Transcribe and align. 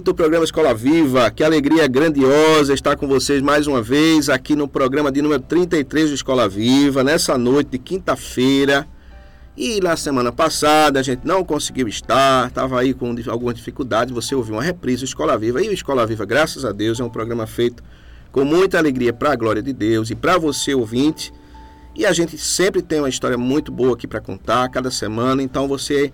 Ouvinte 0.00 0.04
do 0.04 0.14
programa 0.14 0.44
Escola 0.44 0.74
Viva. 0.74 1.30
Que 1.30 1.44
alegria 1.44 1.86
grandiosa 1.86 2.72
estar 2.72 2.96
com 2.96 3.06
vocês 3.06 3.42
mais 3.42 3.66
uma 3.66 3.82
vez 3.82 4.28
aqui 4.28 4.56
no 4.56 4.66
programa 4.66 5.12
de 5.12 5.20
número 5.20 5.42
33 5.42 6.08
do 6.08 6.14
Escola 6.14 6.48
Viva, 6.48 7.04
nessa 7.04 7.36
noite 7.36 7.70
de 7.72 7.78
quinta-feira. 7.78 8.88
E 9.56 9.80
na 9.80 9.96
semana 9.96 10.32
passada 10.32 10.98
a 11.00 11.02
gente 11.02 11.26
não 11.26 11.44
conseguiu 11.44 11.86
estar, 11.86 12.48
estava 12.48 12.80
aí 12.80 12.94
com 12.94 13.14
algumas 13.28 13.54
dificuldades. 13.54 14.14
Você 14.14 14.34
ouviu 14.34 14.54
uma 14.54 14.62
reprise 14.62 15.04
do 15.04 15.06
Escola 15.06 15.36
Viva. 15.36 15.62
E 15.62 15.68
o 15.68 15.72
Escola 15.72 16.06
Viva, 16.06 16.24
graças 16.24 16.64
a 16.64 16.72
Deus, 16.72 16.98
é 16.98 17.04
um 17.04 17.10
programa 17.10 17.46
feito 17.46 17.82
com 18.32 18.44
muita 18.44 18.78
alegria 18.78 19.12
para 19.12 19.32
a 19.32 19.36
glória 19.36 19.62
de 19.62 19.72
Deus 19.72 20.10
e 20.10 20.14
para 20.14 20.38
você, 20.38 20.74
ouvinte. 20.74 21.32
E 21.94 22.06
a 22.06 22.12
gente 22.12 22.38
sempre 22.38 22.80
tem 22.80 23.00
uma 23.00 23.08
história 23.08 23.36
muito 23.36 23.70
boa 23.70 23.94
aqui 23.94 24.06
para 24.06 24.20
contar 24.20 24.68
cada 24.70 24.90
semana. 24.90 25.42
Então 25.42 25.68
você 25.68 26.12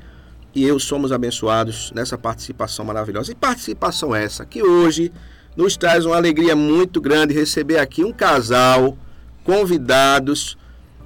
e 0.56 0.64
eu 0.64 0.78
somos 0.78 1.12
abençoados 1.12 1.92
nessa 1.94 2.16
participação 2.16 2.82
maravilhosa. 2.86 3.30
E 3.30 3.34
participação 3.34 4.14
essa 4.14 4.46
que 4.46 4.62
hoje 4.62 5.12
nos 5.54 5.76
traz 5.76 6.06
uma 6.06 6.16
alegria 6.16 6.56
muito 6.56 6.98
grande 6.98 7.34
receber 7.34 7.76
aqui 7.76 8.02
um 8.02 8.12
casal 8.12 8.96
convidados 9.44 10.56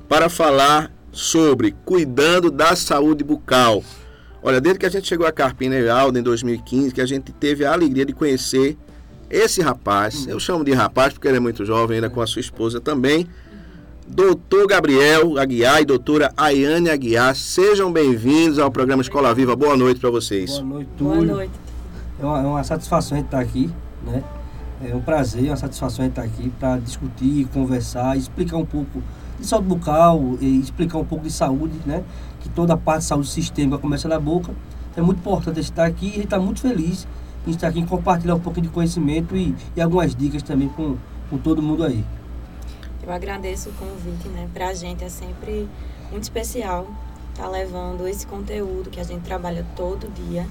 para 0.09 0.29
falar 0.29 0.93
sobre 1.11 1.75
cuidando 1.85 2.49
da 2.49 2.77
saúde 2.77 3.25
bucal. 3.25 3.83
Olha, 4.41 4.61
desde 4.61 4.79
que 4.79 4.87
a 4.87 4.89
gente 4.89 5.09
chegou 5.09 5.27
a 5.27 5.33
Carpina 5.33 5.77
e 5.77 5.89
Alda 5.89 6.21
em 6.21 6.23
2015, 6.23 6.95
que 6.95 7.01
a 7.01 7.07
gente 7.07 7.33
teve 7.33 7.65
a 7.65 7.73
alegria 7.73 8.07
de 8.07 8.13
conhecer 8.13 8.79
esse 9.29 9.61
rapaz, 9.61 10.29
eu 10.29 10.39
chamo 10.39 10.65
de 10.65 10.73
rapaz 10.73 11.13
porque 11.13 11.27
ele 11.27 11.39
é 11.39 11.41
muito 11.41 11.65
jovem, 11.65 11.97
ainda 11.97 12.09
com 12.09 12.23
a 12.23 12.27
sua 12.27 12.41
esposa 12.41 12.81
também, 12.81 13.27
Doutor 14.13 14.67
Gabriel 14.67 15.39
Aguiar 15.39 15.83
e 15.83 15.85
doutora 15.85 16.33
Ayane 16.37 16.91
Aguiar, 16.91 17.33
sejam 17.37 17.93
bem-vindos 17.93 18.59
ao 18.59 18.69
programa 18.69 19.03
Escola 19.03 19.33
Viva. 19.33 19.55
Boa 19.55 19.77
noite 19.77 20.01
para 20.01 20.11
vocês. 20.11 20.51
Boa 20.59 20.65
noite, 20.65 20.91
Túlio. 20.99 21.27
Boa 21.27 21.37
noite. 21.37 21.53
É 22.21 22.27
uma, 22.27 22.39
é 22.41 22.43
uma 22.45 22.65
satisfação 22.65 23.17
a 23.17 23.21
gente 23.21 23.27
estar 23.29 23.39
aqui, 23.39 23.71
né? 24.05 24.25
É 24.85 24.97
um 24.97 25.01
prazer, 25.01 25.47
é 25.47 25.51
uma 25.51 25.57
satisfação 25.57 26.05
a 26.05 26.09
gente 26.09 26.19
estar 26.19 26.25
aqui 26.25 26.51
para 26.59 26.79
discutir, 26.79 27.47
conversar, 27.55 28.17
explicar 28.17 28.57
um 28.57 28.67
pouco 28.67 29.01
de 29.39 29.47
saúde 29.47 29.69
bucal, 29.69 30.21
e 30.41 30.59
explicar 30.59 30.99
um 30.99 31.05
pouco 31.05 31.23
de 31.23 31.33
saúde, 31.33 31.75
né? 31.87 32.03
Que 32.41 32.49
toda 32.49 32.75
a 32.75 32.77
parte 32.77 33.03
de 33.03 33.07
saúde 33.07 33.29
sistêmica 33.29 33.79
começa 33.79 34.09
na 34.09 34.19
boca. 34.19 34.53
É 34.97 35.01
muito 35.01 35.19
importante 35.19 35.61
estar 35.61 35.85
aqui 35.85 36.07
e 36.07 36.09
a 36.09 36.15
gente 36.15 36.25
está 36.25 36.39
muito 36.41 36.61
feliz 36.61 37.07
em 37.47 37.53
estar 37.53 37.69
aqui 37.69 37.79
em 37.79 37.87
compartilhar 37.87 38.35
um 38.35 38.41
pouco 38.41 38.61
de 38.61 38.69
conhecimento 38.69 39.37
e, 39.37 39.55
e 39.77 39.81
algumas 39.81 40.17
dicas 40.17 40.43
também 40.43 40.69
com, 40.69 40.97
com 41.31 41.39
todo 41.39 41.63
mundo 41.63 41.85
aí. 41.85 42.05
Eu 43.03 43.13
agradeço 43.13 43.71
o 43.71 43.73
convite, 43.73 44.29
né? 44.29 44.49
Pra 44.53 44.75
gente 44.75 45.03
é 45.03 45.09
sempre 45.09 45.69
muito 46.11 46.25
especial 46.25 46.89
estar 47.31 47.45
tá 47.45 47.49
levando 47.49 48.07
esse 48.07 48.27
conteúdo 48.27 48.91
que 48.91 49.01
a 49.01 49.05
gente 49.05 49.23
trabalha 49.23 49.67
todo 49.75 50.13
dia. 50.13 50.47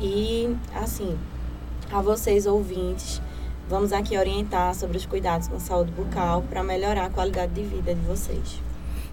E, 0.00 0.56
assim, 0.74 1.18
a 1.90 2.00
vocês 2.00 2.46
ouvintes, 2.46 3.20
vamos 3.68 3.92
aqui 3.92 4.16
orientar 4.16 4.74
sobre 4.74 4.96
os 4.96 5.06
cuidados 5.06 5.48
com 5.48 5.60
saúde 5.60 5.92
bucal 5.92 6.42
para 6.42 6.62
melhorar 6.62 7.06
a 7.06 7.10
qualidade 7.10 7.52
de 7.52 7.62
vida 7.62 7.94
de 7.94 8.00
vocês. 8.00 8.60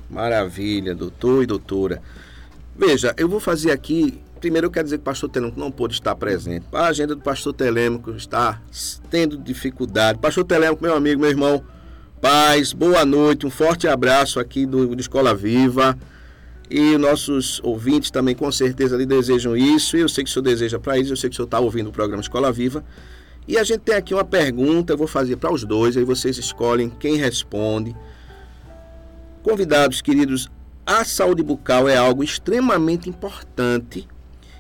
Maravilha, 0.10 0.96
doutor 0.96 1.44
e 1.44 1.46
doutora. 1.46 2.02
Veja, 2.76 3.14
eu 3.18 3.28
vou 3.28 3.40
fazer 3.40 3.72
aqui. 3.72 4.22
Primeiro, 4.40 4.68
eu 4.68 4.72
quero 4.72 4.86
dizer 4.86 4.98
que 4.98 5.02
o 5.02 5.06
pastor 5.06 5.30
Telêmico 5.30 5.60
não 5.60 5.70
pôde 5.70 5.96
estar 5.96 6.16
presente. 6.16 6.66
A 6.72 6.86
agenda 6.86 7.14
do 7.14 7.22
pastor 7.22 7.54
Telêmico 7.54 8.12
está 8.12 8.62
tendo 9.10 9.38
dificuldade. 9.38 10.18
Pastor 10.18 10.46
Telêmico, 10.46 10.82
meu 10.82 10.96
amigo, 10.96 11.20
meu 11.20 11.30
irmão, 11.30 11.62
paz, 12.22 12.74
boa 12.74 13.06
noite, 13.06 13.46
um 13.46 13.50
forte 13.50 13.88
abraço 13.88 14.40
aqui 14.40 14.66
do, 14.66 14.96
do 14.96 15.02
Escola 15.02 15.34
Viva. 15.34 15.98
E 16.70 16.98
nossos 16.98 17.60
ouvintes 17.64 18.12
também 18.12 18.36
com 18.36 18.52
certeza 18.52 18.96
lhe 18.96 19.06
desejam 19.06 19.58
isso. 19.58 19.98
Eu 19.98 20.08
sei 20.08 20.24
que 20.24 20.30
o 20.30 20.34
senhor 20.34 20.44
deseja 20.44 20.80
para 20.80 20.98
eles, 20.98 21.10
eu 21.10 21.18
sei 21.18 21.30
que 21.30 21.34
o 21.34 21.38
senhor 21.38 21.46
está 21.46 21.60
ouvindo 21.60 21.90
o 21.90 21.92
programa 21.92 22.22
Escola 22.22 22.52
Viva. 22.52 22.84
E 23.48 23.58
a 23.58 23.64
gente 23.64 23.80
tem 23.80 23.96
aqui 23.96 24.14
uma 24.14 24.24
pergunta, 24.24 24.94
eu 24.94 24.98
vou 24.98 25.08
fazer 25.08 25.38
para 25.38 25.52
os 25.52 25.64
dois, 25.64 25.98
aí 25.98 26.04
vocês 26.04 26.38
escolhem 26.38 26.90
quem 26.90 27.16
responde. 27.16 27.96
Convidados 29.42 30.02
queridos, 30.02 30.50
a 30.86 31.04
saúde 31.04 31.42
bucal 31.42 31.90
é 31.90 31.98
algo 31.98 32.24
extremamente 32.24 33.10
importante 33.10 34.08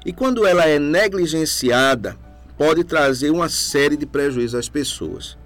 e 0.05 0.13
quando 0.13 0.45
ela 0.45 0.65
é 0.65 0.79
negligenciada, 0.79 2.17
pode 2.57 2.83
trazer 2.83 3.29
uma 3.29 3.49
série 3.49 3.97
de 3.97 4.05
prejuízos 4.05 4.55
às 4.55 4.69
pessoas. 4.69 5.37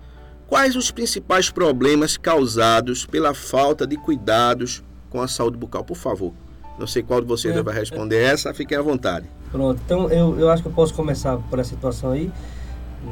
Quais 0.53 0.75
os 0.75 0.91
principais 0.91 1.49
problemas 1.49 2.15
causados 2.15 3.07
pela 3.07 3.33
falta 3.33 3.87
de 3.87 3.97
cuidados 3.97 4.83
com 5.09 5.19
a 5.19 5.27
saúde 5.27 5.57
bucal? 5.57 5.83
Por 5.83 5.97
favor. 5.97 6.31
Não 6.77 6.85
sei 6.85 7.01
qual 7.01 7.21
de 7.21 7.25
vocês 7.25 7.57
é, 7.57 7.63
vai 7.63 7.73
responder 7.73 8.17
é. 8.17 8.25
essa, 8.25 8.53
fiquem 8.53 8.77
à 8.77 8.81
vontade. 8.83 9.25
Pronto, 9.51 9.81
então 9.83 10.11
eu, 10.11 10.39
eu 10.39 10.51
acho 10.51 10.61
que 10.61 10.69
eu 10.69 10.71
posso 10.71 10.93
começar 10.93 11.37
por 11.37 11.57
essa 11.57 11.71
situação 11.71 12.11
aí. 12.11 12.31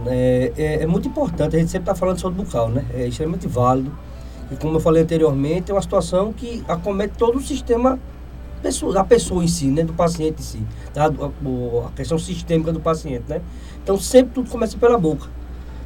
É, 0.05 0.53
é, 0.55 0.83
é 0.83 0.85
muito 0.85 1.07
importante, 1.07 1.55
a 1.55 1.59
gente 1.59 1.71
sempre 1.71 1.89
está 1.89 1.95
falando 1.95 2.17
de 2.17 2.21
saúde 2.21 2.37
bucal, 2.37 2.69
né? 2.69 2.85
É 2.93 3.07
extremamente 3.07 3.47
válido. 3.47 3.91
E 4.51 4.55
como 4.55 4.75
eu 4.75 4.79
falei 4.79 5.01
anteriormente, 5.01 5.71
é 5.71 5.73
uma 5.73 5.81
situação 5.81 6.31
que 6.31 6.63
acomete 6.67 7.15
todo 7.17 7.39
o 7.39 7.41
sistema 7.41 7.99
da 8.93 9.03
pessoa 9.03 9.43
em 9.43 9.47
si, 9.47 9.65
né? 9.65 9.83
Do 9.83 9.93
paciente 9.93 10.41
em 10.41 10.43
si. 10.43 10.63
A, 10.95 11.05
a, 11.05 11.87
a 11.87 11.91
questão 11.93 12.19
sistêmica 12.19 12.71
do 12.71 12.79
paciente, 12.79 13.23
né? 13.27 13.41
Então 13.81 13.97
sempre 13.97 14.35
tudo 14.35 14.47
começa 14.47 14.77
pela 14.77 14.95
boca. 14.99 15.40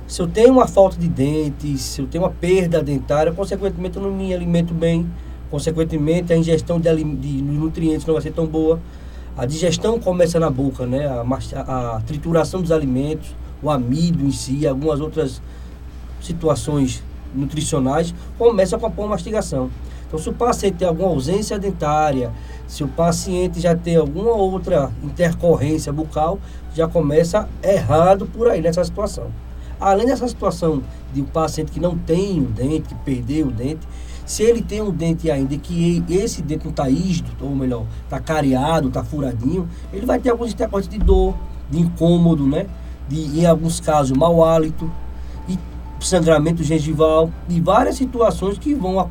Se 0.08 0.22
eu 0.22 0.28
tenho 0.28 0.52
uma 0.52 0.68
falta 0.68 0.98
de 0.98 1.08
dentes, 1.08 1.82
se 1.82 2.00
eu 2.00 2.06
tenho 2.06 2.24
uma 2.24 2.30
perda 2.30 2.82
dentária, 2.82 3.32
consequentemente 3.32 3.98
eu 3.98 4.04
não 4.04 4.12
me 4.12 4.32
alimento 4.34 4.72
bem, 4.72 5.10
consequentemente 5.50 6.32
a 6.32 6.38
ingestão 6.38 6.80
de, 6.80 6.94
de 6.94 7.42
nutrientes 7.42 8.06
não 8.06 8.14
vai 8.14 8.22
ser 8.22 8.32
tão 8.32 8.46
boa. 8.46 8.80
A 9.36 9.48
digestão 9.48 10.00
começa 10.00 10.40
na 10.40 10.50
boca, 10.50 10.86
né? 10.86 11.08
A, 11.08 11.26
a, 11.56 11.96
a 11.96 12.02
trituração 12.02 12.62
dos 12.62 12.72
alimentos, 12.72 13.36
o 13.64 13.70
amido 13.70 14.24
em 14.24 14.32
si, 14.32 14.68
algumas 14.68 15.02
outras 15.02 15.42
situações 16.22 17.04
nutricionais, 17.34 18.14
começa 18.38 18.78
com 18.78 18.86
a 18.86 18.90
boa 18.90 19.08
mastigação. 19.08 19.72
Então, 20.08 20.20
se 20.20 20.30
o 20.30 20.34
paciente 20.34 20.76
tem 20.78 20.88
alguma 20.88 21.10
ausência 21.10 21.58
dentária, 21.58 22.32
se 22.68 22.84
o 22.84 22.88
paciente 22.88 23.60
já 23.60 23.76
tem 23.76 23.96
alguma 23.96 24.34
outra 24.34 24.92
intercorrência 25.04 25.92
bucal, 25.92 26.40
já 26.76 26.88
começa 26.88 27.50
errado 27.64 28.28
por 28.28 28.48
aí 28.48 28.62
nessa 28.62 28.84
situação. 28.84 29.32
Além 29.80 30.06
dessa 30.06 30.28
situação 30.28 30.82
de 31.14 31.22
um 31.22 31.26
paciente 31.26 31.72
que 31.72 31.80
não 31.80 31.98
tem 31.98 32.40
o 32.40 32.46
dente, 32.46 32.90
que 32.90 32.96
perdeu 32.96 33.48
o 33.48 33.52
dente, 33.52 33.88
se 34.26 34.42
ele 34.42 34.62
tem 34.62 34.82
um 34.82 34.90
dente 34.92 35.30
ainda 35.30 35.56
que 35.58 36.04
esse 36.10 36.42
dente 36.42 36.64
não 36.64 36.72
está 36.72 36.90
ígido, 36.90 37.30
ou 37.40 37.56
melhor, 37.56 37.86
está 38.04 38.20
cariado, 38.20 38.88
está 38.88 39.04
furadinho, 39.04 39.70
ele 39.94 40.06
vai 40.06 40.20
ter 40.20 40.32
alguns 40.32 40.52
intercortes 40.52 40.90
de 40.90 40.98
dor, 40.98 41.36
de 41.70 41.80
incômodo, 41.80 42.48
né? 42.48 42.66
De, 43.08 43.40
em 43.40 43.46
alguns 43.46 43.80
casos, 43.80 44.18
mau 44.18 44.44
hálito, 44.44 44.90
e 45.48 45.60
sangramento 46.00 46.64
gengival, 46.64 47.30
e 47.48 47.62
várias 47.62 47.98
situações 47.98 48.58
que 48.58 48.74
vão 48.74 49.08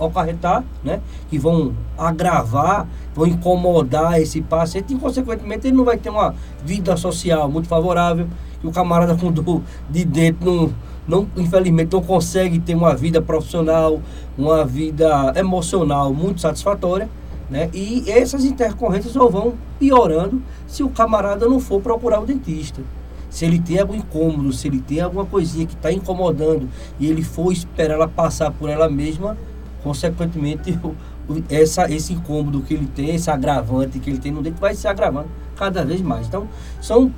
acarretar, 0.00 0.64
né? 0.82 1.00
Que 1.30 1.38
vão 1.38 1.72
agravar, 1.96 2.88
vão 3.14 3.28
incomodar 3.28 4.20
esse 4.20 4.40
paciente, 4.40 4.92
e 4.92 4.98
consequentemente 4.98 5.68
ele 5.68 5.76
não 5.76 5.84
vai 5.84 5.98
ter 5.98 6.10
uma 6.10 6.34
vida 6.64 6.96
social 6.96 7.48
muito 7.48 7.68
favorável, 7.68 8.26
que 8.60 8.66
o 8.66 8.72
camarada 8.72 9.16
com 9.16 9.30
dor 9.30 9.62
de 9.88 10.04
dentro 10.04 10.44
não, 10.44 10.72
não, 11.06 11.28
infelizmente 11.36 11.92
não 11.92 12.02
consegue 12.02 12.58
ter 12.58 12.74
uma 12.74 12.94
vida 12.94 13.22
profissional, 13.22 14.00
uma 14.36 14.64
vida 14.64 15.32
emocional 15.36 16.12
muito 16.12 16.40
satisfatória, 16.40 17.08
né? 17.50 17.70
E 17.72 18.10
essas 18.10 18.44
intercorrências 18.44 19.12
só 19.12 19.28
vão 19.28 19.54
piorando 19.78 20.42
se 20.66 20.82
o 20.82 20.90
camarada 20.90 21.48
não 21.48 21.60
for 21.60 21.80
procurar 21.80 22.20
o 22.20 22.26
dentista. 22.26 22.82
Se 23.30 23.44
ele 23.44 23.58
tem 23.58 23.78
algum 23.78 23.94
incômodo, 23.94 24.52
se 24.52 24.68
ele 24.68 24.80
tem 24.80 25.00
alguma 25.00 25.24
coisinha 25.24 25.66
que 25.66 25.74
está 25.74 25.92
incomodando 25.92 26.68
e 26.98 27.06
ele 27.06 27.22
for 27.22 27.52
esperar 27.52 27.94
ela 27.94 28.08
passar 28.08 28.50
por 28.50 28.68
ela 28.68 28.88
mesma, 28.88 29.36
consequentemente 29.82 30.78
essa, 31.48 31.90
esse 31.90 32.14
incômodo 32.14 32.62
que 32.62 32.74
ele 32.74 32.86
tem, 32.86 33.14
esse 33.14 33.30
agravante 33.30 33.98
que 33.98 34.10
ele 34.10 34.18
tem 34.18 34.32
no 34.32 34.42
dente 34.42 34.60
vai 34.60 34.74
se 34.74 34.88
agravando 34.88 35.28
cada 35.56 35.84
vez 35.84 36.00
mais. 36.00 36.26
Então, 36.26 36.48
são 36.80 37.12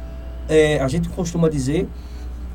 é, 0.51 0.81
a 0.81 0.89
gente 0.89 1.09
costuma 1.09 1.49
dizer 1.49 1.89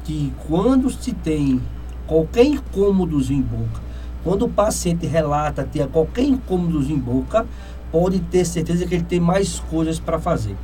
que 0.03 0.33
quando 0.47 0.89
se 0.89 1.13
tem 1.13 1.61
qualquer 2.05 2.43
incômodo 2.43 3.21
em 3.31 3.41
boca, 3.41 3.81
quando 4.21 4.45
o 4.45 4.49
paciente 4.49 5.07
relata 5.07 5.63
ter 5.63 5.87
qualquer 5.87 6.25
incômodo 6.25 6.83
em 6.91 6.99
boca, 6.99 7.45
pode 7.91 8.19
ter 8.19 8.43
certeza 8.43 8.85
que 8.85 8.93
ele 8.93 9.05
tem 9.05 9.19
mais 9.19 9.59
coisas 9.61 9.97
para 9.97 10.19
fazer. 10.19 10.57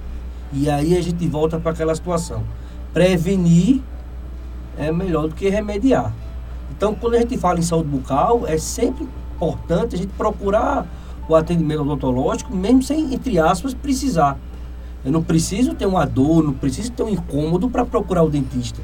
E 0.52 0.70
aí 0.70 0.98
a 0.98 1.02
gente 1.02 1.26
volta 1.28 1.58
para 1.58 1.72
aquela 1.72 1.96
situação. 1.96 2.44
Prevenir 2.94 3.82
é 4.78 4.92
melhor 4.92 5.30
do 5.30 5.34
que 5.34 5.48
remediar. 5.48 6.14
Então, 6.76 6.94
quando 6.94 7.14
a 7.14 7.20
gente 7.20 7.38
fala 7.38 7.60
em 7.60 7.62
saúde 7.62 7.88
bucal, 7.88 8.44
é 8.46 8.58
sempre 8.58 9.08
importante 9.36 9.96
a 9.96 9.98
gente 9.98 10.12
procurar 10.18 10.86
o 11.30 11.36
atendimento 11.36 11.82
odontológico, 11.82 12.54
mesmo 12.54 12.84
sem, 12.84 13.14
entre 13.14 13.40
aspas, 13.40 13.74
precisar. 13.74 14.38
Eu 15.04 15.12
não 15.12 15.24
preciso 15.24 15.74
ter 15.74 15.86
uma 15.86 16.06
dor, 16.06 16.44
não 16.44 16.54
preciso 16.54 16.92
ter 16.92 17.04
um 17.04 17.10
incômodo 17.10 17.70
para 17.70 17.86
procurar 17.86 18.24
o 18.24 18.30
dentista. 18.30 18.82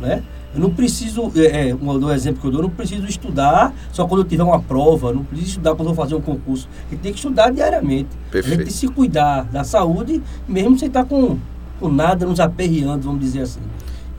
Né? 0.00 0.22
Eu 0.54 0.60
não 0.60 0.70
preciso, 0.70 1.30
é, 1.36 1.68
é 1.68 1.74
um 1.74 2.10
exemplo 2.10 2.40
que 2.40 2.46
eu 2.46 2.50
dou, 2.50 2.60
eu 2.60 2.68
não 2.68 2.74
preciso 2.74 3.06
estudar 3.06 3.72
só 3.92 4.06
quando 4.06 4.22
eu 4.22 4.24
tiver 4.24 4.42
uma 4.42 4.60
prova, 4.60 5.12
não 5.12 5.22
preciso 5.22 5.50
estudar 5.50 5.74
quando 5.74 5.88
eu 5.90 5.94
vou 5.94 6.04
fazer 6.04 6.16
um 6.16 6.20
concurso. 6.20 6.68
A 6.86 6.90
gente 6.90 7.00
tem 7.00 7.12
que 7.12 7.18
estudar 7.18 7.50
diariamente. 7.50 8.08
Perfeito. 8.30 8.60
A 8.60 8.64
gente 8.64 8.72
se 8.72 8.88
cuidar 8.88 9.44
da 9.44 9.62
saúde, 9.62 10.20
mesmo 10.48 10.78
sem 10.78 10.88
estar 10.88 11.04
com, 11.04 11.38
com 11.78 11.88
nada 11.88 12.26
nos 12.26 12.40
aperreando, 12.40 13.02
vamos 13.02 13.20
dizer 13.20 13.42
assim. 13.42 13.60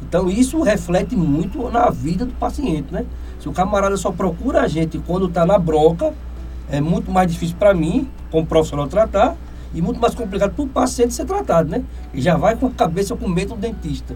Então 0.01 0.29
isso 0.29 0.61
reflete 0.61 1.15
muito 1.15 1.69
na 1.69 1.89
vida 1.89 2.25
do 2.25 2.33
paciente, 2.33 2.93
né? 2.93 3.05
Se 3.39 3.49
o 3.49 3.51
camarada 3.51 3.97
só 3.97 4.11
procura 4.11 4.61
a 4.61 4.67
gente 4.67 4.99
quando 4.99 5.27
está 5.27 5.45
na 5.45 5.57
bronca, 5.57 6.13
é 6.69 6.79
muito 6.79 7.11
mais 7.11 7.29
difícil 7.29 7.55
para 7.57 7.73
mim, 7.73 8.07
como 8.29 8.45
profissional, 8.45 8.87
tratar, 8.87 9.35
e 9.73 9.81
muito 9.81 9.99
mais 9.99 10.13
complicado 10.13 10.53
para 10.53 10.63
o 10.63 10.67
paciente 10.67 11.13
ser 11.13 11.25
tratado, 11.25 11.69
né? 11.69 11.83
E 12.13 12.21
já 12.21 12.35
vai 12.35 12.55
com 12.55 12.67
a 12.67 12.71
cabeça 12.71 13.15
com 13.15 13.27
medo 13.27 13.55
do 13.55 13.59
dentista. 13.59 14.15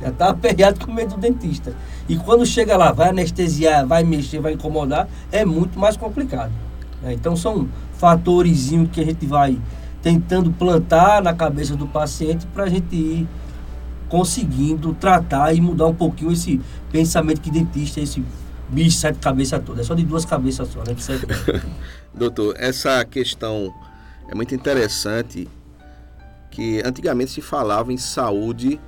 Já 0.00 0.08
está 0.08 0.30
aperreado 0.30 0.84
com 0.84 0.92
medo 0.92 1.14
do 1.14 1.20
dentista. 1.20 1.74
E 2.08 2.16
quando 2.16 2.44
chega 2.44 2.76
lá, 2.76 2.92
vai 2.92 3.10
anestesiar, 3.10 3.86
vai 3.86 4.04
mexer, 4.04 4.40
vai 4.40 4.54
incomodar, 4.54 5.08
é 5.30 5.44
muito 5.44 5.78
mais 5.78 5.96
complicado. 5.96 6.52
Né? 7.02 7.12
Então 7.12 7.36
são 7.36 7.68
fatores 7.94 8.70
que 8.92 9.00
a 9.00 9.04
gente 9.04 9.26
vai 9.26 9.58
tentando 10.02 10.52
plantar 10.52 11.22
na 11.22 11.34
cabeça 11.34 11.74
do 11.74 11.86
paciente 11.86 12.46
para 12.46 12.64
a 12.64 12.68
gente 12.68 12.94
ir 12.94 13.28
conseguindo 14.08 14.94
tratar 14.94 15.52
e 15.52 15.60
mudar 15.60 15.86
um 15.86 15.94
pouquinho 15.94 16.32
esse 16.32 16.60
pensamento 16.92 17.40
que 17.40 17.50
dentista 17.50 18.00
esse 18.00 18.22
bicho 18.68 18.98
sai 18.98 19.12
de 19.12 19.18
cabeça 19.18 19.58
toda. 19.58 19.80
É 19.80 19.84
só 19.84 19.94
de 19.94 20.04
duas 20.04 20.24
cabeças 20.24 20.68
só, 20.68 20.80
né? 20.80 20.94
Doutor, 22.14 22.54
essa 22.58 23.04
questão 23.04 23.74
é 24.28 24.34
muito 24.34 24.54
interessante 24.54 25.48
que 26.50 26.82
antigamente 26.84 27.30
se 27.30 27.40
falava 27.40 27.92
em 27.92 27.96
saúde 27.96 28.80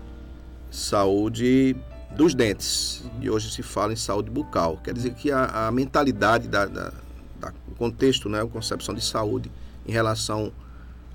saúde 0.70 1.76
dos 2.14 2.34
dentes 2.34 3.02
uhum. 3.04 3.22
e 3.22 3.30
hoje 3.30 3.50
se 3.50 3.62
fala 3.62 3.92
em 3.92 3.96
saúde 3.96 4.30
bucal. 4.30 4.78
Quer 4.82 4.94
dizer 4.94 5.14
que 5.14 5.30
a, 5.30 5.68
a 5.68 5.70
mentalidade 5.70 6.48
da, 6.48 6.66
da, 6.66 6.92
da, 7.40 7.52
o 7.66 7.74
contexto, 7.74 8.28
né, 8.28 8.42
a 8.42 8.46
concepção 8.46 8.94
de 8.94 9.04
saúde 9.04 9.50
em 9.86 9.92
relação 9.92 10.52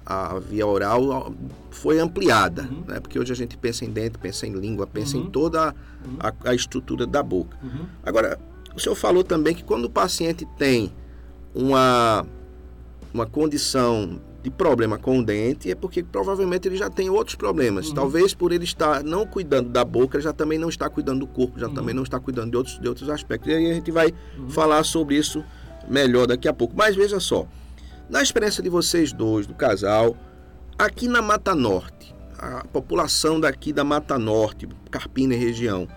à 0.06 0.40
via 0.40 0.66
oral 0.66 1.34
foi 1.72 2.00
ampliada, 2.00 2.64
uhum. 2.64 2.84
né? 2.88 3.00
Porque 3.00 3.18
hoje 3.18 3.32
a 3.32 3.36
gente 3.36 3.58
pensa 3.58 3.86
em 3.86 3.90
dente, 3.90 4.18
pensa 4.18 4.46
em 4.46 4.54
língua, 4.54 4.86
pensa 4.86 5.18
uhum. 5.18 5.24
em 5.24 5.30
toda 5.30 5.70
a, 6.20 6.28
a, 6.28 6.50
a, 6.50 6.56
estrutura 6.56 7.08
da 7.08 7.24
boca. 7.24 7.58
Uhum. 7.64 7.86
Agora, 8.04 8.40
o 8.76 8.80
senhor 8.80 8.96
falou 8.96 9.24
também 9.24 9.56
que 9.56 9.64
quando 9.64 9.86
o 9.86 9.90
paciente 9.90 10.46
tem 10.58 10.92
uma 11.54 12.26
uma 13.14 13.26
condição 13.26 14.20
de 14.42 14.50
problema 14.50 14.98
com 14.98 15.20
o 15.20 15.24
dente 15.24 15.72
é 15.72 15.76
porque 15.76 16.04
provavelmente 16.04 16.68
ele 16.68 16.76
já 16.76 16.90
tem 16.90 17.10
outros 17.10 17.36
problemas. 17.36 17.90
Uhum. 17.90 17.96
Talvez 17.96 18.34
por 18.34 18.52
ele 18.52 18.66
estar 18.66 19.04
não 19.04 19.26
cuidando 19.26 19.70
da 19.70 19.86
boca, 19.86 20.18
ele 20.18 20.24
já 20.24 20.34
também 20.34 20.58
não 20.60 20.68
está 20.68 20.90
cuidando 20.90 21.20
do 21.20 21.28
corpo, 21.28 21.60
já 21.60 21.68
uhum. 21.68 21.74
também 21.74 21.96
não 21.96 22.04
está 22.04 22.20
cuidando 22.20 22.52
de 22.52 22.58
outros, 22.58 22.80
de 22.80 22.88
outros 22.88 23.10
aspectos. 23.10 23.50
E 23.50 23.56
aí 23.56 23.72
a 23.72 23.74
gente 23.74 23.92
vai 23.92 24.14
uhum. 24.38 24.50
falar 24.50 24.84
sobre 24.84 25.16
isso 25.16 25.44
melhor 25.88 26.28
daqui 26.28 26.48
a 26.48 26.54
pouco. 26.54 26.74
Mas 26.76 26.96
veja 26.96 27.20
só, 27.20 27.48
na 28.10 28.22
experiência 28.22 28.62
de 28.62 28.70
vocês 28.70 29.14
dois, 29.14 29.48
do 29.48 29.54
casal, 29.54 30.18
aqui 30.78 31.08
na 31.08 31.22
Mata 31.22 31.56
Norte, 31.56 32.14
a 32.38 32.66
população 32.66 33.40
daqui 33.40 33.72
da 33.72 33.84
Mata 33.84 34.20
Norte, 34.20 34.68
Carpina 34.92 35.34
e 35.34 35.38
região, 35.38 35.88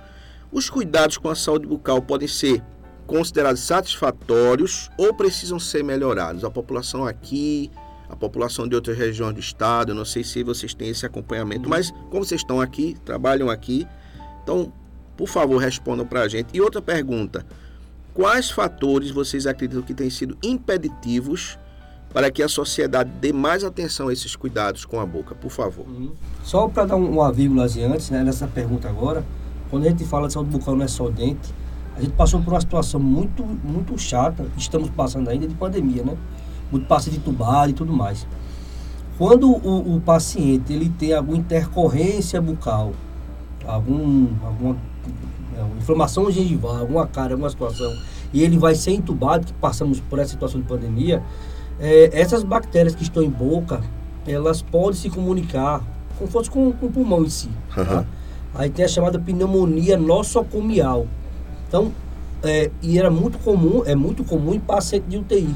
os 0.53 0.71
cuidados 0.71 1.19
com 1.19 1.29
a 1.29 1.35
saúde 1.35 1.67
bucal 1.67 2.01
podem 2.01 2.29
ser 2.29 2.62
considerados 3.06 3.61
satisfatórios 3.61 4.91
ou 4.99 5.14
precisam 5.14 5.58
ser 5.58 5.82
melhorados? 5.82 6.44
A 6.44 6.50
população 6.50 7.06
aqui 7.06 7.70
a 8.08 8.14
população 8.14 8.69
de 8.69 8.75
outras 8.75 8.97
regiões 8.97 9.35
do 9.35 9.41
estado. 9.41 9.91
Eu 9.91 9.94
não 9.94 10.05
sei 10.05 10.23
se 10.23 10.43
vocês 10.43 10.75
têm 10.75 10.91
esse 10.91 11.05
acompanhamento, 11.05 11.64
uhum. 11.64 11.70
mas 11.70 11.91
como 12.11 12.25
vocês 12.25 12.41
estão 12.41 12.61
aqui, 12.61 12.97
trabalham 13.05 13.50
aqui, 13.50 13.87
então, 14.43 14.73
por 15.17 15.29
favor, 15.29 15.58
respondam 15.58 16.06
para 16.06 16.23
a 16.23 16.29
gente. 16.29 16.49
E 16.55 16.61
outra 16.61 16.81
pergunta: 16.81 17.44
quais 18.14 18.50
fatores 18.50 19.11
vocês 19.11 19.47
acreditam 19.47 19.82
que 19.82 19.94
têm 19.94 20.11
sido 20.11 20.37
impeditivos 20.43 21.59
para 22.12 22.31
que 22.31 22.43
a 22.43 22.49
sociedade 22.49 23.11
dê 23.20 23.32
mais 23.32 23.64
atenção 23.64 24.09
a 24.09 24.12
esses 24.12 24.37
cuidados 24.37 24.85
com 24.85 25.00
a 25.00 25.06
boca? 25.06 25.35
Por 25.35 25.50
favor. 25.50 25.87
Uhum. 25.87 26.12
Só 26.43 26.69
para 26.69 26.85
dar 26.85 26.97
uma 26.97 27.32
vírgula 27.32 27.64
antes, 27.64 28.11
né, 28.11 28.23
nessa 28.23 28.47
pergunta 28.47 28.88
agora, 28.88 29.25
quando 29.69 29.85
a 29.87 29.91
gente 29.91 30.05
fala 30.05 30.29
de 30.29 30.35
saúde 30.35 30.50
bucal 30.50 30.76
não 30.76 30.85
é 30.85 30.88
só 30.88 31.09
dente, 31.09 31.52
a 31.97 32.01
gente 32.01 32.13
passou 32.13 32.43
por 32.43 32.53
uma 32.53 32.61
situação 32.61 33.01
muito, 33.01 33.43
muito 33.43 33.99
chata, 33.99 34.45
estamos 34.57 34.91
passando 34.91 35.29
ainda 35.29 35.49
de 35.49 35.55
pandemia, 35.55 36.03
né? 36.03 36.17
muito 36.71 36.87
paciente 36.87 37.19
entubado 37.19 37.71
e 37.71 37.73
tudo 37.73 37.93
mais. 37.93 38.27
Quando 39.17 39.51
o, 39.51 39.97
o, 39.97 40.01
paciente 40.01 40.73
ele 40.73 40.91
tem 40.91 41.15
alguma 41.15 41.39
intercorrência 41.39 42.41
bucal, 42.41 42.93
algum, 43.67 44.29
alguma 44.45 44.77
é, 45.57 45.79
inflamação 45.79 46.31
gengival, 46.31 46.77
alguma 46.77 47.07
cara, 47.07 47.33
alguma 47.33 47.49
situação, 47.49 47.91
e 48.31 48.43
ele 48.43 48.59
vai 48.59 48.75
ser 48.75 48.93
entubado, 48.93 49.47
que 49.47 49.55
passamos 49.55 50.01
por 50.01 50.19
essa 50.19 50.33
situação 50.33 50.61
de 50.61 50.67
pandemia, 50.67 51.23
é, 51.81 52.11
essas 52.13 52.43
bactérias 52.43 52.95
que 52.95 53.03
estão 53.03 53.23
em 53.23 53.31
boca, 53.31 53.81
elas 54.27 54.61
podem 54.61 54.95
se 54.95 55.09
comunicar 55.09 55.83
como 56.19 56.31
fosse 56.31 56.51
com, 56.51 56.73
com 56.73 56.87
o 56.87 56.93
pulmão 56.93 57.25
em 57.25 57.31
si. 57.31 57.49
Uhum. 57.77 57.85
Tá? 57.85 58.05
Aí 58.55 58.71
tem 58.71 58.85
a 58.85 58.89
chamada 58.89 59.19
pneumonia 59.19 59.97
nosocomial. 59.97 61.07
Então, 61.69 61.93
é, 62.43 62.71
e 62.83 62.99
era 62.99 63.11
muito 63.11 63.39
comum, 63.39 63.83
é 63.85 63.95
muito 63.95 64.25
comum 64.25 64.55
em 64.55 64.61
paciente 64.61 65.05
de 65.09 65.17
UTI. 65.17 65.55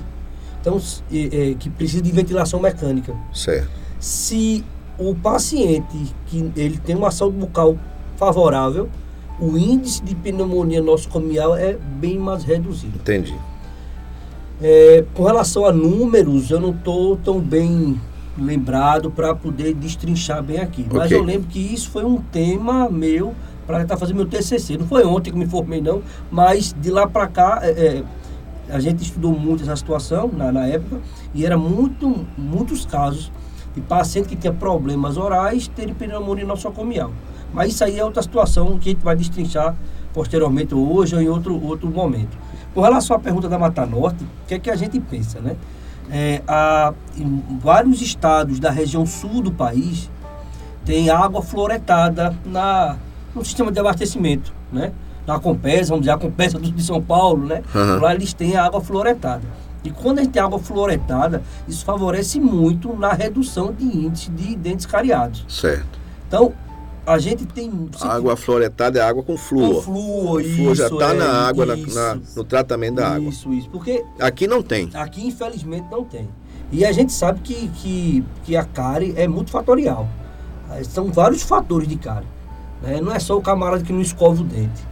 Então, 0.61 0.81
é, 1.13 1.55
que 1.59 1.71
precisa 1.71 2.03
de 2.03 2.13
ventilação 2.13 2.61
mecânica. 2.61 3.15
Certo. 3.33 3.71
Se 3.99 4.65
o 4.99 5.15
paciente 5.15 6.15
que 6.27 6.53
ele 6.57 6.79
tem 6.79 6.95
uma 6.95 7.11
saúde 7.11 7.39
bucal 7.39 7.79
favorável, 8.17 8.89
o 9.41 9.57
índice 9.57 10.03
de 10.03 10.15
pneumonia 10.15 10.83
nosocomial 10.83 11.57
é 11.57 11.75
bem 11.75 12.19
mais 12.19 12.45
reduzido. 12.45 12.99
Entendi. 12.99 13.35
É, 14.61 15.05
com 15.15 15.25
relação 15.25 15.65
a 15.65 15.73
números, 15.73 16.51
eu 16.51 16.61
não 16.61 16.71
estou 16.71 17.17
tão 17.17 17.41
bem 17.41 17.99
lembrado 18.39 19.11
para 19.11 19.35
poder 19.35 19.75
destrinchar 19.75 20.43
bem 20.43 20.59
aqui. 20.59 20.83
Okay. 20.83 20.99
Mas 20.99 21.11
eu 21.11 21.23
lembro 21.23 21.49
que 21.49 21.59
isso 21.59 21.91
foi 21.91 22.05
um 22.05 22.19
tema 22.19 22.89
meu 22.91 23.35
para 23.71 23.83
estar 23.83 23.97
fazendo 23.97 24.17
meu 24.17 24.27
TCC. 24.27 24.77
Não 24.77 24.87
foi 24.87 25.05
ontem 25.05 25.31
que 25.31 25.39
me 25.39 25.47
formei, 25.47 25.81
não, 25.81 26.03
mas 26.31 26.75
de 26.79 26.91
lá 26.91 27.07
para 27.07 27.27
cá, 27.29 27.61
é, 27.63 27.71
é 27.71 28.05
a 28.69 28.79
gente 28.79 29.03
estudou 29.03 29.33
muito 29.33 29.63
essa 29.63 29.75
situação 29.75 30.31
na, 30.33 30.53
na 30.53 30.67
época 30.67 31.01
e 31.35 31.45
era 31.45 31.59
muito, 31.59 32.27
muitos 32.39 32.87
casos 32.87 33.33
de 33.75 33.81
paciente 33.81 34.29
que 34.29 34.37
tinha 34.37 34.53
problemas 34.53 35.17
orais 35.17 35.67
terem 35.69 35.93
pneumonia 35.93 36.47
nosocomial. 36.47 37.11
Mas 37.53 37.73
isso 37.73 37.85
aí 37.85 37.99
é 37.99 38.05
outra 38.05 38.23
situação 38.23 38.79
que 38.79 38.91
a 38.91 38.93
gente 38.93 39.03
vai 39.03 39.17
destrinchar 39.17 39.75
posteriormente 40.13 40.75
hoje 40.75 41.17
ou 41.17 41.21
em 41.21 41.29
outro, 41.29 41.61
outro 41.65 41.89
momento. 41.89 42.37
Com 42.73 42.81
relação 42.81 43.17
à 43.17 43.19
pergunta 43.19 43.49
da 43.49 43.59
Mata 43.59 43.85
Norte, 43.85 44.23
o 44.23 44.47
que 44.47 44.55
é 44.55 44.59
que 44.59 44.71
a 44.71 44.77
gente 44.77 45.01
pensa, 45.01 45.41
né? 45.41 45.57
É, 46.13 46.43
a, 46.47 46.93
em 47.17 47.59
vários 47.61 48.01
estados 48.03 48.59
da 48.59 48.71
região 48.71 49.07
sul 49.07 49.43
do 49.43 49.53
país 49.53 50.11
tem 50.85 51.11
água 51.11 51.41
fluoretada 51.43 52.37
na, 52.45 52.97
no 53.35 53.45
sistema 53.45 53.71
de 53.71 53.79
abastecimento, 53.79 54.53
né? 54.73 54.93
na 55.27 55.39
Compesa, 55.39 55.91
vamos 55.91 56.03
dizer, 56.03 56.13
a 56.13 56.19
Compesa 56.19 56.59
de 56.59 56.83
São 56.83 57.01
Paulo, 57.01 57.47
né? 57.47 57.63
Uhum. 57.75 58.01
Lá 58.01 58.15
eles 58.15 58.33
têm 58.33 58.57
a 58.57 58.65
água 58.65 58.81
fluoretada. 58.81 59.43
E 59.85 59.91
quando 59.91 60.19
a 60.19 60.23
gente 60.23 60.33
tem 60.33 60.43
água 60.43 60.59
fluoretada, 60.59 61.43
isso 61.67 61.85
favorece 61.85 62.39
muito 62.39 62.95
na 62.97 63.13
redução 63.13 63.73
de 63.73 63.85
índice 63.85 64.31
de 64.31 64.57
dentes 64.57 64.85
cariados. 64.85 65.45
Certo. 65.49 65.99
Então, 66.29 66.53
a 67.07 67.19
gente 67.19 67.47
tem. 67.47 67.89
A 68.01 68.15
água 68.15 68.37
fluoretada 68.37 68.99
é 68.99 69.03
água 69.03 69.23
com 69.23 69.37
flúor. 69.39 69.77
Com 69.77 69.83
flúor, 69.83 70.41
o 70.43 70.45
flúor 70.45 70.75
já 70.75 70.87
está 70.87 71.11
é, 71.11 71.15
na 71.15 71.49
água, 71.49 71.65
na, 71.65 71.77
na, 71.77 72.21
no 72.37 72.45
tratamento 72.45 72.97
da 72.97 73.03
isso, 73.03 73.15
água. 73.15 73.29
Isso, 73.31 73.53
isso. 73.55 73.71
Porque. 73.71 74.05
Aqui 74.19 74.47
não 74.47 74.63
tem. 74.63 74.91
Aqui, 74.93 75.27
infelizmente, 75.27 75.87
não 75.91 76.05
tem. 76.05 76.29
E 76.71 76.85
a 76.85 76.93
gente 76.93 77.13
sabe 77.13 77.41
que, 77.41 77.69
que, 77.69 78.25
que 78.45 78.57
a 78.57 78.65
cárie 78.65 79.15
é 79.17 79.27
multifatorial. 79.27 80.07
São 80.85 81.11
vários 81.11 81.43
fatores 81.43 81.89
de 81.89 81.97
cárie. 81.97 82.29
Né? 82.83 83.01
Não 83.01 83.13
é 83.13 83.19
só 83.19 83.37
o 83.37 83.43
camarada 83.43 83.83
que 83.83 83.93
não 83.93 84.01
escova 84.01 84.41
o 84.41 84.45
dente 84.45 84.91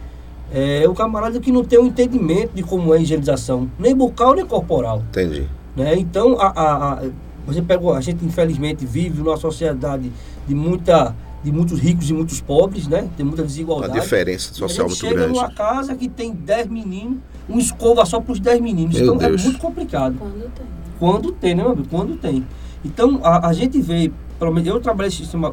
é 0.51 0.87
o 0.87 0.93
camarada 0.93 1.39
que 1.39 1.51
não 1.51 1.63
tem 1.63 1.77
o 1.79 1.83
um 1.83 1.85
entendimento 1.85 2.53
de 2.53 2.63
como 2.63 2.93
é 2.93 2.97
a 2.97 3.01
higienização, 3.01 3.69
nem 3.77 3.95
bucal 3.95 4.33
nem 4.33 4.45
corporal. 4.45 5.03
Entendi. 5.09 5.47
Né? 5.75 5.95
Então, 5.97 6.39
a, 6.39 6.47
a, 6.47 6.93
a, 6.93 7.03
você 7.45 7.61
pegou, 7.61 7.93
a 7.93 8.01
gente 8.01 8.25
infelizmente 8.25 8.85
vive 8.85 9.21
numa 9.21 9.37
sociedade 9.37 10.11
de 10.47 10.55
muita 10.55 11.15
de 11.41 11.53
muitos 11.53 11.79
ricos 11.79 12.09
e 12.09 12.13
muitos 12.13 12.41
pobres, 12.41 12.85
né? 12.85 13.07
Tem 13.15 13.25
muita 13.25 13.43
Uma 13.43 13.47
desigualdade. 13.47 13.93
diferença 13.93 14.49
E 14.49 14.51
a 14.51 14.55
social 14.55 14.89
gente 14.89 15.01
muito 15.01 15.09
chega 15.09 15.21
grande. 15.21 15.39
numa 15.39 15.49
casa 15.49 15.95
que 15.95 16.09
tem 16.09 16.33
10 16.33 16.67
meninos, 16.67 17.19
um 17.47 17.57
escova 17.57 18.05
só 18.05 18.19
para 18.19 18.33
os 18.33 18.41
10 18.41 18.59
meninos. 18.59 18.95
Meu 18.95 19.03
então 19.05 19.17
Deus. 19.17 19.41
é 19.41 19.43
muito 19.45 19.57
complicado. 19.57 20.17
Quando 20.19 20.33
tem. 20.33 20.65
né? 20.65 20.71
Quando 20.99 21.31
tem, 21.31 21.55
né, 21.55 21.63
meu 21.63 21.71
amigo? 21.71 21.87
Quando 21.89 22.17
tem. 22.17 22.45
Então, 22.83 23.21
a, 23.23 23.47
a 23.47 23.53
gente 23.53 23.81
vê, 23.81 24.11
pelo 24.37 24.51
menos 24.51 24.67
eu 24.67 24.81
trabalhei 24.81 25.09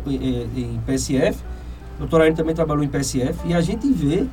em, 0.08 0.60
em 0.60 0.80
PSF, 0.84 1.38
o 1.96 2.00
doutor 2.00 2.20
Ayrton 2.20 2.36
também 2.36 2.54
trabalhou 2.54 2.84
em 2.84 2.88
PSF, 2.88 3.38
e 3.46 3.54
a 3.54 3.60
gente 3.60 3.90
vê 3.90 4.26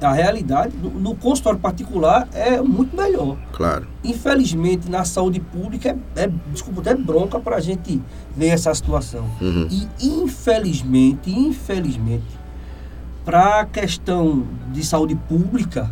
realidade. 0.00 0.02
a 0.02 0.12
realidade 0.12 0.76
no, 0.76 0.90
no 0.90 1.14
consultório 1.14 1.58
particular 1.58 2.28
é 2.32 2.60
muito 2.60 2.96
melhor. 2.96 3.36
Claro. 3.52 3.86
Infelizmente, 4.02 4.90
na 4.90 5.04
saúde 5.04 5.40
pública, 5.40 5.96
é, 6.16 6.24
é 6.24 6.30
desculpa, 6.52 6.88
é 6.88 6.94
bronca 6.94 7.38
para 7.38 7.56
a 7.56 7.60
gente 7.60 8.00
ver 8.36 8.48
essa 8.48 8.74
situação. 8.74 9.24
Uhum. 9.40 9.68
E 9.70 9.88
infelizmente, 10.00 11.30
infelizmente, 11.30 12.40
para 13.24 13.60
a 13.60 13.64
questão 13.66 14.46
de 14.72 14.84
saúde 14.84 15.14
pública, 15.14 15.90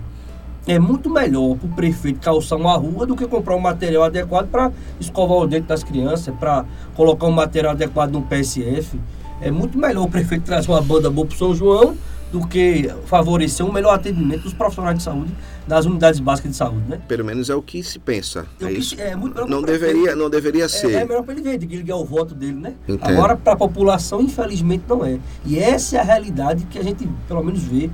é 0.66 0.78
muito 0.78 1.08
melhor 1.08 1.56
para 1.56 1.66
o 1.66 1.70
prefeito 1.70 2.20
calçar 2.20 2.56
uma 2.56 2.76
rua 2.76 3.06
do 3.06 3.16
que 3.16 3.26
comprar 3.26 3.56
um 3.56 3.60
material 3.60 4.04
adequado 4.04 4.48
para 4.48 4.70
escovar 5.00 5.38
o 5.38 5.46
dente 5.46 5.66
das 5.66 5.82
crianças, 5.82 6.34
para 6.34 6.64
colocar 6.94 7.26
um 7.26 7.32
material 7.32 7.72
adequado 7.72 8.12
no 8.12 8.22
PSF. 8.22 8.98
É 9.40 9.50
muito 9.50 9.78
melhor 9.78 10.04
o 10.04 10.10
prefeito 10.10 10.42
trazer 10.44 10.70
uma 10.70 10.80
banda 10.82 11.08
boa 11.10 11.26
para 11.26 11.36
São 11.36 11.54
João 11.54 11.96
do 12.32 12.46
que 12.46 12.90
favorecer 13.06 13.64
um 13.64 13.72
melhor 13.72 13.94
atendimento 13.94 14.42
dos 14.42 14.52
profissionais 14.52 14.98
de 14.98 15.02
saúde 15.04 15.32
das 15.66 15.86
unidades 15.86 16.20
básicas 16.20 16.50
de 16.50 16.56
saúde, 16.58 16.82
né? 16.88 17.00
Pelo 17.08 17.24
menos 17.24 17.48
é 17.48 17.54
o 17.54 17.62
que 17.62 17.82
se 17.82 17.98
pensa. 17.98 18.44
É 18.60 18.66
É 18.66 18.72
isso. 18.72 18.96
se- 18.96 19.00
é 19.00 19.16
muito 19.16 19.34
melhor 19.34 19.48
Não 19.48 19.58
pro 19.62 19.68
prefeito. 19.68 19.92
deveria, 19.94 20.16
não 20.16 20.28
deveria 20.28 20.62
É, 20.62 20.66
é 20.66 20.68
ser. 20.68 21.06
melhor 21.06 21.22
para 21.22 21.32
ele 21.34 21.42
ver, 21.42 21.56
de 21.58 21.66
que 21.66 21.74
ele 21.76 21.82
ganhar 21.84 21.96
o 21.98 22.04
voto 22.04 22.34
dele, 22.34 22.52
né? 22.60 22.74
Entendo. 22.86 23.10
Agora, 23.10 23.36
para 23.36 23.54
a 23.54 23.56
população, 23.56 24.20
infelizmente, 24.20 24.84
não 24.88 25.04
é. 25.04 25.18
E 25.46 25.58
essa 25.58 25.96
é 25.96 26.00
a 26.00 26.02
realidade 26.02 26.64
que 26.66 26.78
a 26.78 26.82
gente, 26.82 27.08
pelo 27.26 27.42
menos, 27.42 27.62
vê. 27.62 27.88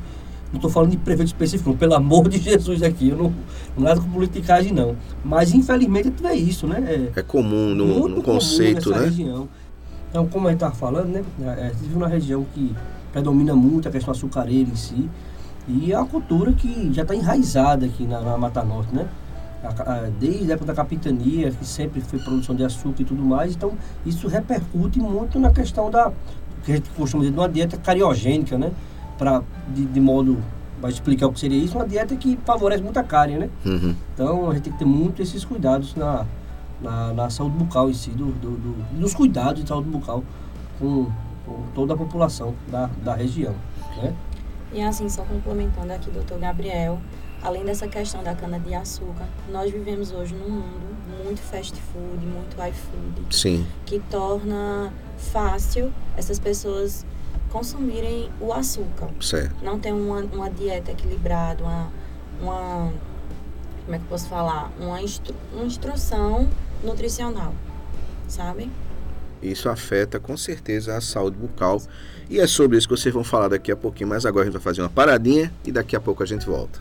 Não 0.50 0.58
estou 0.58 0.70
falando 0.70 0.90
de 0.92 0.96
prefeito 0.98 1.28
específico, 1.28 1.70
não, 1.70 1.76
pelo 1.76 1.94
amor 1.94 2.28
de 2.28 2.38
Jesus 2.42 2.80
aqui. 2.82 3.08
Eu 3.10 3.16
não, 3.16 3.34
não 3.76 3.84
nada 3.84 4.00
com 4.00 4.08
politicagem, 4.08 4.72
não. 4.72 4.96
Mas, 5.24 5.52
infelizmente, 5.52 6.12
vê 6.20 6.32
isso, 6.34 6.66
né? 6.66 7.10
É, 7.14 7.20
É 7.20 7.22
comum 7.22 7.74
no, 7.74 7.86
no 8.08 8.22
comum 8.22 8.22
conceito, 8.22 8.88
nessa 8.90 9.00
né? 9.00 9.06
região. 9.06 9.48
Então, 10.14 10.28
como 10.28 10.46
a 10.46 10.52
gente 10.52 10.58
estava 10.58 10.76
falando, 10.76 11.08
né? 11.08 11.24
A 11.44 11.64
gente 11.70 11.78
vive 11.78 11.94
numa 11.94 12.06
região 12.06 12.46
que 12.54 12.72
predomina 13.12 13.52
muito 13.56 13.88
a 13.88 13.90
questão 13.90 14.12
açucareira 14.12 14.70
em 14.70 14.76
si. 14.76 15.10
E 15.66 15.90
é 15.92 15.98
uma 15.98 16.06
cultura 16.06 16.52
que 16.52 16.92
já 16.94 17.02
está 17.02 17.16
enraizada 17.16 17.84
aqui 17.84 18.06
na, 18.06 18.20
na 18.20 18.38
Mata 18.38 18.62
Norte, 18.62 18.94
né? 18.94 19.08
A 19.64 19.70
a- 19.92 20.10
Desde 20.20 20.48
a 20.52 20.54
época 20.54 20.66
da 20.66 20.72
capitania, 20.74 21.50
que 21.50 21.66
sempre 21.66 22.00
foi 22.00 22.20
produção 22.20 22.54
de 22.54 22.62
açúcar 22.64 23.02
e 23.02 23.04
tudo 23.04 23.24
mais. 23.24 23.56
Então, 23.56 23.72
isso 24.06 24.28
repercute 24.28 25.00
muito 25.00 25.36
na 25.40 25.50
questão 25.50 25.90
da, 25.90 26.12
que 26.64 26.70
a 26.70 26.76
gente 26.76 26.88
costuma 26.90 27.22
dizer, 27.24 27.32
de 27.34 27.40
uma 27.40 27.48
dieta 27.48 27.76
cariogênica, 27.76 28.56
né? 28.56 28.70
Pra, 29.18 29.42
de, 29.74 29.84
de 29.84 29.98
modo, 30.00 30.38
vai 30.80 30.92
explicar 30.92 31.26
o 31.26 31.32
que 31.32 31.40
seria 31.40 31.58
isso, 31.58 31.76
uma 31.76 31.88
dieta 31.88 32.14
que 32.14 32.38
favorece 32.46 32.84
muito 32.84 32.98
a 33.00 33.02
cárie, 33.02 33.36
né? 33.36 33.48
Uhum. 33.66 33.96
Então 34.14 34.48
a 34.48 34.54
gente 34.54 34.62
tem 34.62 34.72
que 34.74 34.78
ter 34.78 34.84
muito 34.84 35.20
esses 35.20 35.44
cuidados 35.44 35.96
na, 35.96 36.24
na, 36.80 37.12
na 37.12 37.30
saúde 37.30 37.56
bucal 37.56 37.88
em 37.90 37.94
si, 37.94 38.10
do, 38.10 38.26
do, 38.32 38.50
do- 38.56 39.00
dos 39.00 39.14
cuidados 39.14 39.62
de 39.62 39.68
saúde 39.68 39.88
bucal 39.88 40.22
com, 40.78 41.10
com 41.46 41.62
toda 41.74 41.94
a 41.94 41.96
população 41.96 42.54
da, 42.68 42.86
da 43.02 43.14
região. 43.14 43.54
Né? 43.96 44.14
E 44.72 44.82
assim, 44.82 45.08
só 45.08 45.22
complementando 45.22 45.92
aqui, 45.92 46.10
doutor 46.10 46.38
Gabriel, 46.38 46.98
além 47.42 47.64
dessa 47.64 47.86
questão 47.86 48.22
da 48.24 48.34
cana-de-açúcar, 48.34 49.26
nós 49.52 49.70
vivemos 49.70 50.12
hoje 50.12 50.34
num 50.34 50.50
mundo 50.50 50.94
muito 51.24 51.40
fast 51.40 51.74
food, 51.92 52.26
muito 52.26 52.54
iFood, 52.56 53.34
Sim. 53.34 53.66
que 53.86 53.98
torna 54.10 54.92
fácil 55.16 55.92
essas 56.16 56.38
pessoas 56.38 57.06
consumirem 57.50 58.28
o 58.40 58.52
açúcar. 58.52 59.08
Certo. 59.20 59.54
Não 59.62 59.78
tem 59.78 59.92
uma, 59.92 60.20
uma 60.20 60.50
dieta 60.50 60.90
equilibrada, 60.90 61.62
uma, 61.62 61.88
uma. 62.42 62.92
Como 63.84 63.94
é 63.94 63.98
que 63.98 64.04
eu 64.04 64.08
posso 64.08 64.28
falar? 64.28 64.70
Uma, 64.80 65.00
instru, 65.02 65.34
uma 65.52 65.64
instrução 65.64 66.48
nutricional, 66.82 67.54
sabe? 68.26 68.70
Isso 69.42 69.68
afeta 69.68 70.18
com 70.18 70.36
certeza 70.36 70.96
a 70.96 71.00
saúde 71.00 71.36
bucal. 71.36 71.80
E 72.30 72.40
é 72.40 72.46
sobre 72.46 72.78
isso 72.78 72.88
que 72.88 72.96
vocês 72.96 73.14
vão 73.14 73.22
falar 73.22 73.48
daqui 73.48 73.70
a 73.70 73.76
pouquinho. 73.76 74.08
Mas 74.08 74.24
agora 74.24 74.42
a 74.42 74.46
gente 74.46 74.54
vai 74.54 74.62
fazer 74.62 74.80
uma 74.80 74.88
paradinha 74.88 75.52
e 75.64 75.70
daqui 75.70 75.94
a 75.94 76.00
pouco 76.00 76.22
a 76.22 76.26
gente 76.26 76.46
volta. 76.46 76.80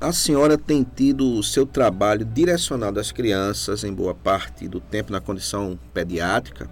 a 0.00 0.12
senhora 0.12 0.58
tem 0.58 0.84
tido 0.84 1.32
o 1.32 1.42
seu 1.42 1.64
trabalho 1.64 2.24
direcionado 2.24 3.00
às 3.00 3.10
crianças 3.10 3.82
em 3.82 3.92
boa 3.92 4.14
parte 4.14 4.68
do 4.68 4.80
tempo 4.80 5.10
na 5.10 5.20
condição 5.20 5.78
pediátrica. 5.94 6.68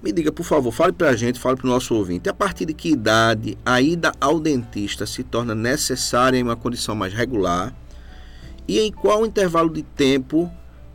Me 0.00 0.12
diga, 0.12 0.30
por 0.30 0.44
favor, 0.44 0.70
fale 0.70 0.92
para 0.92 1.10
a 1.10 1.16
gente, 1.16 1.40
fale 1.40 1.56
para 1.56 1.66
o 1.66 1.70
nosso 1.70 1.92
ouvinte, 1.94 2.28
a 2.28 2.34
partir 2.34 2.64
de 2.66 2.72
que 2.72 2.90
idade 2.90 3.58
a 3.66 3.80
ida 3.80 4.12
ao 4.20 4.38
dentista 4.38 5.04
se 5.04 5.24
torna 5.24 5.54
necessária 5.54 6.38
em 6.38 6.42
uma 6.42 6.54
condição 6.54 6.94
mais 6.94 7.12
regular 7.12 7.74
e 8.68 8.78
em 8.78 8.92
qual 8.92 9.26
intervalo 9.26 9.70
de 9.70 9.82
tempo 9.82 10.48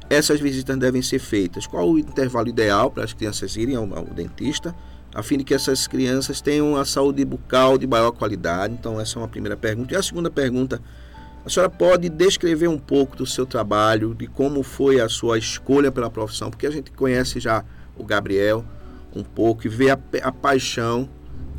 essas 0.09 0.39
visitas 0.39 0.77
devem 0.77 1.01
ser 1.01 1.19
feitas? 1.19 1.67
Qual 1.67 1.89
o 1.89 1.99
intervalo 1.99 2.47
ideal 2.47 2.89
para 2.89 3.03
as 3.03 3.11
crianças 3.11 3.57
irem 3.57 3.75
ao, 3.75 3.83
ao 3.93 4.05
dentista, 4.05 4.73
a 5.13 5.21
fim 5.21 5.37
de 5.37 5.43
que 5.43 5.53
essas 5.53 5.87
crianças 5.87 6.39
tenham 6.39 6.71
uma 6.71 6.85
saúde 6.85 7.25
bucal 7.25 7.77
de 7.77 7.85
maior 7.85 8.11
qualidade? 8.11 8.73
Então, 8.73 9.01
essa 9.01 9.17
é 9.17 9.21
uma 9.21 9.27
primeira 9.27 9.57
pergunta. 9.57 9.93
E 9.93 9.97
a 9.97 10.03
segunda 10.03 10.29
pergunta, 10.29 10.79
a 11.45 11.49
senhora 11.49 11.69
pode 11.69 12.07
descrever 12.07 12.69
um 12.69 12.77
pouco 12.77 13.17
do 13.17 13.25
seu 13.25 13.45
trabalho, 13.45 14.15
de 14.15 14.27
como 14.27 14.63
foi 14.63 15.01
a 15.01 15.09
sua 15.09 15.37
escolha 15.37 15.91
pela 15.91 16.09
profissão? 16.09 16.49
Porque 16.49 16.65
a 16.65 16.71
gente 16.71 16.91
conhece 16.91 17.39
já 17.39 17.65
o 17.97 18.03
Gabriel 18.03 18.63
um 19.13 19.23
pouco 19.23 19.67
e 19.67 19.69
vê 19.69 19.91
a, 19.91 19.99
a 20.23 20.31
paixão, 20.31 21.09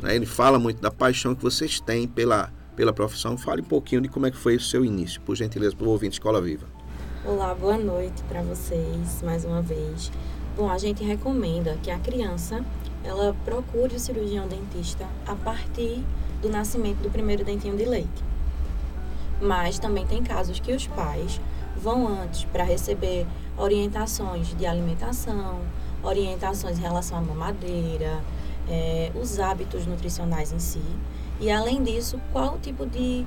né? 0.01 0.15
ele 0.15 0.25
fala 0.25 0.57
muito 0.57 0.81
da 0.81 0.89
paixão 0.89 1.35
que 1.35 1.43
vocês 1.43 1.79
têm 1.79 2.07
pela, 2.07 2.51
pela 2.75 2.91
profissão. 2.91 3.37
Fale 3.37 3.61
um 3.61 3.65
pouquinho 3.65 4.01
de 4.01 4.09
como 4.09 4.25
é 4.25 4.31
que 4.31 4.37
foi 4.37 4.55
o 4.55 4.59
seu 4.59 4.83
início, 4.83 5.21
por 5.21 5.35
gentileza, 5.35 5.75
para 5.75 5.85
o 5.85 5.91
ouvinte 5.91 6.13
Escola 6.13 6.41
Viva. 6.41 6.65
Olá, 7.23 7.53
boa 7.53 7.77
noite 7.77 8.23
para 8.23 8.41
vocês 8.41 9.21
mais 9.23 9.45
uma 9.45 9.61
vez. 9.61 10.11
Bom, 10.57 10.67
a 10.69 10.79
gente 10.79 11.03
recomenda 11.03 11.77
que 11.83 11.91
a 11.91 11.99
criança 11.99 12.65
ela 13.03 13.35
procure 13.45 13.95
o 13.95 13.99
cirurgião 13.99 14.47
dentista 14.47 15.07
a 15.27 15.35
partir 15.35 16.03
do 16.41 16.49
nascimento 16.49 16.97
do 17.03 17.09
primeiro 17.11 17.45
dentinho 17.45 17.77
de 17.77 17.85
leite. 17.85 18.34
Mas 19.41 19.79
também 19.79 20.05
tem 20.05 20.23
casos 20.23 20.59
que 20.59 20.71
os 20.71 20.87
pais 20.87 21.39
vão 21.75 22.07
antes 22.07 22.45
para 22.45 22.63
receber 22.63 23.27
orientações 23.57 24.55
de 24.55 24.65
alimentação, 24.65 25.59
orientações 26.03 26.77
em 26.77 26.81
relação 26.81 27.17
à 27.17 27.21
mamadeira, 27.21 28.21
é, 28.67 29.11
os 29.15 29.39
hábitos 29.39 29.85
nutricionais 29.85 30.51
em 30.51 30.59
si. 30.59 30.81
E 31.39 31.51
além 31.51 31.83
disso, 31.83 32.19
qual 32.31 32.55
o 32.55 32.59
tipo 32.59 32.85
de 32.85 33.25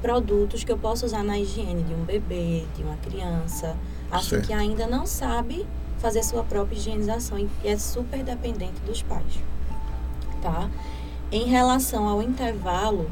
produtos 0.00 0.64
que 0.64 0.72
eu 0.72 0.78
posso 0.78 1.06
usar 1.06 1.22
na 1.22 1.38
higiene 1.38 1.82
de 1.84 1.94
um 1.94 2.02
bebê, 2.04 2.64
de 2.74 2.82
uma 2.82 2.96
criança, 2.96 3.76
assim 4.10 4.30
certo. 4.30 4.46
que 4.46 4.52
ainda 4.52 4.86
não 4.86 5.06
sabe 5.06 5.64
fazer 5.98 6.24
sua 6.24 6.42
própria 6.42 6.76
higienização 6.76 7.38
e 7.38 7.48
é 7.64 7.78
super 7.78 8.24
dependente 8.24 8.80
dos 8.84 9.02
pais, 9.02 9.38
tá? 10.42 10.68
Em 11.30 11.44
relação 11.44 12.08
ao 12.08 12.20
intervalo 12.20 13.08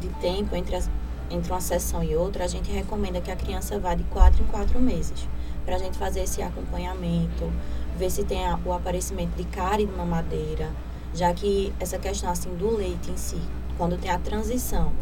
de 0.00 0.08
tempo 0.20 0.54
entre, 0.54 0.76
as, 0.76 0.90
entre 1.30 1.50
uma 1.50 1.60
sessão 1.60 2.02
e 2.02 2.14
outra, 2.14 2.44
a 2.44 2.46
gente 2.46 2.70
recomenda 2.70 3.20
que 3.20 3.30
a 3.30 3.36
criança 3.36 3.78
vá 3.78 3.94
de 3.94 4.04
quatro 4.04 4.42
em 4.42 4.46
quatro 4.46 4.80
meses 4.80 5.28
para 5.64 5.76
a 5.76 5.78
gente 5.78 5.96
fazer 5.96 6.20
esse 6.20 6.42
acompanhamento, 6.42 7.50
ver 7.96 8.10
se 8.10 8.24
tem 8.24 8.46
a, 8.46 8.58
o 8.64 8.72
aparecimento 8.72 9.34
de 9.36 9.44
cárie 9.44 9.86
de 9.86 9.92
mamadeira, 9.92 10.70
já 11.14 11.32
que 11.32 11.72
essa 11.80 11.98
questão 11.98 12.30
assim 12.30 12.54
do 12.54 12.76
leite 12.76 13.10
em 13.10 13.16
si, 13.16 13.40
quando 13.78 13.98
tem 13.98 14.10
a 14.10 14.18
transição 14.18 14.92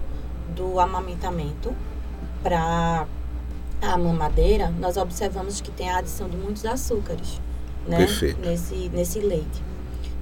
do 0.55 0.79
amamentamento 0.79 1.75
para 2.43 3.07
a 3.81 3.99
mamadeira, 3.99 4.71
nós 4.79 4.97
observamos 4.97 5.61
que 5.61 5.71
tem 5.71 5.91
a 5.91 5.99
adição 5.99 6.29
de 6.29 6.37
muitos 6.37 6.65
açúcares, 6.65 7.41
né? 7.87 7.99
Perfeito. 7.99 8.41
Nesse, 8.41 8.89
nesse 8.91 9.19
leite. 9.19 9.63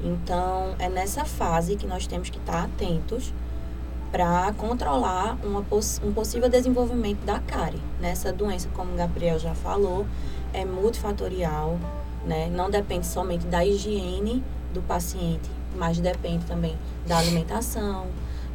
Então, 0.03 0.75
é 0.79 0.89
nessa 0.89 1.27
fase 1.27 1.77
que 1.77 1.87
nós 1.87 2.07
temos 2.07 2.31
que 2.31 2.39
estar 2.39 2.65
atentos 2.65 3.35
para 4.11 4.53
controlar 4.57 5.39
uma, 5.45 5.61
um 5.61 6.13
possível 6.13 6.49
desenvolvimento 6.49 7.25
da 7.25 7.39
cárie. 7.39 7.81
Nessa 8.01 8.33
doença, 8.33 8.69
como 8.75 8.93
o 8.93 8.97
Gabriel 8.97 9.39
já 9.39 9.55
falou, 9.55 10.07
é 10.53 10.65
multifatorial, 10.65 11.79
né? 12.27 12.49
Não 12.49 12.71
depende 12.71 13.07
somente 13.07 13.47
da 13.47 13.65
higiene 13.65 14.43
do 14.75 14.83
paciente, 14.83 15.49
mas 15.77 15.99
depende 15.99 16.45
também 16.47 16.77
da 17.07 17.19
alimentação, 17.19 18.07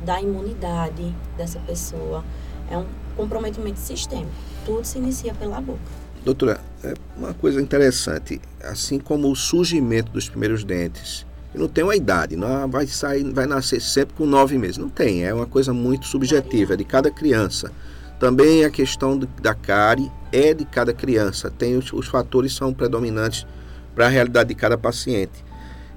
da 0.03 0.21
imunidade 0.21 1.13
dessa 1.38 1.59
pessoa. 1.59 2.24
É 2.69 2.77
um 2.77 2.85
comprometimento 3.15 3.79
sistêmico. 3.79 4.31
Tudo 4.65 4.85
se 4.85 4.97
inicia 4.97 5.33
pela 5.33 5.62
boca. 5.62 5.79
Doutora, 6.24 6.59
é 6.83 6.93
uma 7.15 7.33
coisa 7.33 7.62
interessante, 7.62 8.41
assim 8.63 9.00
como 9.00 9.31
o 9.31 9.35
surgimento 9.35 10.12
dos 10.12 10.27
primeiros 10.27 10.63
dentes, 10.63 11.25
não 11.57 11.67
tem 11.67 11.83
uma 11.83 11.95
idade, 11.95 12.35
não 12.35 12.69
vai 12.69 12.88
sair, 12.88 13.24
vai 13.31 13.45
nascer 13.45 13.81
sempre 13.81 14.15
com 14.15 14.25
nove 14.25 14.57
meses. 14.57 14.77
Não 14.77 14.89
tem, 14.89 15.24
é 15.24 15.33
uma 15.33 15.45
coisa 15.45 15.74
muito 15.74 16.05
subjetiva, 16.05 16.74
é 16.74 16.77
de 16.77 16.83
cada 16.83 17.09
criança. 17.09 17.71
Também 18.19 18.63
a 18.63 18.69
questão 18.69 19.19
da 19.41 19.53
cárie 19.53 20.12
é 20.31 20.53
de 20.53 20.65
cada 20.65 20.93
criança. 20.93 21.50
Tem 21.50 21.77
os, 21.77 21.91
os 21.91 22.07
fatores 22.07 22.53
são 22.55 22.74
predominantes 22.74 23.45
para 23.93 24.05
a 24.05 24.09
realidade 24.09 24.50
de 24.50 24.55
cada 24.55 24.77
paciente. 24.77 25.43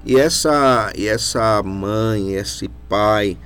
E 0.05 0.17
essa, 0.17 0.91
e 0.95 1.07
essa 1.07 1.61
mãe, 1.63 2.33
esse 2.33 2.69
pai, 2.87 3.37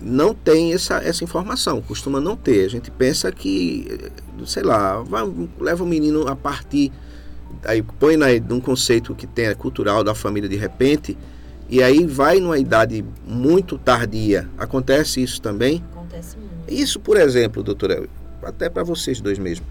não 0.00 0.34
tem 0.34 0.72
essa, 0.72 0.98
essa 0.98 1.24
informação, 1.24 1.80
costuma 1.82 2.20
não 2.20 2.36
ter. 2.36 2.64
A 2.64 2.68
gente 2.68 2.90
pensa 2.90 3.32
que, 3.32 4.10
sei 4.44 4.62
lá, 4.62 5.02
vai, 5.02 5.22
leva 5.58 5.82
o 5.82 5.86
menino 5.86 6.28
a 6.28 6.36
partir, 6.36 6.92
aí 7.64 7.82
põe 7.82 8.16
na, 8.16 8.26
num 8.48 8.60
conceito 8.60 9.14
que 9.14 9.26
tem 9.26 9.54
cultural 9.54 10.02
da 10.04 10.14
família 10.14 10.48
de 10.48 10.56
repente, 10.56 11.16
e 11.68 11.82
aí 11.82 12.06
vai 12.06 12.38
numa 12.38 12.58
idade 12.58 13.04
muito 13.26 13.76
tardia. 13.76 14.48
Acontece 14.56 15.22
isso 15.22 15.40
também? 15.40 15.82
Acontece 15.92 16.36
muito. 16.36 16.52
Isso, 16.68 17.00
por 17.00 17.16
exemplo, 17.16 17.62
doutora, 17.62 18.08
até 18.42 18.68
para 18.68 18.82
vocês 18.82 19.20
dois 19.20 19.38
mesmo. 19.38 19.66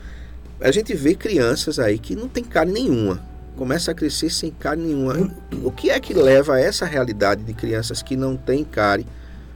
A 0.59 0.71
gente 0.71 0.93
vê 0.93 1.15
crianças 1.15 1.79
aí 1.79 1.99
que 1.99 2.15
não 2.15 2.27
tem 2.27 2.43
carne 2.43 2.73
nenhuma 2.73 3.21
começa 3.55 3.91
a 3.91 3.93
crescer 3.93 4.29
sem 4.29 4.51
cárie 4.51 4.83
nenhuma. 4.83 5.31
O 5.63 5.71
que 5.71 5.89
é 5.89 5.99
que 5.99 6.13
leva 6.13 6.55
a 6.55 6.59
essa 6.59 6.85
realidade 6.85 7.43
de 7.43 7.53
crianças 7.53 8.01
que 8.01 8.15
não 8.15 8.35
têm 8.35 8.63
cárie 8.63 9.05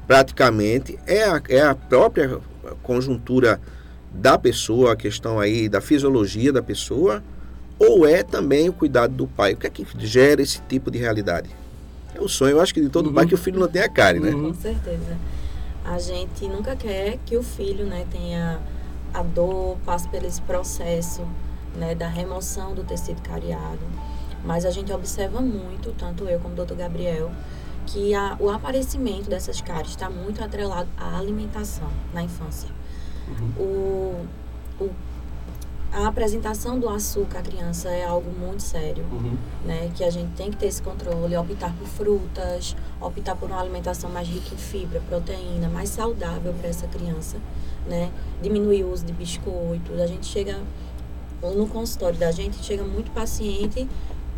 praticamente? 0.08 0.98
É 1.06 1.24
a, 1.24 1.42
é 1.50 1.62
a 1.62 1.76
própria 1.76 2.40
conjuntura 2.82 3.60
da 4.12 4.38
pessoa, 4.38 4.94
a 4.94 4.96
questão 4.96 5.40
aí 5.40 5.70
da 5.70 5.82
fisiologia 5.82 6.52
da 6.52 6.64
pessoa, 6.64 7.24
ou 7.80 8.06
é 8.06 8.22
também 8.24 8.68
o 8.68 8.74
cuidado 8.74 9.14
do 9.14 9.26
pai? 9.26 9.54
O 9.54 9.58
que 9.58 9.66
é 9.66 9.70
que 9.70 9.88
gera 10.00 10.42
esse 10.42 10.62
tipo 10.68 10.92
de 10.92 11.00
realidade? 11.00 11.50
É 12.14 12.20
o 12.20 12.28
sonho, 12.28 12.58
eu 12.58 12.62
acho 12.62 12.74
que 12.74 12.82
de 12.82 12.90
todo 12.90 13.08
uhum. 13.08 13.14
pai 13.14 13.26
que 13.26 13.34
o 13.34 13.38
filho 13.38 13.60
não 13.60 13.68
tenha 13.68 13.88
cárie, 13.88 14.20
né? 14.20 14.32
Com 14.32 14.54
certeza. 14.54 15.18
A 15.86 15.98
gente 15.98 16.48
nunca 16.48 16.76
quer 16.76 17.18
que 17.26 17.38
o 17.38 17.42
filho 17.42 17.86
né, 17.86 18.06
tenha 18.12 18.60
a 19.14 19.24
dor, 19.24 19.78
passe 19.86 20.08
por 20.10 20.24
esse 20.24 20.42
processo 20.42 21.26
né, 21.76 21.96
da 21.96 22.08
remoção 22.08 22.76
do 22.76 22.84
tecido 22.84 23.22
cariado. 23.22 23.80
Mas 24.44 24.66
a 24.66 24.72
gente 24.72 24.92
observa 24.92 25.42
muito, 25.42 25.92
tanto 25.98 26.26
eu 26.26 26.40
como 26.40 26.54
o 26.54 26.58
doutor 26.58 26.78
Gabriel, 26.78 27.32
que 27.86 28.14
a, 28.14 28.38
o 28.40 28.50
aparecimento 28.50 29.30
dessas 29.30 29.62
cáries 29.62 29.92
está 29.92 30.10
muito 30.10 30.44
atrelado 30.44 30.88
à 30.98 31.18
alimentação 31.18 31.90
na 32.14 32.24
infância. 32.24 32.70
Uhum. 33.28 33.64
O, 33.64 34.84
o, 34.84 34.92
a 35.92 36.08
apresentação 36.08 36.80
do 36.80 36.88
açúcar 36.88 37.40
à 37.40 37.42
criança 37.42 37.90
é 37.90 38.06
algo 38.06 38.32
muito 38.32 38.62
sério, 38.62 39.04
uhum. 39.12 39.36
né? 39.66 39.92
Que 39.96 40.04
a 40.04 40.10
gente 40.10 40.32
tem 40.36 40.52
que 40.52 40.58
ter 40.58 40.68
esse 40.68 40.82
controle, 40.82 41.36
optar 41.36 41.74
por 41.76 41.88
frutas, 41.88 42.76
optar 43.02 43.36
por 43.36 43.50
uma 43.50 43.60
alimentação 43.60 44.10
mais 44.10 44.28
rica 44.28 44.54
em 44.54 44.58
fibra, 44.58 45.02
proteína, 45.08 45.68
mais 45.68 45.90
saudável 45.90 46.54
para 46.54 46.70
essa 46.70 46.88
criança, 46.88 47.38
né? 47.88 48.12
Diminuir 48.42 48.84
o 48.84 48.94
uso 48.94 49.06
de 49.06 49.14
biscoitos. 49.14 50.00
A 50.00 50.06
gente 50.06 50.28
chega 50.28 50.60
no 51.42 51.68
consultório 51.68 52.20
da 52.20 52.32
gente 52.32 52.58
chega 52.64 52.84
muito 52.84 53.12
paciente 53.12 53.88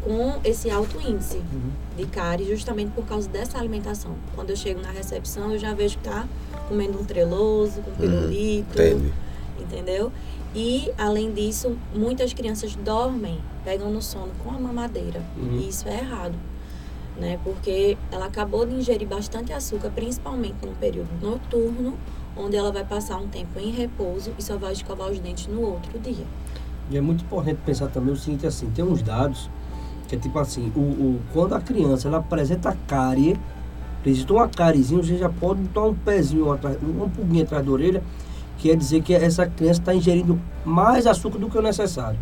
com 0.01 0.39
esse 0.43 0.69
alto 0.69 0.99
índice 0.99 1.37
uhum. 1.37 1.71
de 1.95 2.05
cárie 2.07 2.47
justamente 2.47 2.91
por 2.91 3.05
causa 3.05 3.27
dessa 3.29 3.57
alimentação. 3.57 4.15
Quando 4.35 4.49
eu 4.51 4.55
chego 4.55 4.81
na 4.81 4.89
recepção, 4.89 5.51
eu 5.51 5.59
já 5.59 5.73
vejo 5.73 5.97
que 5.97 6.03
tá 6.03 6.27
comendo 6.67 6.99
um 6.99 7.03
treloso, 7.03 7.81
com 7.81 7.91
uhum. 7.91 7.97
pirulito, 7.97 8.81
uhum. 8.81 9.11
entendeu? 9.59 10.11
E, 10.53 10.91
além 10.97 11.31
disso, 11.31 11.77
muitas 11.95 12.33
crianças 12.33 12.75
dormem, 12.75 13.39
pegam 13.63 13.89
no 13.89 14.01
sono 14.01 14.31
com 14.43 14.49
a 14.49 14.59
mamadeira. 14.59 15.21
Uhum. 15.37 15.59
E 15.59 15.69
isso 15.69 15.87
é 15.87 15.99
errado, 15.99 16.35
né? 17.17 17.39
Porque 17.43 17.97
ela 18.11 18.25
acabou 18.25 18.65
de 18.65 18.75
ingerir 18.75 19.07
bastante 19.07 19.53
açúcar, 19.53 19.89
principalmente 19.91 20.65
no 20.65 20.73
período 20.73 21.09
noturno, 21.21 21.97
onde 22.35 22.57
ela 22.57 22.71
vai 22.71 22.83
passar 22.83 23.17
um 23.17 23.27
tempo 23.27 23.59
em 23.59 23.71
repouso 23.71 24.31
e 24.37 24.43
só 24.43 24.57
vai 24.57 24.73
escovar 24.73 25.09
os 25.09 25.19
dentes 25.19 25.47
no 25.47 25.61
outro 25.61 25.97
dia. 25.99 26.25
E 26.89 26.97
é 26.97 27.01
muito 27.01 27.23
importante 27.23 27.59
pensar 27.65 27.87
também 27.87 28.13
o 28.13 28.17
seguinte, 28.17 28.45
assim, 28.45 28.69
tem 28.71 28.83
uns 28.83 29.01
dados 29.01 29.49
que 30.11 30.15
é 30.15 30.19
tipo 30.19 30.37
assim, 30.39 30.73
o, 30.75 30.79
o, 30.79 31.21
quando 31.31 31.55
a 31.55 31.61
criança 31.61 32.09
ela 32.09 32.17
apresenta 32.17 32.77
cárie, 32.85 33.39
apresenta 33.99 34.33
uma 34.33 34.49
cáriezinha, 34.49 35.01
você 35.01 35.17
já 35.17 35.29
pode 35.29 35.61
botar 35.61 35.87
um 35.87 35.95
pezinho, 35.95 36.51
atrás, 36.51 36.77
uma 36.81 37.07
pulguinha 37.07 37.45
atrás 37.45 37.65
da 37.65 37.71
orelha, 37.71 38.03
quer 38.61 38.77
dizer 38.77 39.01
que 39.01 39.13
essa 39.13 39.47
criança 39.47 39.79
está 39.79 39.93
ingerindo 39.93 40.39
mais 40.63 41.07
açúcar 41.07 41.39
do 41.39 41.49
que 41.49 41.57
o 41.57 41.61
necessário. 41.61 42.19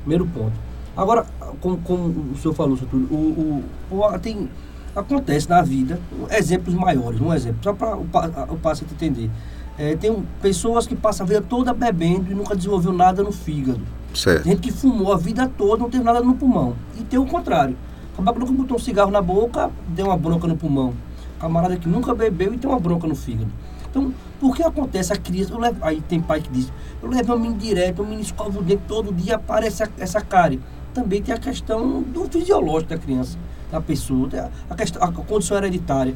Primeiro 0.00 0.26
ponto. 0.26 0.52
Agora, 0.96 1.26
como, 1.60 1.76
como 1.78 2.32
o 2.32 2.38
senhor 2.38 2.54
falou, 2.54 2.76
senhor 2.76 2.88
Túlio, 2.90 3.08
o, 3.10 3.62
o, 3.90 4.00
o, 4.00 4.18
tem, 4.18 4.48
acontece 4.96 5.48
na 5.48 5.60
vida 5.60 6.00
exemplos 6.30 6.74
maiores, 6.74 7.20
um 7.20 7.34
exemplo, 7.34 7.58
só 7.62 7.74
para 7.74 7.96
o, 7.96 8.06
o 8.50 8.56
paciente 8.56 8.94
entender. 8.94 9.30
É, 9.76 9.96
tem 9.96 10.24
pessoas 10.40 10.86
que 10.86 10.94
passam 10.94 11.26
a 11.26 11.28
vida 11.28 11.42
toda 11.42 11.74
bebendo 11.74 12.30
e 12.30 12.34
nunca 12.34 12.54
desenvolveu 12.54 12.92
nada 12.92 13.22
no 13.22 13.32
fígado. 13.32 13.80
Certo. 14.14 14.44
Gente 14.44 14.60
que 14.60 14.72
fumou 14.72 15.12
a 15.12 15.16
vida 15.16 15.50
toda, 15.58 15.82
não 15.82 15.90
teve 15.90 16.04
nada 16.04 16.20
no 16.20 16.34
pulmão. 16.34 16.76
E 16.96 17.02
tem 17.02 17.18
o 17.18 17.26
contrário. 17.26 17.76
Camarada 18.16 18.46
que 18.46 18.52
botou 18.52 18.76
um 18.76 18.80
cigarro 18.80 19.10
na 19.10 19.20
boca, 19.20 19.70
deu 19.88 20.06
uma 20.06 20.16
bronca 20.16 20.46
no 20.46 20.56
pulmão. 20.56 20.94
Camarada 21.40 21.76
que 21.76 21.88
nunca 21.88 22.14
bebeu 22.14 22.54
e 22.54 22.58
tem 22.58 22.70
uma 22.70 22.78
bronca 22.78 23.08
no 23.08 23.16
fígado. 23.16 23.50
Então, 23.90 24.14
por 24.44 24.54
que 24.54 24.62
acontece 24.62 25.10
a 25.10 25.16
crise? 25.16 25.50
Eu 25.50 25.58
levo, 25.58 25.78
aí 25.80 26.02
tem 26.02 26.20
pai 26.20 26.38
que 26.38 26.50
diz, 26.50 26.70
eu 27.02 27.08
levo 27.08 27.28
meu 27.28 27.38
menino 27.38 27.58
direto, 27.58 28.02
o 28.02 28.04
menino 28.04 28.20
escova 28.20 28.58
o 28.58 28.62
dente 28.62 28.82
todo 28.86 29.10
dia, 29.10 29.36
aparece 29.36 29.82
essa, 29.82 29.92
essa 29.98 30.20
cárie. 30.20 30.60
Também 30.92 31.22
tem 31.22 31.34
a 31.34 31.38
questão 31.38 32.02
do 32.02 32.28
fisiológico 32.28 32.90
da 32.90 32.98
criança, 32.98 33.38
da 33.72 33.80
pessoa, 33.80 34.28
a, 34.68 34.74
questão, 34.74 35.02
a 35.02 35.10
condição 35.10 35.56
hereditária. 35.56 36.14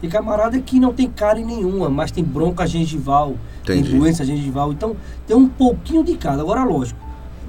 Tem 0.00 0.08
camarada 0.08 0.56
que 0.60 0.78
não 0.78 0.92
tem 0.92 1.10
cárie 1.10 1.44
nenhuma, 1.44 1.90
mas 1.90 2.12
tem 2.12 2.22
bronca 2.22 2.68
gengival, 2.68 3.34
Entendi. 3.64 3.90
tem 3.90 3.98
doença 3.98 4.24
gengival. 4.24 4.72
Então, 4.72 4.94
tem 5.26 5.36
um 5.36 5.48
pouquinho 5.48 6.04
de 6.04 6.16
cada. 6.16 6.42
Agora, 6.42 6.62
lógico, 6.62 7.00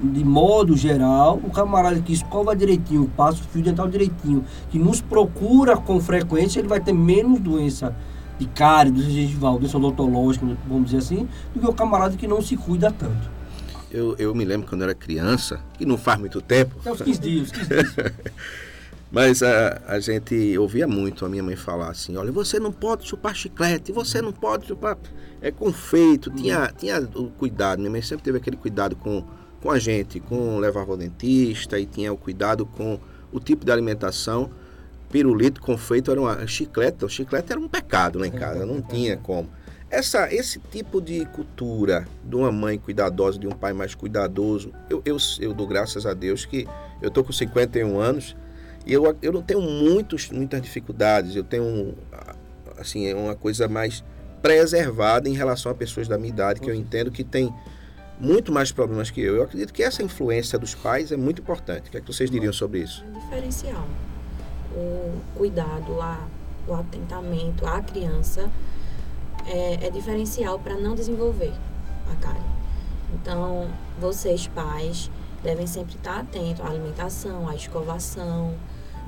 de 0.02 0.24
modo 0.24 0.76
geral, 0.76 1.38
o 1.44 1.50
camarada 1.50 2.00
que 2.00 2.12
escova 2.12 2.56
direitinho, 2.56 3.08
passa 3.16 3.40
o 3.40 3.44
fio 3.44 3.62
dental 3.62 3.86
direitinho, 3.86 4.44
que 4.68 4.80
nos 4.80 5.00
procura 5.00 5.76
com 5.76 6.00
frequência, 6.00 6.58
ele 6.58 6.66
vai 6.66 6.80
ter 6.80 6.92
menos 6.92 7.38
doença 7.38 7.94
cárie, 8.46 8.92
doença 8.92 9.10
gengival, 9.10 9.58
doença 9.58 9.76
odontológica, 9.76 10.46
vamos 10.66 10.90
dizer 10.90 10.98
assim, 10.98 11.28
do 11.54 11.60
que 11.60 11.66
o 11.66 11.72
camarada 11.72 12.16
que 12.16 12.26
não 12.26 12.40
se 12.40 12.56
cuida 12.56 12.90
tanto. 12.90 13.38
Eu, 13.90 14.14
eu 14.18 14.34
me 14.34 14.44
lembro 14.44 14.68
quando 14.68 14.82
eu 14.82 14.88
era 14.88 14.94
criança, 14.94 15.60
que 15.74 15.86
não 15.86 15.96
faz 15.96 16.18
muito 16.18 16.40
tempo. 16.40 16.76
Até 16.80 16.92
uns 16.92 17.02
15 17.02 17.20
dias, 17.20 17.50
15 17.52 17.68
dias. 17.68 17.94
Mas 19.10 19.42
a, 19.42 19.80
a 19.86 19.98
gente 20.00 20.56
ouvia 20.58 20.86
muito 20.86 21.24
a 21.24 21.28
minha 21.28 21.42
mãe 21.42 21.56
falar 21.56 21.88
assim: 21.88 22.16
olha, 22.16 22.30
você 22.30 22.58
não 22.60 22.70
pode 22.70 23.08
chupar 23.08 23.34
chiclete, 23.34 23.90
você 23.90 24.20
não 24.20 24.32
pode 24.32 24.66
chupar 24.66 24.98
é, 25.40 25.50
confeito. 25.50 26.30
Tinha, 26.30 26.70
tinha 26.76 27.00
o 27.00 27.30
cuidado, 27.30 27.78
minha 27.78 27.90
mãe 27.90 28.02
sempre 28.02 28.24
teve 28.24 28.36
aquele 28.36 28.56
cuidado 28.56 28.94
com, 28.94 29.24
com 29.62 29.70
a 29.70 29.78
gente, 29.78 30.20
com 30.20 30.58
levar 30.58 30.86
ao 30.86 30.96
dentista 30.96 31.78
e 31.78 31.86
tinha 31.86 32.12
o 32.12 32.18
cuidado 32.18 32.66
com 32.66 33.00
o 33.32 33.40
tipo 33.40 33.64
de 33.64 33.72
alimentação. 33.72 34.50
Pirulito, 35.10 35.60
confeito, 35.60 36.10
era 36.10 36.20
uma 36.20 36.46
chiclete. 36.46 37.04
O 37.04 37.08
chiclete 37.08 37.52
era 37.52 37.60
um 37.60 37.68
pecado 37.68 38.18
lá 38.18 38.26
em 38.26 38.30
casa, 38.30 38.66
não 38.66 38.82
tinha 38.82 39.16
como. 39.16 39.48
Essa, 39.90 40.32
esse 40.32 40.58
tipo 40.58 41.00
de 41.00 41.24
cultura 41.26 42.06
de 42.22 42.36
uma 42.36 42.52
mãe 42.52 42.78
cuidadosa, 42.78 43.38
de 43.38 43.46
um 43.46 43.52
pai 43.52 43.72
mais 43.72 43.94
cuidadoso, 43.94 44.70
eu, 44.90 45.00
eu, 45.04 45.16
eu 45.40 45.54
dou 45.54 45.66
graças 45.66 46.04
a 46.04 46.12
Deus 46.12 46.44
que 46.44 46.68
eu 47.00 47.10
tô 47.10 47.24
com 47.24 47.32
51 47.32 47.98
anos 47.98 48.36
e 48.84 48.92
eu, 48.92 49.16
eu 49.22 49.32
não 49.32 49.42
tenho 49.42 49.62
muitos, 49.62 50.30
muitas 50.30 50.60
dificuldades, 50.60 51.34
eu 51.34 51.42
tenho 51.42 51.94
assim, 52.78 53.06
é 53.06 53.14
uma 53.14 53.34
coisa 53.34 53.66
mais 53.66 54.04
preservada 54.42 55.28
em 55.28 55.34
relação 55.34 55.72
a 55.72 55.74
pessoas 55.74 56.06
da 56.06 56.16
minha 56.16 56.30
idade, 56.30 56.60
que 56.60 56.70
eu 56.70 56.74
entendo 56.74 57.10
que 57.10 57.24
tem 57.24 57.52
muito 58.20 58.52
mais 58.52 58.70
problemas 58.70 59.10
que 59.10 59.20
eu. 59.20 59.36
Eu 59.36 59.42
acredito 59.42 59.72
que 59.72 59.82
essa 59.82 60.02
influência 60.02 60.58
dos 60.58 60.74
pais 60.74 61.12
é 61.12 61.16
muito 61.16 61.40
importante. 61.40 61.88
O 61.88 61.90
que, 61.90 61.96
é 61.96 62.00
que 62.00 62.06
vocês 62.06 62.30
diriam 62.30 62.52
sobre 62.52 62.80
isso? 62.80 63.04
É 63.14 63.18
diferencial. 63.18 63.88
O 64.74 65.18
cuidado, 65.36 66.00
a, 66.00 66.18
o 66.66 66.74
atentamento 66.74 67.66
à 67.66 67.80
criança 67.80 68.50
é, 69.46 69.86
é 69.86 69.90
diferencial 69.90 70.58
para 70.58 70.76
não 70.76 70.94
desenvolver 70.94 71.52
a 72.10 72.16
cárie. 72.16 72.40
Então, 73.14 73.68
vocês 74.00 74.46
pais 74.48 75.10
devem 75.42 75.66
sempre 75.66 75.96
estar 75.96 76.20
atentos 76.20 76.60
à 76.64 76.68
alimentação, 76.68 77.48
à 77.48 77.54
escovação, 77.54 78.54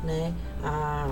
né, 0.05 0.33
a, 0.63 1.11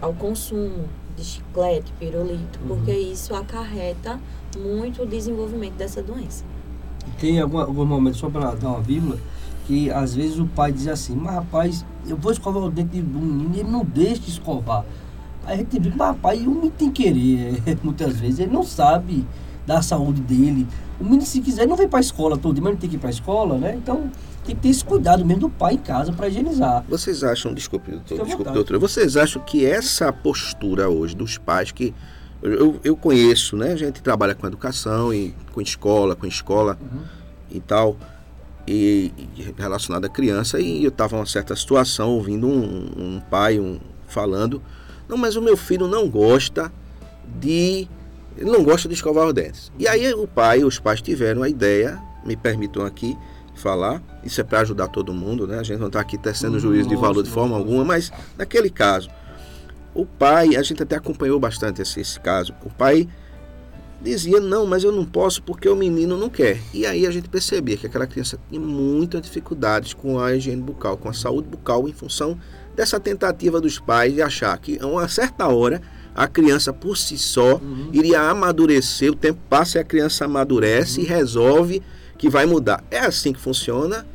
ao 0.00 0.12
consumo 0.14 0.88
de 1.16 1.24
chiclete, 1.24 1.92
pirulito, 1.98 2.58
uhum. 2.60 2.68
porque 2.68 2.92
isso 2.92 3.34
acarreta 3.34 4.20
muito 4.56 5.02
o 5.02 5.06
desenvolvimento 5.06 5.74
dessa 5.74 6.02
doença. 6.02 6.44
Tem 7.18 7.40
algum, 7.40 7.58
algum 7.58 7.84
momento, 7.84 8.16
só 8.16 8.30
para 8.30 8.54
dar 8.54 8.68
uma 8.68 8.80
vírgula, 8.80 9.18
que 9.66 9.90
às 9.90 10.14
vezes 10.14 10.38
o 10.38 10.46
pai 10.46 10.72
diz 10.72 10.88
assim, 10.88 11.14
mas 11.14 11.34
rapaz, 11.34 11.84
eu 12.06 12.16
vou 12.16 12.32
escovar 12.32 12.62
o 12.62 12.70
dente 12.70 13.00
do 13.00 13.18
menino 13.18 13.54
e 13.54 13.60
ele 13.60 13.70
não 13.70 13.84
deixa 13.84 14.20
de 14.20 14.30
escovar. 14.30 14.84
Aí 15.44 15.54
a 15.54 15.56
gente 15.58 15.78
diz, 15.78 15.94
mas 15.94 16.08
rapaz, 16.08 16.40
o 16.40 16.50
menino 16.50 16.70
tem 16.70 16.90
querer, 16.90 17.62
muitas 17.82 18.20
vezes, 18.20 18.40
ele 18.40 18.52
não 18.52 18.62
sabe 18.62 19.26
da 19.66 19.82
saúde 19.82 20.20
dele. 20.20 20.66
O 21.00 21.04
menino, 21.04 21.22
se 21.22 21.40
quiser, 21.40 21.66
não 21.66 21.76
vem 21.76 21.88
para 21.88 21.98
a 21.98 22.00
escola 22.00 22.36
todo 22.36 22.54
dia, 22.54 22.62
mas 22.62 22.72
ele 22.72 22.80
tem 22.80 22.90
que 22.90 22.96
ir 22.96 22.98
para 22.98 23.08
a 23.08 23.12
escola, 23.12 23.58
né? 23.58 23.74
Então, 23.74 24.10
tem 24.44 24.54
que 24.54 24.62
ter 24.62 24.68
esse 24.68 24.84
cuidado 24.84 25.24
mesmo 25.24 25.42
do 25.42 25.50
pai 25.50 25.74
em 25.74 25.78
casa 25.78 26.12
para 26.12 26.28
higienizar. 26.28 26.84
Vocês 26.88 27.24
acham, 27.24 27.54
desculpe, 27.54 27.90
doutor, 27.90 28.24
desculpe, 28.24 28.52
doutora, 28.52 28.78
vocês 28.78 29.16
acham 29.16 29.42
que 29.42 29.64
essa 29.64 30.12
postura 30.12 30.88
hoje 30.88 31.16
dos 31.16 31.38
pais 31.38 31.72
que 31.72 31.94
eu, 32.42 32.78
eu 32.84 32.94
conheço, 32.94 33.56
né? 33.56 33.72
A 33.72 33.76
gente 33.76 34.02
trabalha 34.02 34.34
com 34.34 34.46
educação 34.46 35.12
e 35.14 35.34
com 35.52 35.62
escola, 35.62 36.14
com 36.14 36.26
escola 36.26 36.78
uhum. 36.80 37.00
e 37.50 37.60
tal, 37.60 37.96
e, 38.66 39.12
e 39.36 39.54
relacionado 39.56 40.04
à 40.04 40.08
criança, 40.08 40.60
e 40.60 40.84
eu 40.84 40.88
estava 40.88 41.16
numa 41.16 41.26
certa 41.26 41.54
situação 41.54 42.10
ouvindo 42.10 42.46
um, 42.46 42.90
um 42.96 43.22
pai 43.30 43.58
um, 43.58 43.78
falando 44.08 44.62
não, 45.08 45.16
mas 45.16 45.36
o 45.36 45.42
meu 45.42 45.56
filho 45.56 45.86
não 45.86 46.08
gosta 46.08 46.72
de. 47.40 47.88
Ele 48.36 48.50
não 48.50 48.64
gosta 48.64 48.88
de 48.88 48.94
escovar 48.94 49.26
os 49.26 49.32
dentes. 49.32 49.70
E 49.78 49.86
aí 49.86 50.12
o 50.12 50.26
pai, 50.26 50.64
os 50.64 50.78
pais 50.78 51.00
tiveram 51.00 51.42
a 51.42 51.48
ideia, 51.48 52.00
me 52.24 52.36
permitam 52.36 52.84
aqui 52.84 53.16
falar, 53.54 54.02
isso 54.24 54.40
é 54.40 54.44
para 54.44 54.60
ajudar 54.60 54.88
todo 54.88 55.14
mundo, 55.14 55.46
né? 55.46 55.60
A 55.60 55.62
gente 55.62 55.78
não 55.78 55.86
está 55.86 56.00
aqui 56.00 56.18
tecendo 56.18 56.58
juízo 56.58 56.88
de 56.88 56.96
valor 56.96 57.22
de 57.22 57.30
forma 57.30 57.56
alguma, 57.56 57.84
mas 57.84 58.10
naquele 58.36 58.68
caso, 58.68 59.08
o 59.94 60.04
pai, 60.04 60.56
a 60.56 60.62
gente 60.62 60.82
até 60.82 60.96
acompanhou 60.96 61.38
bastante 61.38 61.80
esse, 61.80 62.00
esse 62.00 62.18
caso, 62.18 62.52
o 62.64 62.70
pai 62.70 63.08
dizia, 64.04 64.38
não, 64.38 64.66
mas 64.66 64.84
eu 64.84 64.92
não 64.92 65.04
posso 65.04 65.42
porque 65.42 65.68
o 65.68 65.74
menino 65.74 66.16
não 66.16 66.28
quer. 66.28 66.60
E 66.72 66.84
aí 66.84 67.06
a 67.06 67.10
gente 67.10 67.28
percebia 67.28 67.76
que 67.76 67.86
aquela 67.86 68.06
criança 68.06 68.38
tinha 68.48 68.60
muitas 68.60 69.22
dificuldades 69.22 69.94
com 69.94 70.20
a 70.20 70.34
higiene 70.34 70.62
bucal, 70.62 70.96
com 70.96 71.08
a 71.08 71.14
saúde 71.14 71.48
bucal, 71.48 71.88
em 71.88 71.92
função 71.92 72.38
dessa 72.76 73.00
tentativa 73.00 73.60
dos 73.60 73.78
pais 73.78 74.12
de 74.12 74.20
achar 74.20 74.56
que 74.58 74.78
a 74.80 74.86
uma 74.86 75.08
certa 75.08 75.48
hora 75.48 75.80
a 76.14 76.28
criança 76.28 76.72
por 76.72 76.96
si 76.96 77.18
só 77.18 77.56
uhum. 77.56 77.88
iria 77.92 78.20
amadurecer, 78.20 79.10
o 79.10 79.16
tempo 79.16 79.40
passa 79.48 79.78
e 79.78 79.80
a 79.80 79.84
criança 79.84 80.26
amadurece 80.26 81.00
uhum. 81.00 81.06
e 81.06 81.08
resolve 81.08 81.82
que 82.16 82.28
vai 82.28 82.46
mudar. 82.46 82.84
É 82.90 83.00
assim 83.00 83.32
que 83.32 83.40
funciona. 83.40 84.06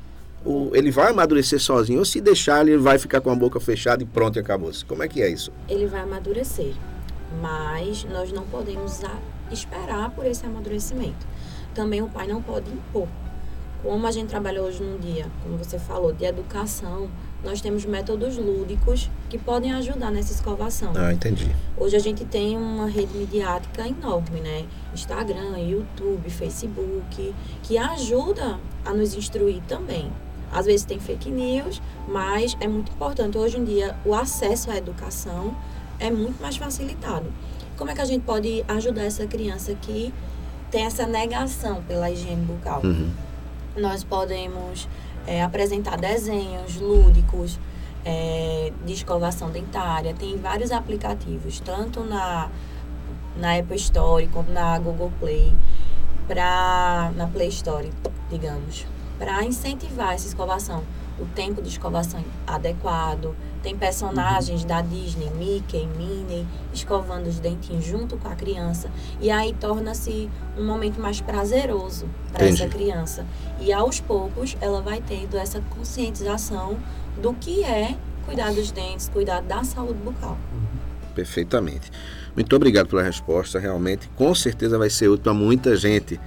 O, 0.45 0.71
ele 0.73 0.89
vai 0.89 1.09
amadurecer 1.09 1.59
sozinho 1.59 1.99
ou 1.99 2.05
se 2.05 2.21
deixar 2.21 2.65
ele 2.65 2.77
vai 2.77 2.97
ficar 2.97 3.19
com 3.19 3.29
a 3.29 3.35
boca 3.35 3.59
fechada 3.59 4.01
e 4.01 4.05
pronto 4.05 4.37
e 4.37 4.39
acabou. 4.39 4.71
-se. 4.71 4.85
Como 4.85 5.03
é 5.03 5.07
que 5.07 5.21
é 5.21 5.29
isso? 5.29 5.51
Ele 5.67 5.85
vai 5.85 6.01
amadurecer, 6.01 6.73
mas 7.41 8.05
nós 8.05 8.31
não 8.31 8.43
podemos 8.43 9.01
esperar 9.53 10.09
por 10.11 10.25
esse 10.25 10.45
amadurecimento. 10.45 11.27
Também 11.73 12.01
o 12.01 12.07
pai 12.07 12.27
não 12.27 12.41
pode 12.41 12.69
impor. 12.69 13.07
Como 13.81 14.05
a 14.05 14.11
gente 14.11 14.27
trabalha 14.27 14.61
hoje 14.61 14.83
num 14.83 14.97
dia, 14.97 15.27
como 15.41 15.57
você 15.57 15.79
falou, 15.79 16.11
de 16.11 16.25
educação, 16.25 17.09
nós 17.43 17.61
temos 17.61 17.85
métodos 17.85 18.37
lúdicos 18.37 19.09
que 19.29 19.37
podem 19.37 19.71
ajudar 19.73 20.11
nessa 20.11 20.33
escovação. 20.33 20.91
Ah, 20.95 21.13
entendi. 21.13 21.49
Hoje 21.77 21.95
a 21.95 21.99
gente 21.99 22.25
tem 22.25 22.57
uma 22.57 22.87
rede 22.87 23.17
midiática 23.17 23.87
enorme, 23.87 24.41
né? 24.41 24.65
Instagram, 24.93 25.57
YouTube, 25.57 26.29
Facebook, 26.29 27.33
que 27.63 27.77
ajuda 27.77 28.59
a 28.83 28.93
nos 28.93 29.15
instruir 29.15 29.61
também. 29.67 30.11
Às 30.51 30.65
vezes 30.65 30.85
tem 30.85 30.99
fake 30.99 31.31
news, 31.31 31.81
mas 32.07 32.57
é 32.59 32.67
muito 32.67 32.91
importante. 32.91 33.37
Hoje 33.37 33.57
em 33.57 33.63
dia, 33.63 33.95
o 34.03 34.13
acesso 34.13 34.69
à 34.71 34.77
educação 34.77 35.55
é 35.99 36.09
muito 36.11 36.41
mais 36.41 36.57
facilitado. 36.57 37.31
Como 37.79 37.89
é 37.89 37.95
que 37.95 38.01
a 38.01 38.05
gente 38.05 38.23
pode 38.25 38.65
ajudar 38.67 39.03
essa 39.03 39.25
criança 39.25 39.73
que 39.73 40.13
tem 40.69 40.83
essa 40.83 41.07
negação 41.07 41.81
pela 41.83 42.11
higiene 42.11 42.43
bucal? 42.43 42.81
Uhum. 42.83 43.09
Nós 43.77 44.03
podemos 44.03 44.85
é, 45.25 45.41
apresentar 45.41 45.97
desenhos 45.97 46.75
lúdicos 46.75 47.57
é, 48.03 48.73
de 48.85 48.91
escovação 48.91 49.49
dentária. 49.49 50.13
Tem 50.13 50.35
vários 50.35 50.73
aplicativos, 50.73 51.61
tanto 51.61 52.03
na, 52.03 52.49
na 53.37 53.57
Apple 53.57 53.77
Store 53.77 54.27
como 54.27 54.51
na 54.51 54.77
Google 54.77 55.13
Play, 55.17 55.55
pra, 56.27 57.13
na 57.15 57.27
Play 57.27 57.47
Store, 57.47 57.89
digamos, 58.29 58.85
para 59.17 59.41
incentivar 59.45 60.15
essa 60.15 60.27
escovação. 60.27 60.83
O 61.17 61.25
tempo 61.27 61.61
de 61.61 61.69
escovação 61.69 62.25
adequado, 62.45 63.33
tem 63.61 63.75
personagens 63.75 64.63
da 64.63 64.81
Disney, 64.81 65.29
Mickey, 65.31 65.87
Minnie, 65.97 66.47
escovando 66.73 67.27
os 67.27 67.39
dentinhos 67.39 67.85
junto 67.85 68.17
com 68.17 68.27
a 68.27 68.35
criança. 68.35 68.89
E 69.19 69.29
aí 69.29 69.53
torna-se 69.59 70.29
um 70.57 70.65
momento 70.65 70.99
mais 70.99 71.21
prazeroso 71.21 72.07
para 72.31 72.45
essa 72.45 72.67
criança. 72.67 73.25
E 73.59 73.73
aos 73.73 73.99
poucos 73.99 74.55
ela 74.61 74.81
vai 74.81 75.01
tendo 75.05 75.37
essa 75.37 75.61
conscientização 75.69 76.77
do 77.21 77.33
que 77.33 77.63
é 77.63 77.97
cuidar 78.25 78.53
dos 78.53 78.71
dentes, 78.71 79.09
cuidar 79.09 79.41
da 79.41 79.63
saúde 79.63 79.99
bucal. 79.99 80.37
Perfeitamente. 81.13 81.91
Muito 82.35 82.55
obrigado 82.55 82.87
pela 82.87 83.03
resposta. 83.03 83.59
Realmente, 83.59 84.09
com 84.15 84.33
certeza 84.33 84.77
vai 84.77 84.89
ser 84.89 85.09
útil 85.09 85.23
para 85.23 85.33
muita 85.33 85.75
gente. 85.75 86.19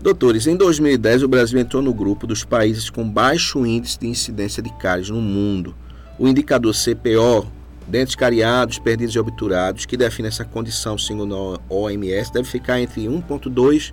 Doutores, 0.00 0.46
em 0.46 0.56
2010 0.56 1.24
o 1.24 1.28
Brasil 1.28 1.58
entrou 1.58 1.82
no 1.82 1.92
grupo 1.92 2.24
dos 2.24 2.44
países 2.44 2.88
com 2.88 3.08
baixo 3.08 3.66
índice 3.66 3.98
de 3.98 4.06
incidência 4.06 4.62
de 4.62 4.72
cáries 4.74 5.10
no 5.10 5.20
mundo 5.20 5.74
o 6.18 6.26
indicador 6.26 6.74
CPO, 6.74 7.46
dentes 7.86 8.14
cariados, 8.14 8.78
perdidos 8.78 9.14
e 9.14 9.18
obturados, 9.18 9.86
que 9.86 9.96
define 9.96 10.28
essa 10.28 10.44
condição 10.44 10.98
segundo 10.98 11.60
a 11.70 11.72
OMS, 11.72 12.32
deve 12.32 12.48
ficar 12.48 12.80
entre 12.80 13.06
1,2 13.06 13.92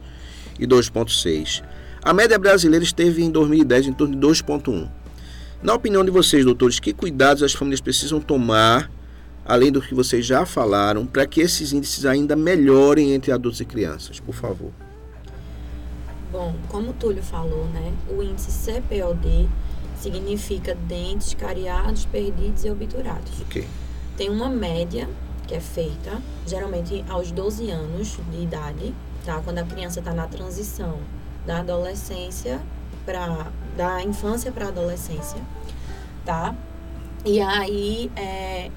e 0.60 0.66
2,6. 0.66 1.64
A 2.04 2.14
média 2.14 2.38
brasileira 2.38 2.84
esteve 2.84 3.24
em 3.24 3.30
2010 3.32 3.88
em 3.88 3.94
torno 3.94 4.16
de 4.16 4.28
2,1. 4.28 4.90
Na 5.62 5.74
opinião 5.74 6.04
de 6.04 6.12
vocês, 6.12 6.44
doutores, 6.44 6.80
que 6.80 6.94
cuidados 6.94 7.42
as 7.42 7.54
famílias 7.54 7.82
precisam 7.82 8.20
tomar, 8.20 8.92
além 9.46 9.72
do 9.72 9.82
que 9.82 9.96
vocês 9.96 10.26
já 10.26 10.46
falaram, 10.46 11.06
para 11.06 11.26
que 11.26 11.42
esses 11.42 11.74
índices 11.74 12.06
ainda 12.06 12.36
melhorem 12.36 13.14
entre 13.14 13.32
adultos 13.32 13.62
e 13.62 13.66
crianças? 13.66 14.20
Por 14.20 14.36
favor. 14.36 14.72
Bom, 16.32 16.56
como 16.68 16.90
o 16.90 16.94
Túlio 16.94 17.24
falou, 17.24 17.66
né, 17.70 17.94
o 18.10 18.22
índice 18.22 18.52
CPOD 18.52 19.48
significa 20.06 20.76
dentes 20.76 21.34
cariados, 21.34 22.06
perdidos 22.06 22.64
e 22.64 22.70
obturados. 22.70 23.42
Okay. 23.42 23.68
Tem 24.16 24.30
uma 24.30 24.50
média 24.50 25.10
que 25.48 25.56
é 25.56 25.60
feita, 25.60 26.22
geralmente 26.46 27.04
aos 27.10 27.32
12 27.32 27.70
anos 27.70 28.18
de 28.32 28.44
idade, 28.44 28.94
tá? 29.26 29.42
Quando 29.44 29.60
a 29.60 29.64
criança 29.64 30.00
está 30.00 30.14
na 30.14 30.28
transição 30.28 31.00
da 31.46 31.60
adolescência 31.60 32.62
para 33.06 33.52
da 33.76 34.02
infância 34.02 34.52
para 34.52 34.66
a 34.66 34.68
adolescência, 34.70 35.40
tá? 36.24 36.56
E 37.26 37.42
aí 37.42 38.10
é, 38.16 38.72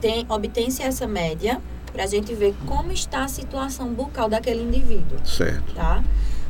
tem 0.00 0.26
obtém-se 0.28 0.82
essa 0.82 1.06
média 1.06 1.60
para 1.92 2.04
a 2.04 2.06
gente 2.06 2.34
ver 2.34 2.54
como 2.66 2.90
está 2.92 3.24
a 3.24 3.28
situação 3.28 3.92
bucal 3.92 4.28
daquele 4.28 4.62
indivíduo. 4.62 5.18
Certo. 5.24 5.74
Tá? 5.74 6.02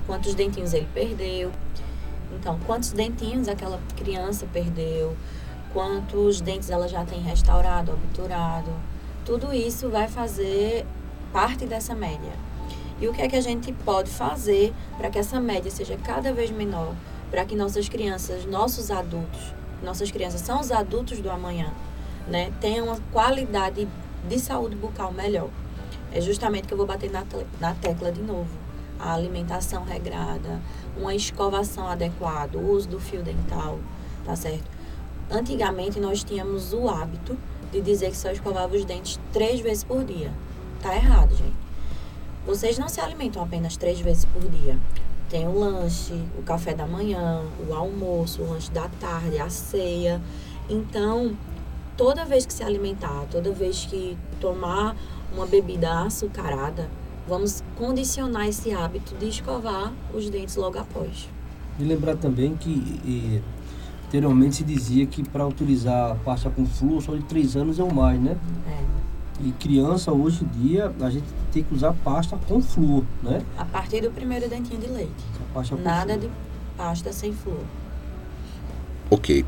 Quantos 0.06 0.34
dentinhos 0.34 0.72
ele 0.72 0.88
perdeu, 0.94 1.50
então, 2.42 2.58
quantos 2.66 2.92
dentinhos 2.92 3.48
aquela 3.48 3.80
criança 3.96 4.46
perdeu? 4.52 5.16
quantos 5.72 6.40
dentes 6.40 6.70
ela 6.70 6.86
já 6.86 7.04
tem 7.04 7.20
restaurado, 7.20 7.92
obturado. 7.92 8.70
Tudo 9.24 9.52
isso 9.52 9.88
vai 9.88 10.08
fazer 10.08 10.86
parte 11.32 11.64
dessa 11.66 11.94
média. 11.94 12.32
E 13.00 13.08
o 13.08 13.12
que 13.12 13.22
é 13.22 13.28
que 13.28 13.36
a 13.36 13.40
gente 13.40 13.72
pode 13.72 14.10
fazer 14.10 14.72
para 14.96 15.10
que 15.10 15.18
essa 15.18 15.40
média 15.40 15.70
seja 15.70 15.96
cada 15.96 16.32
vez 16.32 16.50
menor, 16.50 16.94
para 17.30 17.44
que 17.44 17.56
nossas 17.56 17.88
crianças, 17.88 18.44
nossos 18.44 18.90
adultos, 18.90 19.40
nossas 19.82 20.10
crianças 20.10 20.42
são 20.42 20.60
os 20.60 20.70
adultos 20.70 21.18
do 21.20 21.30
amanhã, 21.30 21.72
né, 22.28 22.52
tenham 22.60 22.86
uma 22.86 23.00
qualidade 23.10 23.88
de 24.28 24.38
saúde 24.38 24.76
bucal 24.76 25.12
melhor. 25.12 25.48
É 26.12 26.20
justamente 26.20 26.68
que 26.68 26.74
eu 26.74 26.78
vou 26.78 26.86
bater 26.86 27.10
na, 27.10 27.24
na 27.58 27.74
tecla 27.74 28.12
de 28.12 28.20
novo. 28.20 28.50
A 29.00 29.14
alimentação 29.14 29.82
regrada, 29.82 30.60
uma 30.96 31.14
escovação 31.14 31.86
adequada, 31.86 32.58
o 32.58 32.70
uso 32.70 32.88
do 32.88 33.00
fio 33.00 33.22
dental, 33.22 33.78
tá 34.24 34.36
certo? 34.36 34.70
Antigamente 35.30 35.98
nós 35.98 36.22
tínhamos 36.22 36.72
o 36.72 36.88
hábito 36.88 37.36
de 37.72 37.80
dizer 37.80 38.10
que 38.10 38.16
só 38.16 38.30
escovava 38.30 38.76
os 38.76 38.84
dentes 38.84 39.18
três 39.32 39.60
vezes 39.60 39.82
por 39.82 40.04
dia. 40.04 40.30
Tá 40.82 40.94
errado, 40.94 41.34
gente. 41.34 41.54
Vocês 42.44 42.78
não 42.78 42.88
se 42.88 43.00
alimentam 43.00 43.42
apenas 43.42 43.76
três 43.76 44.00
vezes 44.00 44.24
por 44.26 44.42
dia. 44.48 44.76
Tem 45.30 45.48
o 45.48 45.58
lanche, 45.58 46.12
o 46.38 46.42
café 46.42 46.74
da 46.74 46.86
manhã, 46.86 47.42
o 47.66 47.72
almoço, 47.72 48.42
o 48.42 48.50
lanche 48.50 48.70
da 48.70 48.88
tarde, 49.00 49.38
a 49.38 49.48
ceia. 49.48 50.20
Então, 50.68 51.34
toda 51.96 52.24
vez 52.24 52.44
que 52.44 52.52
se 52.52 52.62
alimentar, 52.62 53.26
toda 53.30 53.50
vez 53.52 53.86
que 53.86 54.18
tomar 54.40 54.94
uma 55.32 55.46
bebida 55.46 56.02
açucarada, 56.02 56.90
vamos 57.26 57.62
condicionar 57.76 58.48
esse 58.48 58.72
hábito 58.72 59.14
de 59.16 59.28
escovar 59.28 59.92
os 60.12 60.28
dentes 60.28 60.56
logo 60.56 60.78
após. 60.78 61.28
E 61.78 61.84
lembrar 61.84 62.16
também 62.16 62.54
que 62.56 62.70
e, 62.70 63.42
anteriormente 64.06 64.56
se 64.56 64.64
dizia 64.64 65.06
que 65.06 65.26
para 65.28 65.46
utilizar 65.46 66.16
pasta 66.24 66.50
com 66.50 66.66
flúor 66.66 67.02
só 67.02 67.14
de 67.14 67.22
3 67.24 67.56
anos 67.56 67.78
ou 67.78 67.92
mais, 67.92 68.20
né? 68.20 68.36
É. 68.68 68.82
E 69.44 69.50
criança, 69.52 70.12
hoje 70.12 70.44
em 70.44 70.62
dia, 70.62 70.92
a 71.00 71.10
gente 71.10 71.24
tem 71.50 71.62
que 71.62 71.74
usar 71.74 71.92
pasta 72.04 72.38
com 72.46 72.60
flúor, 72.62 73.04
né? 73.22 73.42
A 73.56 73.64
partir 73.64 74.00
do 74.00 74.10
primeiro 74.10 74.48
dentinho 74.48 74.80
de 74.80 74.86
leite. 74.86 75.12
Nada 75.82 76.16
de 76.16 76.30
pasta 76.76 77.12
sem 77.12 77.32
flúor. 77.32 77.64
Ok. 79.10 79.44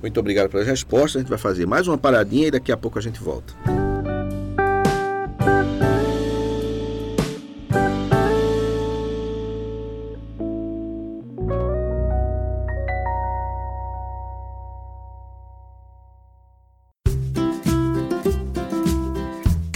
Muito 0.00 0.20
obrigado 0.20 0.50
pelas 0.50 0.66
respostas. 0.66 1.16
A 1.16 1.18
gente 1.20 1.28
vai 1.28 1.38
fazer 1.38 1.66
mais 1.66 1.88
uma 1.88 1.98
paradinha 1.98 2.48
e 2.48 2.50
daqui 2.50 2.70
a 2.70 2.76
pouco 2.76 2.98
a 2.98 3.02
gente 3.02 3.20
volta. 3.20 3.54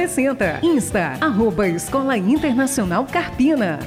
60. 0.00 0.60
Insta, 0.62 1.18
arroba 1.20 1.68
Escola 1.68 2.16
Internacional 2.16 3.04
Carpina. 3.04 3.78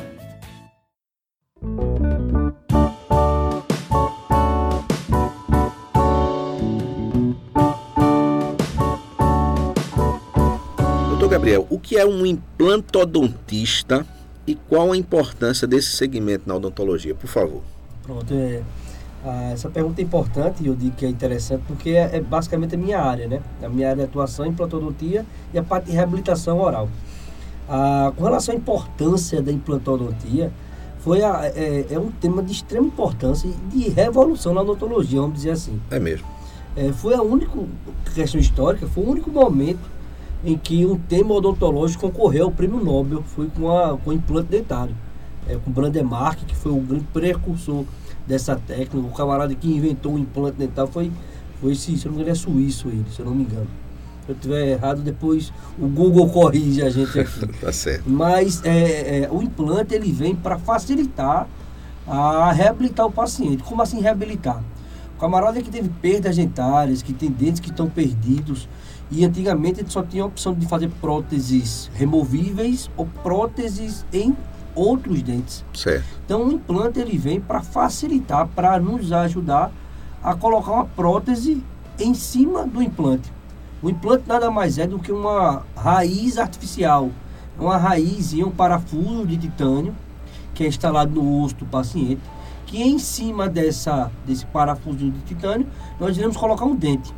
Doutor 11.09 11.29
Gabriel, 11.29 11.65
o 11.67 11.79
que 11.79 11.97
é 11.97 12.05
um 12.05 12.23
implantodontista 12.27 14.05
e 14.45 14.53
qual 14.53 14.91
a 14.91 14.97
importância 14.97 15.67
desse 15.67 15.97
segmento 15.97 16.43
na 16.45 16.53
odontologia, 16.55 17.15
por 17.15 17.27
favor? 17.27 17.63
Pronto, 18.03 18.31
é, 18.35 18.61
ah, 19.25 19.51
essa 19.53 19.69
pergunta 19.69 20.01
é 20.01 20.03
importante 20.03 20.63
e 20.63 20.67
eu 20.67 20.75
digo 20.75 20.95
que 20.95 21.05
é 21.05 21.09
interessante 21.09 21.63
porque 21.65 21.91
é, 21.91 22.17
é, 22.17 22.21
basicamente 22.21 22.75
a 22.75 22.77
minha 22.77 22.99
área, 22.99 23.27
né? 23.27 23.41
A 23.63 23.69
minha 23.69 23.89
área 23.89 24.03
de 24.03 24.09
atuação 24.09 24.45
em 24.45 24.49
implantodontia 24.49 25.25
e 25.53 25.57
a 25.57 25.63
parte 25.63 25.85
de 25.85 25.91
reabilitação 25.93 26.59
oral. 26.59 26.89
Ah, 27.69 28.11
com 28.17 28.23
relação 28.23 28.53
à 28.53 28.57
importância 28.57 29.41
da 29.41 29.51
implantodontia, 29.51 30.51
foi 30.99 31.23
a, 31.23 31.45
é, 31.45 31.85
é, 31.91 31.99
um 31.99 32.11
tema 32.11 32.43
de 32.43 32.51
extrema 32.51 32.87
importância 32.87 33.47
e 33.47 33.77
de 33.77 33.89
revolução 33.89 34.53
na 34.53 34.61
odontologia, 34.61 35.21
vamos 35.21 35.35
dizer 35.35 35.51
assim. 35.51 35.79
É 35.89 35.99
mesmo. 35.99 36.27
É, 36.75 36.91
foi 36.91 37.13
a 37.13 37.21
única 37.21 37.51
questão 38.13 38.39
histórica, 38.39 38.87
foi 38.87 39.03
o 39.03 39.09
único 39.09 39.29
momento 39.29 39.91
em 40.43 40.57
que 40.57 40.85
um 40.85 40.97
tema 40.97 41.33
odontológico 41.35 42.09
concorreu 42.09 42.45
ao 42.45 42.51
prêmio 42.51 42.83
Nobel, 42.83 43.23
foi 43.23 43.47
com, 43.47 43.71
a, 43.71 43.97
com 43.97 44.09
o 44.09 44.13
implante 44.13 44.49
dentário, 44.49 44.95
é, 45.47 45.55
com 45.55 45.71
Brandemark, 45.71 46.43
que 46.45 46.55
foi 46.55 46.71
o 46.71 46.79
grande 46.79 47.05
precursor 47.13 47.85
dessa 48.27 48.55
técnica. 48.55 48.97
O 48.97 49.11
camarada 49.11 49.53
que 49.53 49.67
inventou 49.67 50.13
o 50.13 50.19
implante 50.19 50.57
dental 50.57 50.87
foi, 50.87 51.11
foi 51.59 51.73
esse, 51.73 51.97
se 51.97 52.05
eu 52.05 52.11
não 52.11 52.17
me 52.17 52.23
engano, 52.23 52.35
é 52.35 52.39
suíço 52.39 52.87
ele, 52.87 53.05
se 53.13 53.19
eu 53.19 53.25
não 53.25 53.35
me 53.35 53.43
engano. 53.43 53.67
Se 54.25 54.31
eu 54.31 54.35
estiver 54.35 54.67
errado, 54.69 55.01
depois 55.01 55.51
o 55.77 55.87
Google 55.87 56.29
corrige 56.29 56.81
a 56.81 56.89
gente 56.89 57.19
aqui. 57.19 57.47
tá 57.59 57.71
certo. 57.71 58.09
Mas 58.09 58.63
é, 58.63 59.23
é, 59.23 59.29
o 59.29 59.41
implante 59.41 59.93
ele 59.93 60.11
vem 60.11 60.35
para 60.35 60.57
facilitar 60.57 61.47
a 62.07 62.51
reabilitar 62.51 63.05
o 63.05 63.11
paciente. 63.11 63.63
Como 63.63 63.81
assim 63.81 63.99
reabilitar? 63.99 64.63
O 65.15 65.19
camarada 65.19 65.61
que 65.61 65.69
teve 65.69 65.89
perdas 66.01 66.35
dentárias, 66.37 67.01
que 67.01 67.13
tem 67.13 67.29
dentes 67.29 67.59
que 67.59 67.69
estão 67.69 67.89
perdidos, 67.89 68.67
e 69.11 69.23
antigamente 69.23 69.81
ele 69.81 69.89
só 69.89 70.01
tinha 70.01 70.23
a 70.23 70.25
opção 70.25 70.53
de 70.53 70.65
fazer 70.67 70.89
próteses 71.01 71.89
removíveis 71.93 72.89
ou 72.97 73.05
próteses 73.21 74.05
em 74.11 74.35
outros 74.75 75.21
dentes. 75.21 75.63
Certo. 75.73 76.05
Então 76.25 76.47
o 76.47 76.51
implante 76.51 76.99
ele 76.99 77.17
vem 77.17 77.39
para 77.39 77.61
facilitar, 77.61 78.47
para 78.47 78.79
nos 78.79 79.11
ajudar 79.11 79.71
a 80.23 80.33
colocar 80.35 80.71
uma 80.71 80.85
prótese 80.85 81.63
em 81.99 82.13
cima 82.13 82.65
do 82.65 82.81
implante. 82.81 83.31
O 83.81 83.89
implante 83.89 84.23
nada 84.27 84.49
mais 84.49 84.77
é 84.77 84.87
do 84.87 84.99
que 84.99 85.11
uma 85.11 85.63
raiz 85.75 86.37
artificial, 86.37 87.09
uma 87.59 87.77
raiz 87.77 88.33
e 88.33 88.43
um 88.43 88.49
parafuso 88.49 89.25
de 89.25 89.37
titânio 89.37 89.93
que 90.53 90.63
é 90.63 90.67
instalado 90.67 91.11
no 91.11 91.43
osso 91.43 91.55
do 91.55 91.65
paciente, 91.65 92.21
que 92.65 92.81
em 92.81 92.99
cima 92.99 93.49
dessa 93.49 94.11
desse 94.25 94.45
parafuso 94.45 94.97
de 94.97 95.19
titânio 95.21 95.67
nós 95.99 96.15
iremos 96.17 96.37
colocar 96.37 96.65
um 96.65 96.75
dente. 96.75 97.13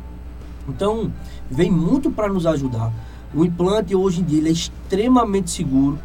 Então 0.68 1.12
vem 1.50 1.70
muito 1.70 2.10
para 2.10 2.28
nos 2.28 2.46
ajudar. 2.46 2.92
O 3.34 3.44
implante 3.44 3.94
hoje 3.94 4.20
em 4.20 4.24
dia 4.24 4.48
é 4.48 4.52
extremamente 4.52 5.50
seguro 5.50 5.98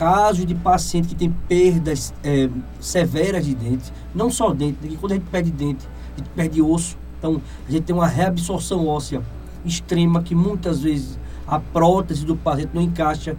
casos 0.00 0.46
de 0.46 0.54
paciente 0.54 1.08
que 1.08 1.14
tem 1.14 1.30
perdas 1.46 2.14
é, 2.24 2.48
severas 2.80 3.44
de 3.44 3.54
dentes, 3.54 3.92
não 4.14 4.30
só 4.30 4.54
dente, 4.54 4.78
porque 4.80 4.96
quando 4.96 5.12
a 5.12 5.14
gente 5.16 5.26
perde 5.26 5.50
dente, 5.50 5.86
a 6.14 6.18
gente 6.18 6.30
perde 6.30 6.62
osso, 6.62 6.96
então 7.18 7.38
a 7.68 7.70
gente 7.70 7.82
tem 7.82 7.94
uma 7.94 8.06
reabsorção 8.06 8.88
óssea 8.88 9.20
extrema 9.62 10.22
que 10.22 10.34
muitas 10.34 10.80
vezes 10.80 11.18
a 11.46 11.60
prótese 11.60 12.24
do 12.24 12.34
paciente 12.34 12.70
não 12.72 12.80
encaixa. 12.80 13.36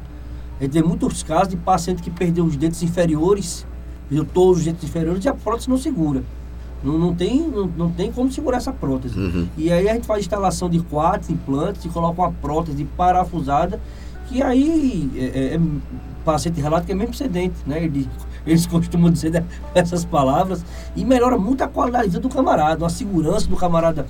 A 0.60 0.64
gente 0.64 0.74
tem 0.74 0.84
muitos 0.84 1.24
casos 1.24 1.48
de 1.48 1.58
paciente 1.58 2.04
que 2.04 2.12
perdeu 2.12 2.46
os 2.46 2.56
dentes 2.56 2.84
inferiores, 2.84 3.66
perdeu 4.08 4.24
todos 4.24 4.60
os 4.60 4.66
dentes 4.66 4.84
inferiores 4.84 5.26
e 5.26 5.30
a 5.30 5.34
prótese 5.34 5.68
não 5.68 5.80
segura. 5.80 6.24
Não, 6.84 6.96
não, 6.96 7.16
tem, 7.16 7.42
não, 7.42 7.66
não 7.66 7.90
tem 7.90 8.12
como 8.12 8.32
segurar 8.32 8.58
essa 8.58 8.72
prótese. 8.72 9.18
Uhum. 9.18 9.48
E 9.58 9.72
aí 9.72 9.90
a 9.90 9.96
gente 9.96 10.06
faz 10.06 10.20
instalação 10.20 10.70
de 10.70 10.80
quatro 10.80 11.34
implantes 11.34 11.84
e 11.86 11.90
coloca 11.90 12.22
uma 12.22 12.32
prótese 12.32 12.86
parafusada 12.86 13.82
que 14.32 14.42
aí 14.42 15.12
é, 15.16 15.24
é, 15.24 15.56
é 15.56 15.60
paciente 16.22 16.62
relata 16.62 16.86
que 16.86 16.92
é 16.92 16.96
mesmo 16.96 17.14
sedente, 17.14 17.56
né? 17.66 17.84
Ele, 17.84 18.10
eles 18.46 18.66
costumam 18.66 19.12
dizer 19.12 19.44
essas 19.76 20.06
palavras 20.06 20.64
e 20.96 21.04
melhora 21.06 21.38
muito 21.38 21.64
a 21.64 21.68
qualidade 21.68 22.20
do 22.20 22.30
camarada, 22.30 22.86
a 22.86 22.90
segurança 22.90 23.48
do 23.48 23.56
camarada 23.56 24.06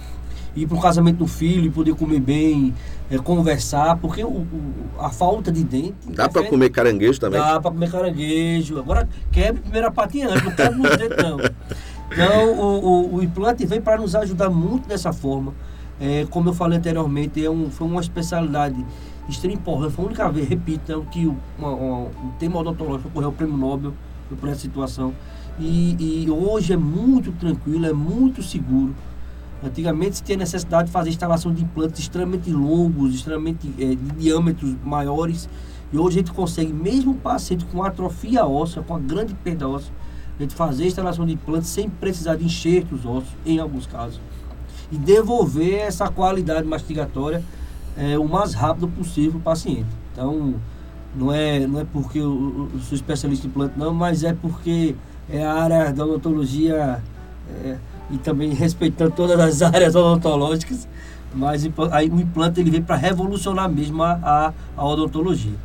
ir 0.56 0.68
para 0.68 0.78
o 0.78 0.82
casamento 0.82 1.18
do 1.18 1.28
filho 1.28 1.72
poder 1.72 1.96
comer 1.96 2.20
bem, 2.20 2.74
é, 3.10 3.18
conversar, 3.18 3.98
porque 3.98 4.24
o, 4.24 4.30
o, 4.30 4.74
a 5.00 5.10
falta 5.10 5.52
de 5.52 5.64
dente. 5.64 5.96
Dá 6.10 6.28
para 6.28 6.44
comer 6.44 6.70
caranguejo 6.70 7.20
também? 7.20 7.40
Dá 7.40 7.60
para 7.60 7.72
comer 7.72 7.90
caranguejo. 7.90 8.80
Agora 8.80 9.08
quebre 9.32 9.62
primeiro 9.62 9.88
a 9.88 9.92
patinha 9.92 10.30
antes, 10.30 10.44
não 10.44 10.52
quebre 10.52 10.82
os 10.82 10.98
dentes 10.98 11.18
não. 11.18 11.38
Então 12.12 12.54
o, 12.54 12.86
o, 12.86 13.16
o 13.16 13.24
implante 13.24 13.66
vem 13.66 13.82
para 13.82 13.98
nos 13.98 14.16
ajudar 14.16 14.50
muito 14.50 14.88
dessa 14.88 15.14
forma. 15.14 15.54
É, 16.00 16.26
como 16.30 16.50
eu 16.50 16.54
falei 16.54 16.78
anteriormente, 16.80 17.44
é 17.44 17.50
um, 17.50 17.70
foi 17.70 17.88
uma 17.88 18.02
especialidade 18.02 18.84
extremamente 19.32 19.62
importante. 19.62 19.94
Foi 19.94 20.06
a 20.06 20.08
única 20.08 20.30
vez, 20.30 20.48
repito, 20.48 21.06
que 21.12 21.26
o, 21.26 21.38
uma, 21.58 21.70
uma, 21.70 21.98
um 22.08 22.32
tema 22.40 22.60
odontológico 22.60 23.10
ocorreu 23.10 23.30
o 23.30 23.34
prêmio 23.34 23.58
Nobel 23.58 23.94
por 24.40 24.50
essa 24.50 24.62
situação. 24.62 25.14
E, 25.60 26.24
e, 26.24 26.30
hoje 26.30 26.74
é 26.74 26.78
muito 26.78 27.32
tranquilo, 27.34 27.86
é 27.86 27.94
muito 27.94 28.42
seguro. 28.42 28.96
Antigamente 29.64 30.18
se 30.18 30.24
tinha 30.24 30.38
necessidade 30.38 30.88
de 30.88 30.92
fazer 30.92 31.10
instalação 31.10 31.54
de 31.54 31.64
implantes 31.64 32.00
extremamente 32.00 32.50
longos, 32.52 33.14
extremamente 33.14 33.72
é, 33.78 33.90
de 33.90 33.96
diâmetros 33.96 34.76
maiores. 34.84 35.48
E 35.94 35.98
hoje 35.98 36.20
a 36.20 36.22
gente 36.22 36.32
consegue, 36.32 36.72
mesmo 36.72 37.14
paciente 37.16 37.66
com 37.66 37.84
atrofia 37.84 38.46
óssea, 38.46 38.82
com 38.82 38.96
a 38.96 39.00
grande 39.00 39.34
perda 39.36 39.68
óssea, 39.68 39.94
a 40.40 40.42
gente 40.42 40.56
fazer 40.56 40.88
instalação 40.88 41.26
de 41.26 41.34
implantes 41.34 41.70
sem 41.70 41.90
precisar 41.90 42.36
de 42.36 42.46
enxertos 42.46 43.06
ósseos, 43.06 43.36
em 43.46 43.60
alguns 43.60 43.86
casos. 43.86 44.20
E 44.92 44.98
devolver 44.98 45.76
essa 45.76 46.10
qualidade 46.10 46.66
mastigatória 46.66 47.44
é, 47.98 48.18
o 48.18 48.28
mais 48.28 48.54
rápido 48.54 48.88
possível 48.88 49.40
o 49.40 49.42
paciente. 49.42 49.88
Então, 50.12 50.56
não 51.16 51.32
é, 51.32 51.66
não 51.68 51.80
é 51.80 51.86
porque 51.86 52.20
eu, 52.20 52.70
eu 52.74 52.80
sou 52.80 52.96
especialista 52.96 53.46
em 53.46 53.50
implante, 53.50 53.74
não, 53.78 53.94
mas 53.94 54.24
é 54.24 54.34
porque 54.34 54.96
é 55.30 55.44
a 55.44 55.54
área 55.54 55.94
da 55.94 56.06
odontologia 56.06 57.02
é, 57.64 57.78
e 58.10 58.18
também 58.18 58.54
respeitando 58.54 59.12
todas 59.12 59.40
as 59.40 59.62
áreas 59.74 59.96
odontológicas, 59.96 60.88
mas 61.34 61.68
aí 61.92 62.10
o 62.10 62.20
implante 62.20 62.60
ele 62.60 62.72
veio 62.72 62.84
para 62.84 62.96
revolucionar 62.96 63.70
mesmo 63.70 64.04
a, 64.04 64.54
a 64.76 64.86
odontologia. 64.86 65.56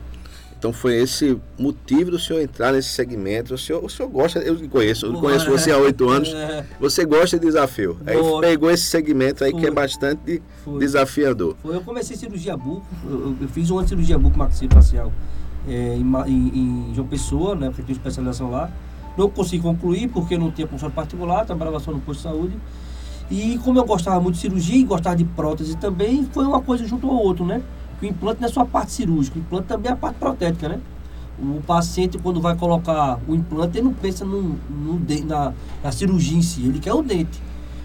Então 0.58 0.72
foi 0.72 0.96
esse 0.96 1.38
motivo 1.58 2.10
do 2.10 2.18
senhor 2.18 2.40
entrar 2.40 2.72
nesse 2.72 2.88
segmento. 2.88 3.54
O 3.54 3.58
senhor, 3.58 3.84
o 3.84 3.88
senhor 3.88 4.08
gosta, 4.08 4.38
eu 4.38 4.56
conheço, 4.68 5.06
eu 5.06 5.14
conheço 5.14 5.50
você 5.50 5.70
há 5.70 5.76
oito 5.76 6.08
anos. 6.08 6.32
É. 6.32 6.64
Você 6.80 7.04
gosta 7.04 7.38
de 7.38 7.46
desafio. 7.46 7.98
Aí 8.06 8.16
pegou 8.40 8.70
esse 8.70 8.84
segmento 8.84 9.44
aí 9.44 9.50
foi. 9.50 9.60
que 9.60 9.66
é 9.66 9.70
bastante 9.70 10.42
foi. 10.64 10.78
desafiador. 10.78 11.56
Foi. 11.62 11.76
Eu 11.76 11.80
comecei 11.80 12.16
cirurgia 12.16 12.56
buco, 12.56 12.86
eu, 13.04 13.36
eu 13.40 13.48
fiz 13.48 13.70
uma 13.70 13.86
cirurgia 13.86 14.18
buco 14.18 14.38
maxilofacial 14.38 15.12
é, 15.68 15.96
em, 15.96 16.02
em, 16.26 16.90
em, 16.90 16.94
João 16.94 17.06
Pessoa, 17.06 17.54
né? 17.54 17.68
Porque 17.68 17.82
tinha 17.82 17.96
especialização 17.96 18.50
lá. 18.50 18.70
Não 19.16 19.28
consegui 19.30 19.62
concluir 19.62 20.08
porque 20.08 20.36
não 20.36 20.50
tinha 20.50 20.66
consultório 20.66 20.94
particular, 20.94 21.44
trabalhava 21.44 21.80
só 21.80 21.90
no 21.90 22.00
posto 22.00 22.18
de 22.18 22.22
saúde. 22.24 22.56
E 23.30 23.58
como 23.64 23.78
eu 23.78 23.84
gostava 23.84 24.20
muito 24.20 24.36
de 24.36 24.40
cirurgia 24.40 24.76
e 24.76 24.84
gostava 24.84 25.16
de 25.16 25.24
prótese 25.24 25.76
também, 25.76 26.24
foi 26.32 26.44
uma 26.44 26.60
coisa 26.60 26.86
junto 26.86 27.08
ao 27.08 27.16
outro, 27.16 27.44
né? 27.44 27.62
O 28.02 28.06
implante 28.06 28.40
não 28.40 28.48
é 28.48 28.52
só 28.52 28.60
a 28.60 28.66
parte 28.66 28.92
cirúrgica, 28.92 29.38
o 29.38 29.40
implante 29.40 29.66
também 29.66 29.90
é 29.90 29.92
a 29.94 29.96
parte 29.96 30.16
protética, 30.16 30.68
né? 30.68 30.80
O 31.38 31.60
paciente, 31.66 32.18
quando 32.18 32.40
vai 32.40 32.56
colocar 32.56 33.18
o 33.28 33.34
implante, 33.34 33.76
ele 33.76 33.84
não 33.84 33.92
pensa 33.92 34.24
no, 34.24 34.58
no 34.70 35.00
na, 35.26 35.52
na, 35.82 35.92
cirurgia 35.92 36.36
em 36.36 36.42
si, 36.42 36.62
ele 36.62 36.78
quer 36.78 36.94
o 36.94 37.02
dente. 37.02 37.42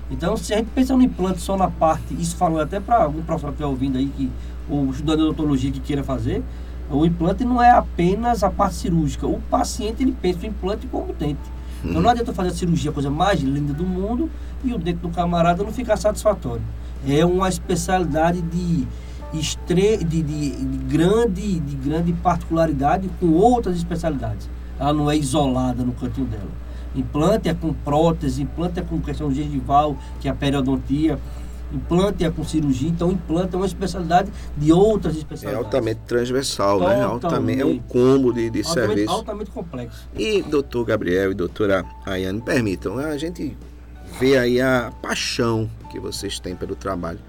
Então, 0.10 0.38
se 0.38 0.54
a 0.54 0.58
gente 0.58 0.70
pensa 0.74 0.96
no 0.96 1.02
implante 1.02 1.42
só 1.42 1.58
na 1.58 1.70
parte, 1.70 2.14
isso 2.14 2.36
falando 2.36 2.62
até 2.62 2.80
para 2.80 3.04
algum 3.04 3.22
profissional 3.22 3.54
que 3.54 3.64
estiver 3.64 3.66
ouvindo 3.66 3.98
aí, 3.98 4.08
que, 4.08 4.32
ou 4.70 4.90
estudante 4.90 5.18
de 5.18 5.24
odontologia 5.24 5.72
que 5.72 5.80
queira 5.82 6.04
fazer, 6.04 6.44
o 6.90 7.06
implante 7.06 7.44
não 7.44 7.62
é 7.62 7.72
apenas 7.72 8.44
a 8.44 8.50
parte 8.50 8.76
cirúrgica. 8.76 9.28
O 9.28 9.40
paciente, 9.50 10.04
ele 10.04 10.14
pensa 10.14 10.40
o 10.44 10.46
implante 10.46 10.88
como 10.88 11.14
dente. 11.14 11.40
Então, 11.84 11.94
não 11.94 12.02
uhum. 12.02 12.10
adianta 12.10 12.34
fazer 12.34 12.50
a 12.50 12.54
cirurgia, 12.54 12.92
a 12.92 12.94
coisa 12.94 13.10
mais 13.10 13.42
linda 13.42 13.74
do 13.74 13.86
mundo, 13.86 14.30
e 14.64 14.74
o 14.74 14.78
dente 14.78 15.00
do 15.00 15.10
camarada 15.10 15.64
não 15.64 15.74
ficar 15.74 15.98
satisfatório. 15.98 16.62
É 17.08 17.26
uma 17.26 17.50
especialidade 17.50 18.42
de 18.42 18.88
de, 19.34 20.04
de, 20.04 20.24
de, 20.24 20.78
grande, 20.88 21.60
de 21.60 21.76
grande 21.76 22.14
particularidade 22.14 23.10
com 23.20 23.32
outras 23.32 23.78
especialidades. 23.78 24.50
Ela 24.80 24.94
não 24.94 25.10
é 25.10 25.16
isolada 25.16 25.84
no 25.84 25.94
cantinho 25.94 26.28
dela. 26.28 26.50
Implante 26.96 27.48
é 27.48 27.54
com 27.54 27.74
prótese, 27.74 28.42
implante 28.42 28.80
é 28.80 28.84
com 28.84 29.00
questão 29.00 29.32
gengival, 29.34 29.96
que 30.20 30.28
é 30.28 30.32
a 30.32 30.36
periodontia, 30.36 31.18
implante 31.74 32.26
é 32.26 32.30
com 32.30 32.44
cirurgia, 32.44 32.90
então 32.90 33.12
implante 33.12 33.56
é 33.56 33.58
uma 33.58 33.66
especialidade 33.66 34.30
de 34.58 34.74
outras 34.74 35.16
especialidades. 35.16 35.64
É 35.64 35.66
altamente 35.66 36.02
transversal, 36.06 36.80
né? 36.82 36.98
Né? 36.98 37.04
Altamente, 37.04 37.62
é 37.62 37.66
um 37.66 37.80
combo 37.80 38.34
de, 38.34 38.50
de 38.50 38.60
altamente, 38.60 38.88
serviço. 38.88 39.14
Altamente 39.14 39.52
complexo. 39.52 40.08
E 40.18 40.42
doutor 40.42 40.86
Gabriel 40.86 41.32
e 41.32 41.34
doutora 41.34 41.86
Ayane, 42.06 42.42
permitam, 42.42 42.98
a 42.98 43.18
gente 43.18 43.58
vê 44.20 44.38
aí 44.38 44.60
a 44.60 44.92
paixão 45.02 45.70
que 45.90 46.00
vocês 46.00 46.40
têm 46.40 46.56
pelo 46.56 46.76
trabalho. 46.76 47.20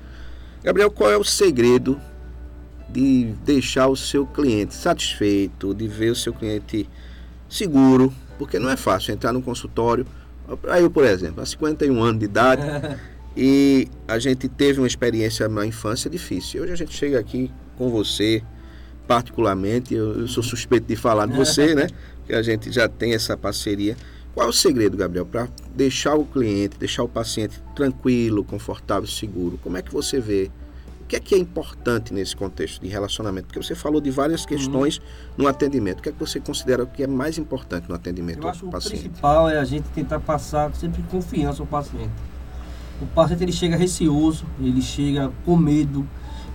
Gabriel, 0.63 0.91
qual 0.91 1.11
é 1.11 1.17
o 1.17 1.25
segredo 1.25 2.01
de 2.89 3.35
deixar 3.45 3.89
o 3.89 3.97
seu 3.97 4.27
cliente 4.27 4.75
satisfeito, 4.75 5.75
de 5.75 5.89
ver 5.89 6.11
o 6.11 6.17
seu 6.17 6.33
cliente 6.33 6.89
seguro? 7.49 8.13
Porque 8.39 8.59
não 8.59 8.71
é 8.71 8.77
fácil 8.77 9.13
entrar 9.13 9.33
no 9.33 9.43
consultório. 9.43 10.07
Aí 10.69 10.83
eu, 10.83 10.91
por 10.91 11.05
exemplo, 11.05 11.43
há 11.43 11.47
51 11.47 12.01
anos 12.03 12.19
de 12.21 12.27
idade 12.27 12.63
e 13.37 13.89
a 14.07 14.19
gente 14.19 14.49
teve 14.49 14.81
uma 14.81 14.87
experiência 14.87 15.49
na 15.49 15.67
infância 15.67 16.09
difícil. 16.09 16.63
Hoje 16.63 16.73
a 16.73 16.77
gente 16.77 16.95
chega 16.95 17.19
aqui 17.19 17.51
com 17.77 17.91
você, 17.91 18.43
particularmente, 19.07 19.95
eu, 19.95 20.21
eu 20.21 20.29
sou 20.29 20.43
suspeito 20.43 20.87
de 20.87 20.95
falar 20.95 21.27
de 21.27 21.37
você, 21.37 21.75
né? 21.75 21.87
Que 22.25 22.35
a 22.35 22.41
gente 22.43 22.71
já 22.71 22.89
tem 22.89 23.15
essa 23.15 23.37
parceria. 23.37 23.97
Qual 24.35 24.47
é 24.47 24.49
o 24.49 24.53
segredo, 24.53 24.97
Gabriel, 24.97 25.27
para 25.27 25.49
deixar 25.75 26.15
o 26.15 26.25
cliente, 26.25 26.79
deixar 26.79 27.03
o 27.03 27.09
paciente 27.09 27.61
tranquilo, 27.75 28.43
confortável, 28.43 29.07
seguro? 29.07 29.59
Como 29.63 29.77
é 29.77 29.83
que 29.83 29.93
você 29.93 30.19
vê? 30.19 30.51
O 31.03 31.05
que 31.05 31.17
é 31.17 31.21
que 31.21 31.35
é 31.35 31.39
importante 31.39 32.15
nesse 32.15 32.35
contexto 32.35 32.81
de 32.81 32.89
relacionamento? 32.89 33.49
Porque 33.49 33.63
você 33.63 33.75
falou 33.75 34.01
de 34.01 34.11
várias 34.11 34.47
questões 34.47 34.97
uhum. 34.97 35.05
no 35.39 35.47
atendimento. 35.47 35.99
O 35.99 36.03
que 36.03 36.09
é 36.09 36.13
que 36.13 36.19
você 36.19 36.41
considera 36.41 36.87
que 36.87 37.03
é 37.03 37.07
mais 37.07 37.37
importante 37.37 37.87
no 37.87 37.95
atendimento 37.95 38.45
Eu 38.45 38.49
acho 38.49 38.65
do 38.65 38.71
paciente? 38.71 39.01
O 39.01 39.03
principal 39.11 39.51
é 39.51 39.59
a 39.59 39.65
gente 39.65 39.87
tentar 39.91 40.21
passar 40.21 40.75
sempre 40.75 41.03
confiança 41.11 41.63
ao 41.63 41.67
paciente. 41.67 42.11
O 43.03 43.07
paciente 43.07 43.43
ele 43.43 43.53
chega 43.53 43.77
receoso, 43.77 44.47
ele 44.59 44.81
chega 44.81 45.31
com 45.45 45.57
medo, 45.57 46.09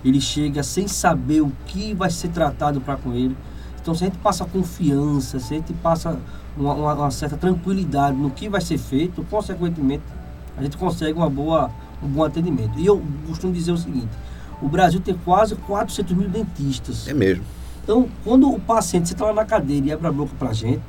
ele 0.04 0.20
chega 0.20 0.64
sem 0.64 0.88
saber 0.88 1.42
o 1.42 1.52
que 1.66 1.94
vai 1.94 2.10
ser 2.10 2.28
tratado 2.28 2.80
para 2.80 2.96
com 2.96 3.12
ele. 3.12 3.36
Então, 3.80 3.94
se 3.94 4.02
a 4.02 4.06
gente 4.08 4.18
passa 4.18 4.44
confiança, 4.44 5.38
se 5.38 5.54
a 5.54 5.56
gente 5.56 5.72
passa 5.74 6.18
uma, 6.58 6.74
uma, 6.74 6.94
uma, 6.94 7.10
certa 7.10 7.36
tranquilidade 7.36 8.16
no 8.16 8.30
que 8.30 8.48
vai 8.48 8.60
ser 8.60 8.78
feito, 8.78 9.24
consequentemente, 9.30 10.02
a 10.56 10.62
gente 10.62 10.76
consegue 10.76 11.18
uma 11.18 11.30
boa, 11.30 11.70
um 12.02 12.08
bom 12.08 12.24
atendimento. 12.24 12.78
E 12.78 12.86
eu 12.86 13.02
costumo 13.26 13.52
dizer 13.52 13.72
o 13.72 13.78
seguinte: 13.78 14.08
o 14.60 14.68
Brasil 14.68 15.00
tem 15.00 15.14
quase 15.24 15.54
400 15.54 16.16
mil 16.16 16.28
dentistas. 16.28 17.06
É 17.08 17.14
mesmo. 17.14 17.44
Então, 17.82 18.08
quando 18.24 18.50
o 18.50 18.60
paciente 18.60 19.06
está 19.06 19.26
lá 19.26 19.32
na 19.32 19.44
cadeira 19.44 19.86
e 19.86 19.92
abre 19.92 20.08
a 20.08 20.12
boca 20.12 20.32
para 20.38 20.50
a 20.50 20.52
gente, 20.52 20.82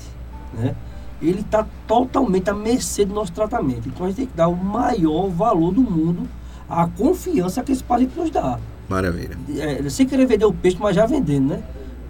né, 0.54 0.76
ele 1.22 1.42
está 1.42 1.66
totalmente 1.88 2.50
à 2.50 2.54
mercê 2.54 3.06
do 3.06 3.14
nosso 3.14 3.32
tratamento. 3.32 3.88
Então, 3.88 4.06
a 4.06 4.10
gente 4.10 4.18
tem 4.18 4.26
que 4.26 4.36
dar 4.36 4.48
o 4.48 4.56
maior 4.56 5.30
valor 5.30 5.74
do 5.74 5.82
mundo 5.82 6.28
à 6.70 6.88
confiança 6.88 7.64
que 7.64 7.72
esse 7.72 7.84
paciente 7.84 8.18
nos 8.18 8.30
dá. 8.30 8.60
Maravilha. 8.90 9.38
É, 9.58 9.88
sem 9.90 10.08
querer 10.08 10.26
vender 10.26 10.46
o 10.46 10.54
peixe, 10.54 10.78
mas 10.80 10.96
já 10.96 11.06
vendendo, 11.06 11.50
né? 11.50 11.64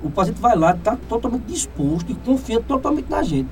O 0.04 0.10
paciente 0.10 0.40
vai 0.40 0.56
lá, 0.56 0.72
está 0.72 0.96
totalmente 0.96 1.44
disposto 1.44 2.12
e 2.12 2.16
confiando 2.16 2.64
totalmente 2.64 3.10
na 3.10 3.22
gente. 3.24 3.50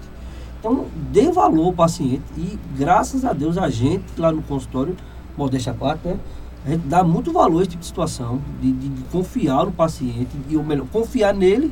Então, 0.60 0.86
dê 1.12 1.32
valor 1.32 1.68
ao 1.68 1.74
paciente 1.74 2.24
e, 2.38 2.58
graças 2.78 3.24
a 3.24 3.34
Deus, 3.34 3.58
a 3.58 3.70
gente 3.70 4.06
lá 4.18 4.32
no 4.32 4.42
consultório, 4.42 4.96
modéstia 5.38 5.72
à 5.72 5.76
parte, 5.76 6.08
né? 6.08 6.18
A 6.66 6.72
gente 6.72 6.88
dá 6.88 7.04
muito 7.04 7.32
valor 7.32 7.60
a 7.60 7.62
esse 7.62 7.72
tipo 7.72 7.82
de 7.82 7.88
situação, 7.88 8.42
de, 8.60 8.72
de, 8.72 8.90
de 8.90 9.04
confiar 9.04 9.66
no 9.66 9.72
paciente, 9.72 10.30
e 10.50 10.58
ou 10.58 10.64
melhor, 10.64 10.86
confiar 10.92 11.34
nele, 11.34 11.72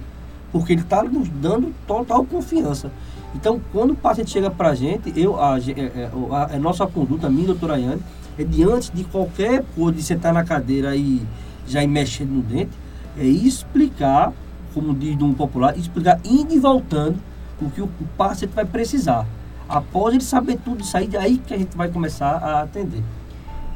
porque 0.52 0.72
ele 0.72 0.82
está 0.82 1.04
nos 1.04 1.28
dando 1.28 1.74
total 1.86 2.24
confiança. 2.24 2.92
Então, 3.34 3.60
quando 3.74 3.92
o 3.92 3.96
paciente 3.96 4.32
chega 4.32 4.50
para 4.50 4.70
a 4.70 4.76
gente, 4.76 5.12
eu, 5.20 5.38
a, 5.38 5.56
a, 5.56 5.60
é, 5.60 5.72
é, 5.72 6.10
a, 6.32 6.56
a, 6.56 6.60
nossa 6.60 6.88
conduta, 6.88 7.28
a 7.28 7.30
minha 7.30 7.48
doutora 7.48 7.74
Ayane, 7.74 8.02
é 8.38 8.44
diante 8.44 8.92
de 8.94 9.04
qualquer 9.04 9.66
coisa, 9.76 9.98
de 9.98 10.04
sentar 10.04 10.34
na 10.34 10.44
cadeira 10.44 10.96
e 10.96 11.22
já 11.68 11.84
ir 11.84 11.88
mexendo 11.88 12.30
no 12.30 12.42
dente, 12.42 12.72
é 13.18 13.26
explicar 13.26 14.32
como 14.76 14.94
diz 14.94 15.20
um 15.22 15.34
popular, 15.34 15.78
explicar 15.78 16.20
indo 16.26 16.54
e 16.54 16.60
voltando 16.60 17.18
o 17.62 17.72
que 17.72 17.82
o 17.82 17.90
paciente 18.18 18.52
vai 18.52 18.66
precisar. 18.66 19.26
Após 19.68 20.14
ele 20.14 20.24
saber 20.24 20.60
tudo 20.64 20.84
isso 20.84 20.96
aí, 20.98 21.10
aí 21.16 21.38
que 21.38 21.54
a 21.54 21.58
gente 21.58 21.76
vai 21.78 21.90
começar 21.90 22.32
a 22.32 22.64
atender. 22.64 23.02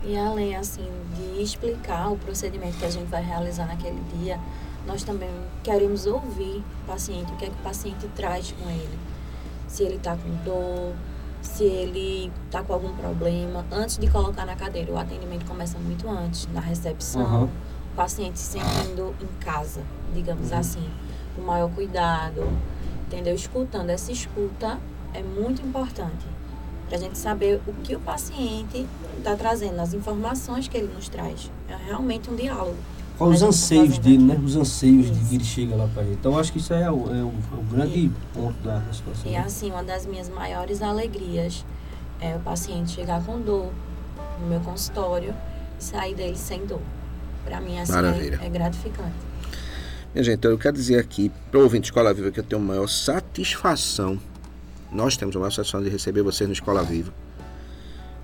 E 0.04 0.18
além 0.18 0.58
assim 0.58 0.86
de 1.16 1.42
explicar 1.42 2.12
o 2.12 2.18
procedimento 2.18 2.78
que 2.78 2.86
a 2.86 2.90
gente 2.90 3.08
vai 3.08 3.24
realizar 3.24 3.66
naquele 3.66 4.02
dia, 4.20 4.38
nós 4.86 5.04
também 5.04 5.30
queremos 5.64 6.06
ouvir 6.06 6.64
o 6.84 6.88
paciente, 6.88 7.32
o 7.32 7.36
que 7.38 7.46
é 7.46 7.48
que 7.48 7.56
o 7.56 7.64
paciente 7.64 8.06
traz 8.14 8.52
com 8.52 8.70
ele. 8.70 9.00
Se 9.68 9.84
ele 9.84 9.96
está 9.96 10.18
com 10.18 10.30
dor, 10.44 10.94
se 11.42 11.64
ele 11.64 12.30
está 12.46 12.62
com 12.62 12.74
algum 12.74 12.94
problema. 12.94 13.66
Antes 13.72 13.98
de 13.98 14.10
colocar 14.10 14.46
na 14.46 14.56
cadeira, 14.56 14.92
o 14.92 14.98
atendimento 14.98 15.46
começa 15.46 15.78
muito 15.80 16.10
antes, 16.10 16.48
na 16.54 16.60
recepção. 16.60 17.44
Uhum 17.44 17.50
paciente 18.00 18.40
se 18.40 18.58
sentindo 18.60 19.14
em 19.22 19.44
casa, 19.44 19.82
digamos 20.14 20.52
uhum. 20.52 20.58
assim, 20.58 20.90
com 21.36 21.42
maior 21.42 21.70
cuidado, 21.70 22.48
entendeu? 23.06 23.36
Escutando. 23.36 23.90
Essa 23.90 24.14
escuta 24.14 24.80
é 25.14 25.22
muito 25.22 25.62
importante. 25.62 26.26
para 26.88 26.98
a 26.98 27.02
gente 27.02 27.18
saber 27.18 27.62
o 27.68 27.74
que 27.84 27.98
o 27.98 28.00
paciente 28.00 28.88
está 29.18 29.36
trazendo, 29.36 29.82
as 29.82 29.94
informações 29.94 30.70
que 30.70 30.78
ele 30.78 30.92
nos 30.94 31.10
traz. 31.10 31.52
É 31.68 31.76
realmente 31.76 32.32
um 32.32 32.38
diálogo. 32.38 32.78
Quais 33.18 33.34
os 33.34 33.40
tá 33.42 33.48
anseios 33.48 33.98
tá 33.98 34.04
dele, 34.04 34.24
né? 34.24 34.42
Os 34.42 34.56
anseios 34.56 35.08
isso. 35.08 35.16
de 35.16 35.26
que 35.26 35.36
ele 35.36 35.44
chega 35.44 35.76
lá 35.76 35.90
para 35.94 36.04
ele. 36.04 36.14
Então, 36.14 36.40
acho 36.40 36.54
que 36.54 36.60
isso 36.60 36.74
é 36.74 36.90
o, 36.90 37.14
é 37.14 37.22
o, 37.22 37.28
o 37.28 37.64
grande 37.70 38.00
e, 38.00 38.12
ponto 38.34 38.58
da 38.64 38.82
situação. 38.94 39.30
E 39.30 39.36
assim, 39.36 39.72
uma 39.72 39.84
das 39.84 40.06
minhas 40.06 40.30
maiores 40.30 40.82
alegrias 40.82 41.66
é 42.22 42.34
o 42.38 42.40
paciente 42.40 42.92
chegar 42.92 43.22
com 43.26 43.42
dor 43.42 43.70
no 44.40 44.48
meu 44.48 44.62
consultório 44.62 45.36
e 45.78 45.84
sair 45.84 46.16
dele 46.16 46.38
sem 46.38 46.66
dor. 46.66 46.80
Para 47.50 47.62
mim, 47.62 47.80
assim, 47.80 47.94
é, 47.94 48.46
é, 48.46 48.50
gratificante. 48.50 49.14
Minha 50.14 50.24
gente, 50.24 50.46
eu 50.46 50.58
quero 50.58 50.76
dizer 50.76 51.00
aqui 51.00 51.32
para 51.50 51.60
o 51.60 51.64
ouvinte 51.64 51.82
de 51.82 51.88
Escola 51.88 52.14
Viva 52.14 52.32
que 52.32 52.40
eu 52.40 52.44
tenho 52.44 52.62
a 52.62 52.66
maior 52.66 52.88
satisfação. 52.88 54.20
Nós 54.92 55.18
temos 55.18 55.36
a 55.36 55.40
maior 55.40 55.52
satisfação 55.52 55.84
de 55.84 55.90
receber 55.90 56.22
vocês 56.22 56.48
no 56.48 56.54
Escola 56.54 56.84
Viva. 56.84 57.12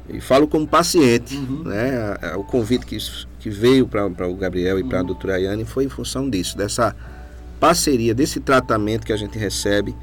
E 0.07 0.21
falo 0.21 0.47
como 0.47 0.67
paciente, 0.67 1.35
uhum. 1.35 1.63
né? 1.63 2.35
O 2.37 2.43
convite 2.43 2.85
que, 2.85 2.97
que 3.39 3.49
veio 3.49 3.87
para 3.87 4.27
o 4.27 4.35
Gabriel 4.35 4.79
e 4.79 4.83
para 4.83 4.99
a 4.99 5.01
uhum. 5.01 5.07
doutora 5.07 5.35
Ayane 5.35 5.65
foi 5.65 5.85
em 5.85 5.89
função 5.89 6.29
disso, 6.29 6.55
dessa 6.55 6.95
parceria, 7.59 8.13
desse 8.13 8.39
tratamento 8.39 9.05
que 9.05 9.13
a 9.13 9.17
gente 9.17 9.37
recebe 9.37 9.95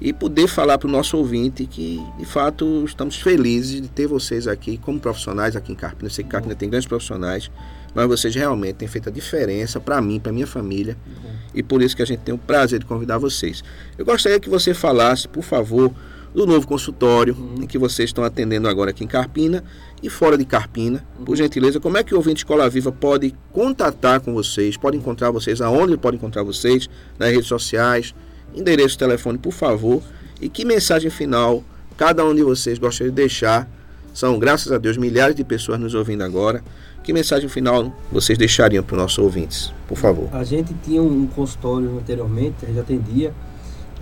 e 0.00 0.12
poder 0.12 0.46
falar 0.46 0.78
para 0.78 0.88
o 0.88 0.90
nosso 0.90 1.16
ouvinte 1.16 1.64
que, 1.66 2.04
de 2.18 2.24
fato, 2.24 2.84
estamos 2.84 3.16
felizes 3.16 3.80
de 3.80 3.88
ter 3.88 4.06
vocês 4.06 4.46
aqui 4.46 4.76
como 4.78 5.00
profissionais 5.00 5.56
aqui 5.56 5.72
em 5.72 5.76
Carpina. 5.76 6.06
Eu 6.06 6.10
sei 6.10 6.24
que 6.24 6.30
Carpina 6.30 6.54
tem 6.54 6.68
grandes 6.68 6.86
profissionais, 6.86 7.50
mas 7.96 8.06
vocês 8.06 8.34
realmente 8.34 8.74
têm 8.74 8.86
feito 8.86 9.08
a 9.08 9.12
diferença 9.12 9.80
para 9.80 10.02
mim, 10.02 10.20
para 10.20 10.30
minha 10.30 10.46
família, 10.46 10.98
uhum. 11.06 11.30
e 11.54 11.62
por 11.62 11.80
isso 11.80 11.96
que 11.96 12.02
a 12.02 12.04
gente 12.04 12.20
tem 12.20 12.34
o 12.34 12.38
prazer 12.38 12.78
de 12.78 12.84
convidar 12.84 13.16
vocês. 13.16 13.64
Eu 13.96 14.04
gostaria 14.04 14.38
que 14.38 14.50
você 14.50 14.74
falasse, 14.74 15.26
por 15.26 15.42
favor, 15.42 15.90
do 16.34 16.46
novo 16.46 16.68
consultório 16.68 17.34
uhum. 17.34 17.62
em 17.62 17.66
que 17.66 17.78
vocês 17.78 18.10
estão 18.10 18.22
atendendo 18.22 18.68
agora 18.68 18.90
aqui 18.90 19.02
em 19.02 19.06
Carpina 19.06 19.64
e 20.02 20.10
fora 20.10 20.36
de 20.36 20.44
Carpina. 20.44 21.02
Uhum. 21.18 21.24
Por 21.24 21.36
gentileza, 21.36 21.80
como 21.80 21.96
é 21.96 22.04
que 22.04 22.12
o 22.12 22.18
ouvinte 22.18 22.40
Escola 22.40 22.68
Viva 22.68 22.92
pode 22.92 23.34
contatar 23.50 24.20
com 24.20 24.34
vocês, 24.34 24.76
pode 24.76 24.98
encontrar 24.98 25.30
vocês, 25.30 25.62
aonde 25.62 25.96
pode 25.96 26.18
encontrar 26.18 26.42
vocês, 26.42 26.90
nas 27.18 27.30
redes 27.30 27.46
sociais, 27.46 28.14
endereço, 28.54 28.98
telefone, 28.98 29.38
por 29.38 29.54
favor, 29.54 30.02
e 30.38 30.50
que 30.50 30.66
mensagem 30.66 31.10
final 31.10 31.64
cada 31.96 32.22
um 32.26 32.34
de 32.34 32.42
vocês 32.42 32.78
gostaria 32.78 33.10
de 33.10 33.16
deixar. 33.16 33.66
São, 34.12 34.38
graças 34.38 34.70
a 34.70 34.76
Deus, 34.76 34.98
milhares 34.98 35.34
de 35.34 35.44
pessoas 35.44 35.80
nos 35.80 35.94
ouvindo 35.94 36.22
agora. 36.22 36.62
Que 37.06 37.12
mensagem 37.12 37.48
final 37.48 37.92
vocês 38.10 38.36
deixariam 38.36 38.82
para 38.82 38.96
os 38.96 39.00
nossos 39.00 39.18
ouvintes, 39.18 39.72
por 39.86 39.96
favor? 39.96 40.28
A 40.32 40.42
gente 40.42 40.74
tinha 40.82 41.00
um 41.00 41.28
consultório 41.28 41.96
anteriormente, 41.98 42.56
a 42.64 42.66
gente 42.66 42.80
atendia 42.80 43.32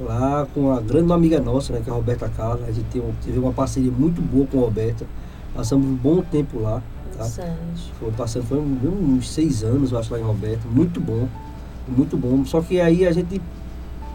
lá 0.00 0.48
com 0.54 0.72
a 0.72 0.80
grande 0.80 1.12
amiga 1.12 1.38
nossa, 1.38 1.74
né, 1.74 1.82
que 1.84 1.90
é 1.90 1.92
a 1.92 1.96
Roberta 1.96 2.30
Carla. 2.34 2.64
A 2.66 2.72
gente 2.72 2.86
teve, 3.22 3.38
uma 3.38 3.52
parceria 3.52 3.92
muito 3.92 4.22
boa 4.22 4.46
com 4.46 4.56
a 4.56 4.62
Roberta. 4.62 5.04
Passamos 5.54 5.86
um 5.86 5.94
bom 5.94 6.22
tempo 6.22 6.58
lá. 6.58 6.82
Tá? 7.18 7.26
Foi, 8.00 8.10
passando, 8.12 8.46
foi 8.46 8.58
uns 8.58 9.28
seis 9.28 9.62
anos, 9.62 9.92
eu 9.92 9.98
acho, 9.98 10.10
lá 10.10 10.18
em 10.18 10.22
Roberta. 10.22 10.66
Muito 10.66 10.98
bom. 10.98 11.28
Muito 11.86 12.16
bom. 12.16 12.42
Só 12.46 12.62
que 12.62 12.80
aí 12.80 13.06
a 13.06 13.12
gente 13.12 13.38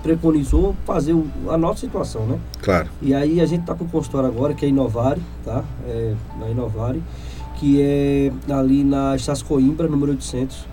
preconizou 0.01 0.75
fazer 0.87 1.13
o, 1.13 1.27
a 1.47 1.59
nossa 1.59 1.81
situação, 1.81 2.25
né? 2.25 2.39
Claro. 2.59 2.89
E 3.03 3.13
aí 3.13 3.39
a 3.39 3.45
gente 3.45 3.61
está 3.61 3.75
com 3.75 3.83
o 3.83 3.87
consultório 3.87 4.27
agora, 4.27 4.55
que 4.55 4.65
é 4.65 4.69
Inovare, 4.69 5.21
tá? 5.45 5.63
É, 5.85 6.15
na 6.39 6.49
Inovare, 6.49 7.03
que 7.59 7.81
é 7.81 8.31
ali 8.49 8.83
na 8.83 9.15
Estácio 9.15 9.45
Coimbra, 9.45 9.87
número 9.87 10.11
800. 10.13 10.65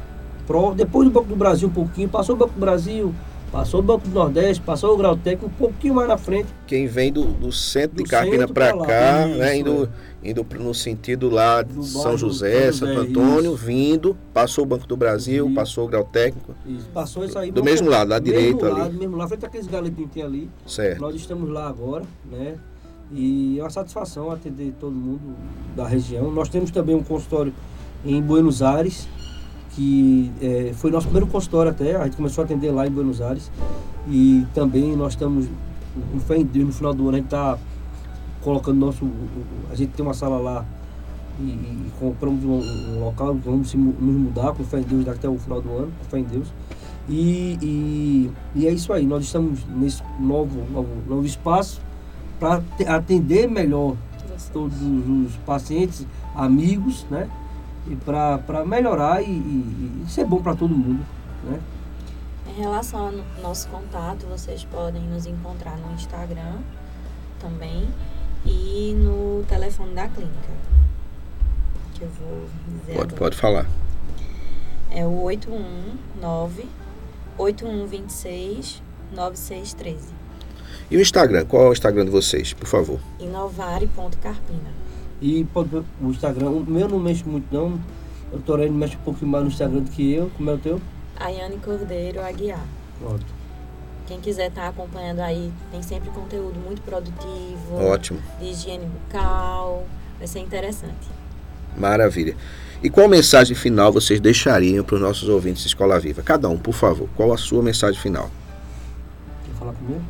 Pro, 0.47 0.75
depois 0.75 1.09
do 1.09 1.13
Banco 1.13 1.29
do 1.29 1.37
Brasil 1.37 1.69
um 1.69 1.73
pouquinho, 1.73 2.09
passou 2.09 2.37
o 2.37 2.39
Banco 2.39 2.55
do 2.55 2.61
Brasil, 2.61 3.13
Passou 3.51 3.81
o 3.81 3.83
Banco 3.83 4.09
do 4.09 4.15
Nordeste, 4.15 4.63
passou 4.63 4.93
o 4.93 4.97
Grau 4.97 5.17
Técnico, 5.17 5.47
um 5.47 5.59
pouquinho 5.59 5.95
mais 5.95 6.09
na 6.09 6.19
frente. 6.19 6.49
Quem 6.67 6.87
vem 6.87 7.13
do, 7.13 7.25
do 7.25 7.53
centro 7.53 7.97
do 7.97 8.03
de 8.03 8.11
Carpina 8.11 8.47
para 8.47 8.77
cá, 8.77 9.27
isso, 9.27 9.39
né, 9.39 9.57
indo, 9.57 9.89
é. 10.23 10.31
indo 10.31 10.47
no 10.59 10.75
sentido 10.75 11.31
lá 11.31 11.63
de 11.63 11.87
São 11.87 12.19
José, 12.19 12.71
Santo 12.73 13.01
Antônio, 13.01 13.55
isso. 13.55 13.65
vindo, 13.65 14.17
passou 14.35 14.65
o 14.65 14.67
Banco 14.67 14.87
do 14.87 14.97
Brasil, 14.97 15.47
isso. 15.47 15.55
passou 15.55 15.85
o 15.85 15.89
Grau 15.89 16.05
Técnico. 16.05 16.55
Isso, 16.67 16.89
passou 16.93 17.25
isso 17.25 17.39
aí. 17.39 17.53
Do 17.53 17.63
mesmo 17.63 17.89
lado, 17.89 18.11
lá 18.11 18.19
direito 18.19 18.65
lado, 18.65 18.83
ali. 18.83 18.99
Mesmo 18.99 19.17
lá, 19.17 19.29
frente 19.29 19.47
àqueles 19.47 19.67
galetinhos 19.69 20.11
que 20.11 20.15
tem 20.15 20.23
ali. 20.23 20.51
Certo. 20.67 21.01
Nós 21.01 21.15
estamos 21.15 21.49
lá 21.49 21.69
agora, 21.69 22.05
né? 22.31 22.57
E 23.13 23.59
é 23.59 23.63
uma 23.63 23.71
satisfação 23.71 24.31
atender 24.31 24.75
todo 24.81 24.93
mundo 24.93 25.37
da 25.77 25.87
região. 25.87 26.31
Nós 26.31 26.49
temos 26.49 26.71
também 26.71 26.95
um 26.95 27.03
consultório 27.03 27.53
em 28.05 28.21
Buenos 28.21 28.63
Aires, 28.63 29.09
que 29.71 30.33
é, 30.41 30.73
foi 30.75 30.91
nosso 30.91 31.07
primeiro 31.07 31.27
consultório 31.27 31.71
até, 31.71 31.95
a 31.97 32.05
gente 32.05 32.17
começou 32.17 32.43
a 32.43 32.45
atender 32.45 32.71
lá 32.71 32.87
em 32.87 32.91
Buenos 32.91 33.21
Aires 33.21 33.51
e 34.09 34.47
também 34.55 34.97
nós 34.97 35.13
estamos, 35.13 35.47
no 35.47 36.45
Deus, 36.45 36.67
no 36.67 36.73
final 36.73 36.95
do 36.95 37.03
ano 37.03 37.13
a 37.13 37.17
gente 37.17 37.27
está 37.27 37.59
colocando 38.43 38.79
nosso, 38.79 39.09
a 39.71 39.75
gente 39.75 39.93
tem 39.93 40.05
uma 40.05 40.15
sala 40.15 40.39
lá 40.39 40.65
e, 41.39 41.43
e 41.43 41.93
compramos 42.01 42.45
um, 42.45 42.97
um, 42.97 43.05
local, 43.05 43.35
vamos 43.35 43.75
nos 43.75 44.17
mudar 44.17 44.53
com 44.53 44.65
fé 44.65 44.79
em 44.79 44.83
Deus 44.83 45.07
até 45.09 45.29
o 45.29 45.37
final 45.37 45.61
do 45.61 45.71
ano, 45.71 45.93
com 45.99 46.05
fé 46.07 46.19
em 46.19 46.25
Deus. 46.25 46.49
E, 47.09 47.59
e, 47.63 48.31
e 48.55 48.67
é 48.67 48.73
isso 48.73 48.93
aí, 48.93 49.07
nós 49.07 49.25
estamos 49.25 49.65
nesse 49.67 50.03
novo, 50.19 50.65
novo, 50.73 50.89
novo 51.07 51.27
espaço 51.27 51.81
para 52.39 52.63
atender 52.89 53.49
melhor 53.49 53.97
todos 54.53 54.77
os 54.81 55.37
pacientes, 55.45 56.07
amigos, 56.35 57.05
né? 57.11 57.29
e 57.89 57.97
para 57.97 58.65
melhorar 58.65 59.23
e, 59.23 59.31
e, 59.31 60.05
e, 60.05 60.11
ser 60.11 60.25
bom 60.25 60.43
para 60.43 60.55
todo 60.55 60.75
mundo. 60.75 61.05
Né? 61.45 61.61
Em 62.49 62.61
relação 62.61 63.07
ao 63.07 63.13
nosso 63.43 63.69
contato, 63.69 64.27
vocês 64.27 64.65
podem 64.65 65.03
nos 65.03 65.27
encontrar 65.27 65.77
no 65.79 65.93
Instagram 65.95 66.59
também 67.41 67.89
e 68.45 68.95
no 68.95 69.45
telefone 69.47 69.95
da 69.95 70.09
clínica. 70.09 70.51
Que 71.95 72.03
eu 72.03 72.11
vou 72.11 72.47
dizer. 72.69 72.95
Pode, 72.95 73.15
agora. 73.15 73.17
pode 73.17 73.37
falar. 73.37 73.67
É 74.91 75.05
o 75.05 75.23
819 75.23 76.69
8126 77.39 78.83
9613. 79.15 80.16
E 80.91 80.97
o 80.97 81.01
Instagram? 81.01 81.45
Qual 81.47 81.65
é 81.65 81.69
o 81.69 81.73
Instagram 81.73 82.05
de 82.05 82.11
vocês, 82.11 82.53
por 82.53 82.67
favor? 82.67 83.01
Inovare.carpina. 83.19 84.71
E 85.21 85.45
pode, 85.45 85.75
o 85.77 85.85
Instagram, 86.03 86.51
o 86.51 86.65
meu 86.65 86.89
não 86.89 87.01
mexe 87.01 87.25
muito 87.27 87.47
não. 87.53 87.81
O 88.33 88.39
Toreno 88.39 88.75
mexe 88.75 88.97
um 88.97 89.01
pouquinho 89.01 89.31
mais 89.31 89.45
no 89.45 89.51
Instagram 89.51 89.81
do 89.81 89.91
que 89.91 90.13
eu. 90.13 90.31
Como 90.37 90.51
é 90.51 90.55
o 90.55 90.59
teu? 90.59 90.81
Ayane 91.19 91.57
Cordeiro 91.59 92.21
Aguiar. 92.21 92.65
Pronto. 93.01 93.27
Quem 94.07 94.21
quiser 94.21 94.49
estar 94.49 94.63
tá 94.63 94.69
acompanhando 94.69 95.21
aí, 95.21 95.53
tem 95.73 95.83
sempre 95.83 96.11
conteúdo 96.11 96.59
muito 96.61 96.81
produtivo. 96.83 97.75
Ótimo. 97.75 98.21
De 98.39 98.47
higiene 98.47 98.87
bucal. 98.87 99.85
Vai 100.19 100.29
ser 100.29 100.41
interessante. 100.41 101.09
Maravilha. 101.77 102.37
E 102.83 102.89
qual 102.89 103.09
mensagem 103.09 103.57
final 103.57 103.93
vocês 103.93 104.21
deixariam 104.21 104.85
para 104.85 104.97
os 104.97 105.01
nossos 105.01 105.29
ouvintes 105.29 105.63
de 105.63 105.69
Escola 105.69 105.99
Viva? 105.99 106.23
Cada 106.23 106.49
um, 106.49 106.57
por 106.57 106.75
favor. 106.75 107.09
Qual 107.17 107.33
a 107.33 107.37
sua 107.37 107.63
mensagem 107.63 108.01
final? 108.01 108.31
Quer 109.45 109.59
falar 109.59 109.73
primeiro? 109.73 110.05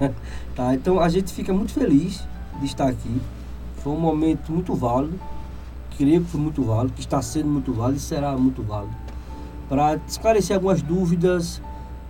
tá, 0.54 0.74
então 0.74 1.00
a 1.00 1.08
gente 1.08 1.32
fica 1.32 1.52
muito 1.52 1.72
feliz 1.72 2.22
de 2.60 2.66
estar 2.66 2.88
aqui. 2.88 3.20
Foi 3.78 3.92
um 3.92 4.00
momento 4.00 4.50
muito 4.50 4.74
válido, 4.74 5.18
creio 5.96 6.22
que 6.22 6.30
foi 6.30 6.40
muito 6.40 6.62
válido, 6.62 6.94
que 6.94 7.00
está 7.00 7.20
sendo 7.20 7.48
muito 7.48 7.72
válido 7.72 7.98
e 7.98 8.00
será 8.00 8.36
muito 8.36 8.62
válido. 8.62 8.94
Para 9.68 9.98
esclarecer 10.06 10.56
algumas 10.56 10.82
dúvidas, 10.82 11.60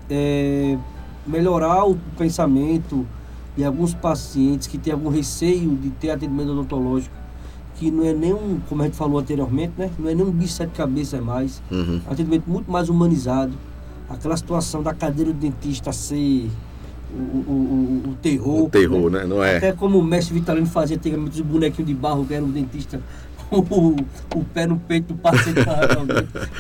é, 0.09 0.77
melhorar 1.27 1.85
o 1.85 1.97
pensamento 2.17 3.07
de 3.57 3.65
alguns 3.65 3.95
pacientes 3.95 4.67
que 4.67 4.77
têm 4.77 4.93
algum 4.93 5.09
receio 5.09 5.77
de 5.77 5.91
ter 5.91 6.11
atendimento 6.11 6.51
odontológico, 6.51 7.15
que 7.77 7.91
não 7.91 8.05
é 8.05 8.13
nem 8.13 8.33
um, 8.33 8.61
como 8.69 8.83
a 8.83 8.85
gente 8.87 8.97
falou 8.97 9.19
anteriormente, 9.19 9.73
né? 9.77 9.91
não 9.99 10.09
é 10.09 10.15
nem 10.15 10.25
um 10.25 10.31
bicho 10.31 10.53
sete 10.53 10.71
cabeças 10.71 11.21
mais, 11.23 11.63
uhum. 11.71 12.01
atendimento 12.09 12.49
muito 12.49 12.71
mais 12.71 12.89
humanizado. 12.89 13.53
Aquela 14.09 14.37
situação 14.37 14.83
da 14.83 14.93
cadeira 14.93 15.33
do 15.33 15.39
dentista 15.39 15.93
ser 15.93 16.51
o, 17.15 17.19
o, 17.19 18.11
o, 18.11 18.15
terror. 18.21 18.65
O 18.65 18.69
terror, 18.69 19.11
né? 19.11 19.25
Não 19.25 19.43
é? 19.43 19.57
Até 19.57 19.73
como 19.73 19.99
o 19.99 20.03
mestre 20.03 20.35
Vitalino 20.35 20.67
fazia 20.67 20.97
antigamente 20.97 21.41
os 21.41 21.47
bonequinhos 21.47 21.89
de 21.89 21.95
barro, 21.95 22.25
que 22.27 22.35
era 22.35 22.45
o 22.45 22.49
dentista, 22.49 23.01
o, 23.51 23.97
o 24.35 24.45
pé 24.53 24.67
no 24.67 24.79
peito 24.79 25.15
do 25.15 25.15
paciente. 25.15 25.61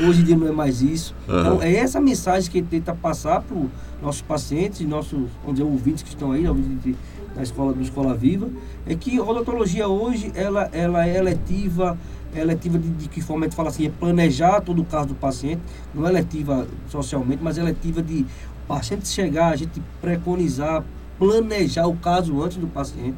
Hoje 0.01 0.23
em 0.23 0.25
dia 0.25 0.37
não 0.37 0.49
é 0.49 0.53
mais 0.53 0.81
isso. 0.81 1.15
Uhum. 1.29 1.41
Então, 1.41 1.63
é 1.63 1.75
essa 1.75 2.01
mensagem 2.01 2.51
que 2.51 2.59
ele 2.59 2.69
tenta 2.71 2.95
passar 2.95 3.43
para 3.43 3.57
os 3.57 3.69
nossos 4.01 4.23
pacientes, 4.23 4.81
nossos, 4.87 5.29
vamos 5.43 5.59
dizer, 5.59 5.65
ouvintes 5.65 6.03
que 6.03 6.11
estão 6.11 6.33
aí, 6.33 6.47
ouvintes 6.47 6.95
da 7.35 7.43
escola 7.43 7.73
do 7.73 7.83
Escola 7.83 8.15
Viva, 8.15 8.49
é 8.87 8.95
que 8.95 9.19
a 9.19 9.23
odontologia 9.23 9.89
hoje, 9.89 10.31
ela, 10.37 10.69
ela 10.73 11.05
é 11.05 11.21
letiva, 11.21 11.99
é 12.33 12.45
letiva 12.45 12.79
de, 12.79 12.89
de 12.91 13.09
que 13.09 13.21
forma 13.21 13.45
a 13.45 13.49
gente 13.49 13.57
fala 13.57 13.71
assim, 13.71 13.87
é 13.87 13.91
planejar 13.91 14.61
todo 14.61 14.83
o 14.83 14.85
caso 14.85 15.09
do 15.09 15.15
paciente, 15.15 15.61
não 15.93 16.07
é 16.07 16.13
letiva 16.13 16.67
socialmente, 16.89 17.43
mas 17.43 17.59
é 17.59 17.63
letiva 17.63 18.01
de 18.03 18.25
paciente 18.67 19.09
chegar, 19.09 19.49
a 19.49 19.57
gente 19.57 19.83
preconizar, 20.01 20.85
planejar 21.19 21.87
o 21.87 21.97
caso 21.97 22.43
antes 22.43 22.57
do 22.57 22.67
paciente. 22.67 23.17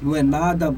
Não 0.00 0.14
é 0.14 0.22
nada 0.22 0.74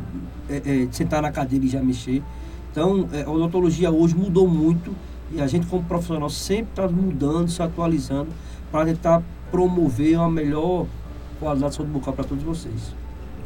é, 0.48 0.56
é, 0.56 0.88
sentar 0.92 1.20
na 1.22 1.32
cadeira 1.32 1.64
e 1.64 1.68
já 1.68 1.82
mexer. 1.82 2.22
Então, 2.70 3.08
é, 3.12 3.22
a 3.22 3.30
odontologia 3.30 3.90
hoje 3.90 4.14
mudou 4.14 4.46
muito 4.46 4.94
e 5.32 5.40
a 5.40 5.46
gente, 5.46 5.66
como 5.66 5.82
profissional, 5.84 6.30
sempre 6.30 6.70
está 6.70 6.88
mudando, 6.88 7.48
se 7.48 7.62
atualizando 7.62 8.28
para 8.70 8.86
tentar 8.86 9.22
promover 9.50 10.16
uma 10.18 10.30
melhor 10.30 10.86
qualidade 11.38 11.72
de 11.72 11.76
saúde 11.76 11.92
bucal 11.92 12.14
para 12.14 12.24
todos 12.24 12.44
vocês. 12.44 12.94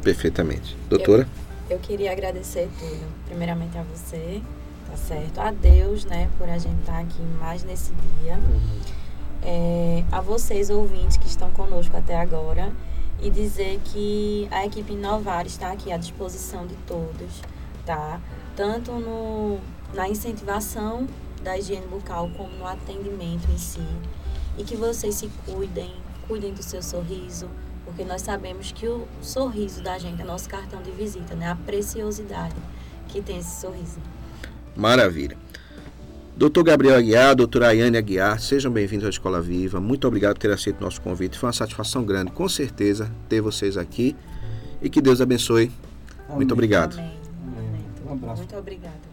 Perfeitamente. 0.01 0.77
Doutora? 0.89 1.27
Eu, 1.69 1.77
eu 1.77 1.79
queria 1.79 2.11
agradecer 2.11 2.69
tudo. 2.79 3.05
Primeiramente 3.27 3.77
a 3.77 3.83
você, 3.83 4.41
tá 4.89 4.97
certo? 4.97 5.39
A 5.39 5.51
Deus, 5.51 6.05
né, 6.05 6.29
por 6.37 6.49
a 6.49 6.57
gente 6.57 6.79
estar 6.79 6.93
tá 6.93 6.99
aqui 6.99 7.21
mais 7.39 7.63
nesse 7.63 7.91
dia. 8.21 8.39
É, 9.45 10.03
a 10.11 10.21
vocês, 10.21 10.69
ouvintes, 10.69 11.17
que 11.17 11.27
estão 11.27 11.51
conosco 11.51 11.95
até 11.95 12.17
agora. 12.17 12.71
E 13.21 13.29
dizer 13.29 13.79
que 13.85 14.47
a 14.51 14.65
equipe 14.65 14.93
Inovar 14.93 15.45
está 15.45 15.71
aqui 15.71 15.91
à 15.91 15.97
disposição 15.97 16.67
de 16.67 16.75
todos, 16.87 17.41
tá? 17.85 18.19
Tanto 18.53 18.91
no, 18.91 19.59
na 19.93 20.09
incentivação 20.09 21.07
da 21.41 21.57
higiene 21.57 21.87
bucal 21.87 22.29
como 22.35 22.49
no 22.57 22.67
atendimento 22.67 23.49
em 23.49 23.57
si. 23.57 23.85
E 24.57 24.63
que 24.63 24.75
vocês 24.75 25.15
se 25.15 25.29
cuidem, 25.45 25.93
cuidem 26.27 26.53
do 26.53 26.61
seu 26.61 26.83
sorriso, 26.83 27.49
porque 27.85 28.03
nós 28.03 28.21
sabemos 28.21 28.71
que 28.71 28.87
o 28.87 29.07
sorriso 29.21 29.81
da 29.81 29.97
gente 29.97 30.21
é 30.21 30.25
nosso 30.25 30.49
cartão 30.49 30.81
de 30.81 30.91
visita, 30.91 31.33
né? 31.33 31.49
A 31.49 31.55
preciosidade 31.55 32.55
que 33.07 33.21
tem 33.21 33.37
esse 33.37 33.61
sorriso. 33.61 33.99
Maravilha. 34.75 35.37
Doutor 36.35 36.63
Gabriel 36.63 36.97
Aguiar, 36.97 37.35
doutora 37.35 37.67
Ayane 37.67 37.95
Aguiar, 37.95 38.39
sejam 38.39 38.71
bem-vindos 38.71 39.05
à 39.05 39.09
Escola 39.09 39.39
Viva. 39.39 39.79
Muito 39.79 40.07
obrigado 40.07 40.33
por 40.33 40.39
ter 40.39 40.51
aceito 40.51 40.81
o 40.81 40.83
nosso 40.83 40.99
convite. 40.99 41.37
Foi 41.37 41.47
uma 41.47 41.53
satisfação 41.53 42.03
grande, 42.03 42.31
com 42.31 42.49
certeza, 42.49 43.11
ter 43.29 43.39
vocês 43.39 43.77
aqui. 43.77 44.15
E 44.81 44.89
que 44.89 44.99
Deus 44.99 45.21
abençoe. 45.21 45.71
Amém. 46.25 46.37
Muito 46.37 46.51
obrigado. 46.51 46.97
Amém. 46.97 47.19
Amém. 47.55 47.85
Um 48.07 48.13
abraço. 48.13 48.37
Muito 48.39 48.57
obrigada. 48.57 49.12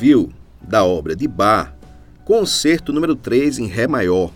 ouviu 0.00 0.30
da 0.66 0.82
obra 0.82 1.14
de 1.14 1.28
Bach, 1.28 1.74
concerto 2.24 2.90
número 2.90 3.14
3 3.14 3.58
em 3.58 3.66
Ré 3.66 3.86
maior, 3.86 4.32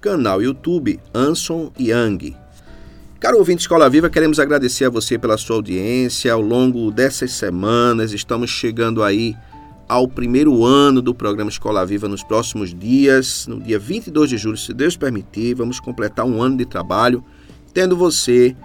canal 0.00 0.42
YouTube 0.42 0.98
Anson 1.14 1.70
Young. 1.78 2.34
Caro 3.20 3.38
ouvinte 3.38 3.60
Escola 3.60 3.88
Viva, 3.88 4.10
queremos 4.10 4.40
agradecer 4.40 4.86
a 4.86 4.90
você 4.90 5.16
pela 5.16 5.38
sua 5.38 5.54
audiência 5.54 6.32
ao 6.32 6.40
longo 6.40 6.90
dessas 6.90 7.30
semanas. 7.30 8.12
Estamos 8.12 8.50
chegando 8.50 9.04
aí 9.04 9.36
ao 9.88 10.08
primeiro 10.08 10.64
ano 10.64 11.00
do 11.00 11.14
programa 11.14 11.48
Escola 11.48 11.86
Viva 11.86 12.08
nos 12.08 12.24
próximos 12.24 12.74
dias. 12.74 13.46
No 13.46 13.60
dia 13.60 13.78
22 13.78 14.30
de 14.30 14.36
julho, 14.36 14.56
se 14.56 14.74
Deus 14.74 14.96
permitir, 14.96 15.54
vamos 15.54 15.78
completar 15.78 16.26
um 16.26 16.42
ano 16.42 16.56
de 16.56 16.66
trabalho, 16.66 17.22
tendo 17.72 17.96
você, 17.96 18.56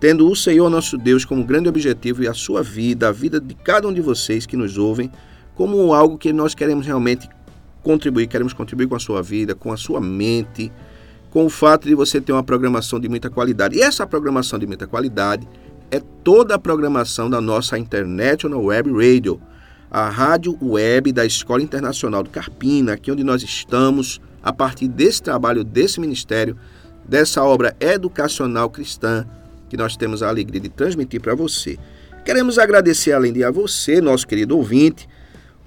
tendo 0.00 0.26
o 0.26 0.34
Senhor 0.34 0.70
nosso 0.70 0.96
Deus 0.96 1.26
como 1.26 1.44
grande 1.44 1.68
objetivo 1.68 2.22
e 2.22 2.28
a 2.28 2.32
sua 2.32 2.62
vida, 2.62 3.08
a 3.08 3.12
vida 3.12 3.38
de 3.38 3.54
cada 3.54 3.86
um 3.86 3.92
de 3.92 4.00
vocês 4.00 4.46
que 4.46 4.56
nos 4.56 4.78
ouvem, 4.78 5.10
como 5.58 5.92
algo 5.92 6.16
que 6.16 6.32
nós 6.32 6.54
queremos 6.54 6.86
realmente 6.86 7.28
contribuir, 7.82 8.28
queremos 8.28 8.52
contribuir 8.52 8.86
com 8.86 8.94
a 8.94 9.00
sua 9.00 9.20
vida, 9.20 9.56
com 9.56 9.72
a 9.72 9.76
sua 9.76 10.00
mente, 10.00 10.70
com 11.30 11.44
o 11.44 11.50
fato 11.50 11.88
de 11.88 11.96
você 11.96 12.20
ter 12.20 12.30
uma 12.30 12.44
programação 12.44 13.00
de 13.00 13.08
muita 13.08 13.28
qualidade. 13.28 13.76
E 13.76 13.82
essa 13.82 14.06
programação 14.06 14.56
de 14.56 14.68
muita 14.68 14.86
qualidade 14.86 15.48
é 15.90 16.00
toda 16.22 16.54
a 16.54 16.60
programação 16.60 17.28
da 17.28 17.40
nossa 17.40 17.76
International 17.76 18.62
Web 18.62 18.92
Radio, 18.92 19.40
a 19.90 20.08
rádio 20.08 20.56
web 20.62 21.10
da 21.10 21.26
Escola 21.26 21.60
Internacional 21.60 22.22
de 22.22 22.30
Carpina, 22.30 22.92
aqui 22.92 23.10
onde 23.10 23.24
nós 23.24 23.42
estamos, 23.42 24.20
a 24.40 24.52
partir 24.52 24.86
desse 24.86 25.20
trabalho, 25.20 25.64
desse 25.64 25.98
ministério, 25.98 26.56
dessa 27.04 27.42
obra 27.42 27.74
educacional 27.80 28.70
cristã 28.70 29.26
que 29.68 29.76
nós 29.76 29.96
temos 29.96 30.22
a 30.22 30.28
alegria 30.28 30.60
de 30.60 30.68
transmitir 30.68 31.20
para 31.20 31.34
você. 31.34 31.76
Queremos 32.24 32.60
agradecer, 32.60 33.10
além 33.10 33.32
de 33.32 33.42
a 33.42 33.50
você, 33.50 34.00
nosso 34.00 34.24
querido 34.24 34.56
ouvinte, 34.56 35.08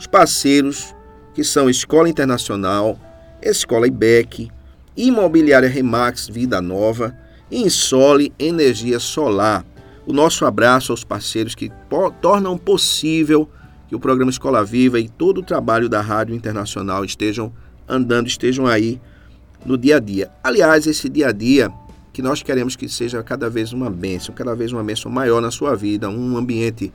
os 0.01 0.07
parceiros 0.07 0.95
que 1.31 1.43
são 1.43 1.69
Escola 1.69 2.09
Internacional, 2.09 2.99
Escola 3.39 3.85
IBEC, 3.85 4.49
Imobiliária 4.97 5.69
Remax 5.69 6.27
Vida 6.27 6.59
Nova 6.59 7.15
e 7.51 7.61
Insole 7.61 8.33
Energia 8.39 8.97
Solar. 8.97 9.63
O 10.07 10.11
nosso 10.11 10.43
abraço 10.43 10.91
aos 10.91 11.03
parceiros 11.03 11.53
que 11.53 11.71
tornam 12.19 12.57
possível 12.57 13.47
que 13.87 13.95
o 13.95 13.99
programa 13.99 14.31
Escola 14.31 14.65
Viva 14.65 14.99
e 14.99 15.07
todo 15.07 15.37
o 15.37 15.43
trabalho 15.43 15.87
da 15.87 16.01
Rádio 16.01 16.33
Internacional 16.33 17.05
estejam 17.05 17.53
andando, 17.87 18.25
estejam 18.25 18.65
aí 18.65 18.99
no 19.63 19.77
dia 19.77 19.97
a 19.97 19.99
dia. 19.99 20.31
Aliás, 20.43 20.87
esse 20.87 21.07
dia 21.09 21.27
a 21.27 21.31
dia 21.31 21.71
que 22.11 22.23
nós 22.23 22.41
queremos 22.41 22.75
que 22.75 22.89
seja 22.89 23.21
cada 23.21 23.51
vez 23.51 23.71
uma 23.71 23.89
bênção, 23.91 24.33
cada 24.33 24.55
vez 24.55 24.73
uma 24.73 24.83
bênção 24.83 25.11
maior 25.11 25.39
na 25.41 25.51
sua 25.51 25.75
vida, 25.75 26.09
um 26.09 26.37
ambiente 26.37 26.91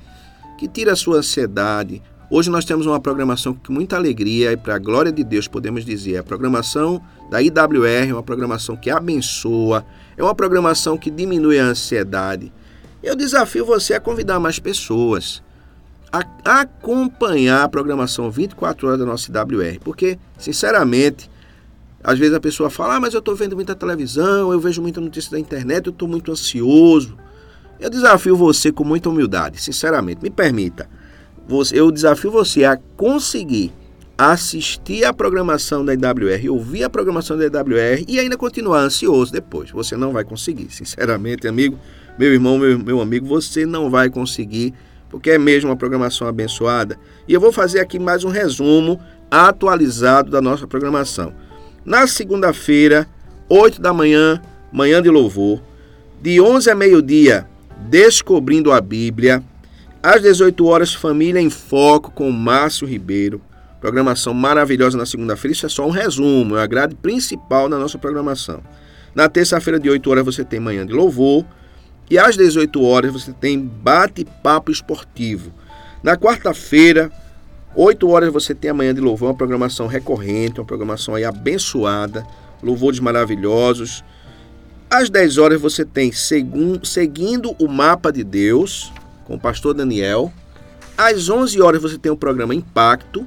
que 0.58 0.66
tira 0.66 0.94
a 0.94 0.96
sua 0.96 1.18
ansiedade, 1.18 2.02
Hoje 2.28 2.50
nós 2.50 2.64
temos 2.64 2.86
uma 2.86 2.98
programação 2.98 3.54
com 3.54 3.72
muita 3.72 3.94
alegria 3.94 4.50
e 4.50 4.56
para 4.56 4.74
a 4.74 4.78
glória 4.80 5.12
de 5.12 5.22
Deus 5.22 5.46
podemos 5.46 5.84
dizer, 5.84 6.16
a 6.16 6.24
programação 6.24 7.00
da 7.30 7.40
IWR 7.40 8.08
é 8.08 8.12
uma 8.12 8.22
programação 8.22 8.76
que 8.76 8.90
abençoa, 8.90 9.86
é 10.16 10.22
uma 10.24 10.34
programação 10.34 10.98
que 10.98 11.08
diminui 11.08 11.60
a 11.60 11.66
ansiedade. 11.66 12.52
Eu 13.00 13.14
desafio 13.14 13.64
você 13.64 13.94
a 13.94 14.00
convidar 14.00 14.40
mais 14.40 14.58
pessoas 14.58 15.40
a 16.12 16.62
acompanhar 16.62 17.62
a 17.62 17.68
programação 17.68 18.30
24 18.30 18.86
horas 18.86 18.98
da 18.98 19.06
nossa 19.06 19.30
IWR, 19.30 19.78
porque, 19.84 20.18
sinceramente, 20.38 21.30
às 22.02 22.18
vezes 22.18 22.34
a 22.34 22.40
pessoa 22.40 22.70
fala, 22.70 22.96
ah, 22.96 23.00
mas 23.00 23.12
eu 23.12 23.18
estou 23.18 23.36
vendo 23.36 23.54
muita 23.54 23.74
televisão, 23.74 24.50
eu 24.52 24.58
vejo 24.58 24.80
muita 24.80 25.00
notícia 25.00 25.30
da 25.30 25.38
internet, 25.38 25.86
eu 25.86 25.90
estou 25.90 26.08
muito 26.08 26.32
ansioso. 26.32 27.16
Eu 27.78 27.90
desafio 27.90 28.34
você 28.34 28.72
com 28.72 28.82
muita 28.82 29.10
humildade, 29.10 29.60
sinceramente, 29.60 30.22
me 30.22 30.30
permita 30.30 30.88
eu 31.72 31.90
desafio 31.90 32.30
você 32.30 32.64
a 32.64 32.76
conseguir 32.96 33.72
assistir 34.18 35.04
a 35.04 35.12
programação 35.12 35.84
da 35.84 35.92
IWR, 35.92 36.50
ouvir 36.50 36.84
a 36.84 36.90
programação 36.90 37.36
da 37.36 37.44
IWR 37.44 38.04
e 38.08 38.18
ainda 38.18 38.36
continuar 38.36 38.80
ansioso 38.80 39.32
depois. 39.32 39.70
Você 39.70 39.96
não 39.96 40.12
vai 40.12 40.24
conseguir, 40.24 40.70
sinceramente, 40.70 41.46
amigo, 41.46 41.78
meu 42.18 42.32
irmão, 42.32 42.58
meu, 42.58 42.78
meu 42.78 43.00
amigo, 43.00 43.26
você 43.26 43.66
não 43.66 43.90
vai 43.90 44.08
conseguir, 44.08 44.72
porque 45.10 45.30
é 45.30 45.38
mesmo 45.38 45.70
uma 45.70 45.76
programação 45.76 46.26
abençoada. 46.26 46.98
E 47.28 47.34
eu 47.34 47.40
vou 47.40 47.52
fazer 47.52 47.80
aqui 47.80 47.98
mais 47.98 48.24
um 48.24 48.30
resumo 48.30 48.98
atualizado 49.30 50.30
da 50.30 50.40
nossa 50.40 50.66
programação. 50.66 51.34
Na 51.84 52.06
segunda-feira, 52.06 53.06
8 53.48 53.80
da 53.80 53.92
manhã, 53.92 54.40
manhã 54.72 55.02
de 55.02 55.10
louvor, 55.10 55.60
de 56.22 56.40
11 56.40 56.70
a 56.70 56.74
meio-dia, 56.74 57.46
descobrindo 57.88 58.72
a 58.72 58.80
Bíblia, 58.80 59.42
às 60.02 60.22
18 60.22 60.66
horas, 60.66 60.94
Família 60.94 61.40
em 61.40 61.50
Foco 61.50 62.10
com 62.10 62.30
Márcio 62.30 62.86
Ribeiro. 62.86 63.40
Programação 63.80 64.32
maravilhosa 64.32 64.96
na 64.96 65.06
segunda-feira. 65.06 65.52
Isso 65.52 65.66
é 65.66 65.68
só 65.68 65.86
um 65.86 65.90
resumo, 65.90 66.56
é 66.56 66.62
a 66.62 66.66
grade 66.66 66.94
principal 66.94 67.68
da 67.68 67.78
nossa 67.78 67.98
programação. 67.98 68.62
Na 69.14 69.28
terça-feira, 69.28 69.80
de 69.80 69.88
8 69.88 70.10
horas, 70.10 70.24
você 70.24 70.44
tem 70.44 70.60
Manhã 70.60 70.86
de 70.86 70.92
Louvor. 70.92 71.44
E 72.10 72.18
às 72.18 72.36
18 72.36 72.82
horas, 72.82 73.12
você 73.12 73.32
tem 73.32 73.58
Bate-Papo 73.58 74.70
Esportivo. 74.70 75.52
Na 76.02 76.16
quarta-feira, 76.16 77.10
8 77.74 78.08
horas, 78.08 78.32
você 78.32 78.54
tem 78.54 78.72
Manhã 78.72 78.94
de 78.94 79.00
Louvor, 79.00 79.30
uma 79.30 79.34
programação 79.34 79.86
recorrente, 79.86 80.60
uma 80.60 80.66
programação 80.66 81.14
aí 81.14 81.24
abençoada. 81.24 82.26
Louvores 82.62 83.00
maravilhosos. 83.00 84.04
Às 84.88 85.10
10 85.10 85.38
horas, 85.38 85.60
você 85.60 85.84
tem 85.84 86.12
Seguindo 86.12 87.56
o 87.58 87.68
Mapa 87.68 88.12
de 88.12 88.22
Deus 88.22 88.92
com 89.26 89.34
o 89.34 89.40
pastor 89.40 89.74
Daniel. 89.74 90.32
Às 90.96 91.28
11 91.28 91.60
horas 91.60 91.82
você 91.82 91.98
tem 91.98 92.10
o 92.10 92.16
programa 92.16 92.54
Impacto. 92.54 93.26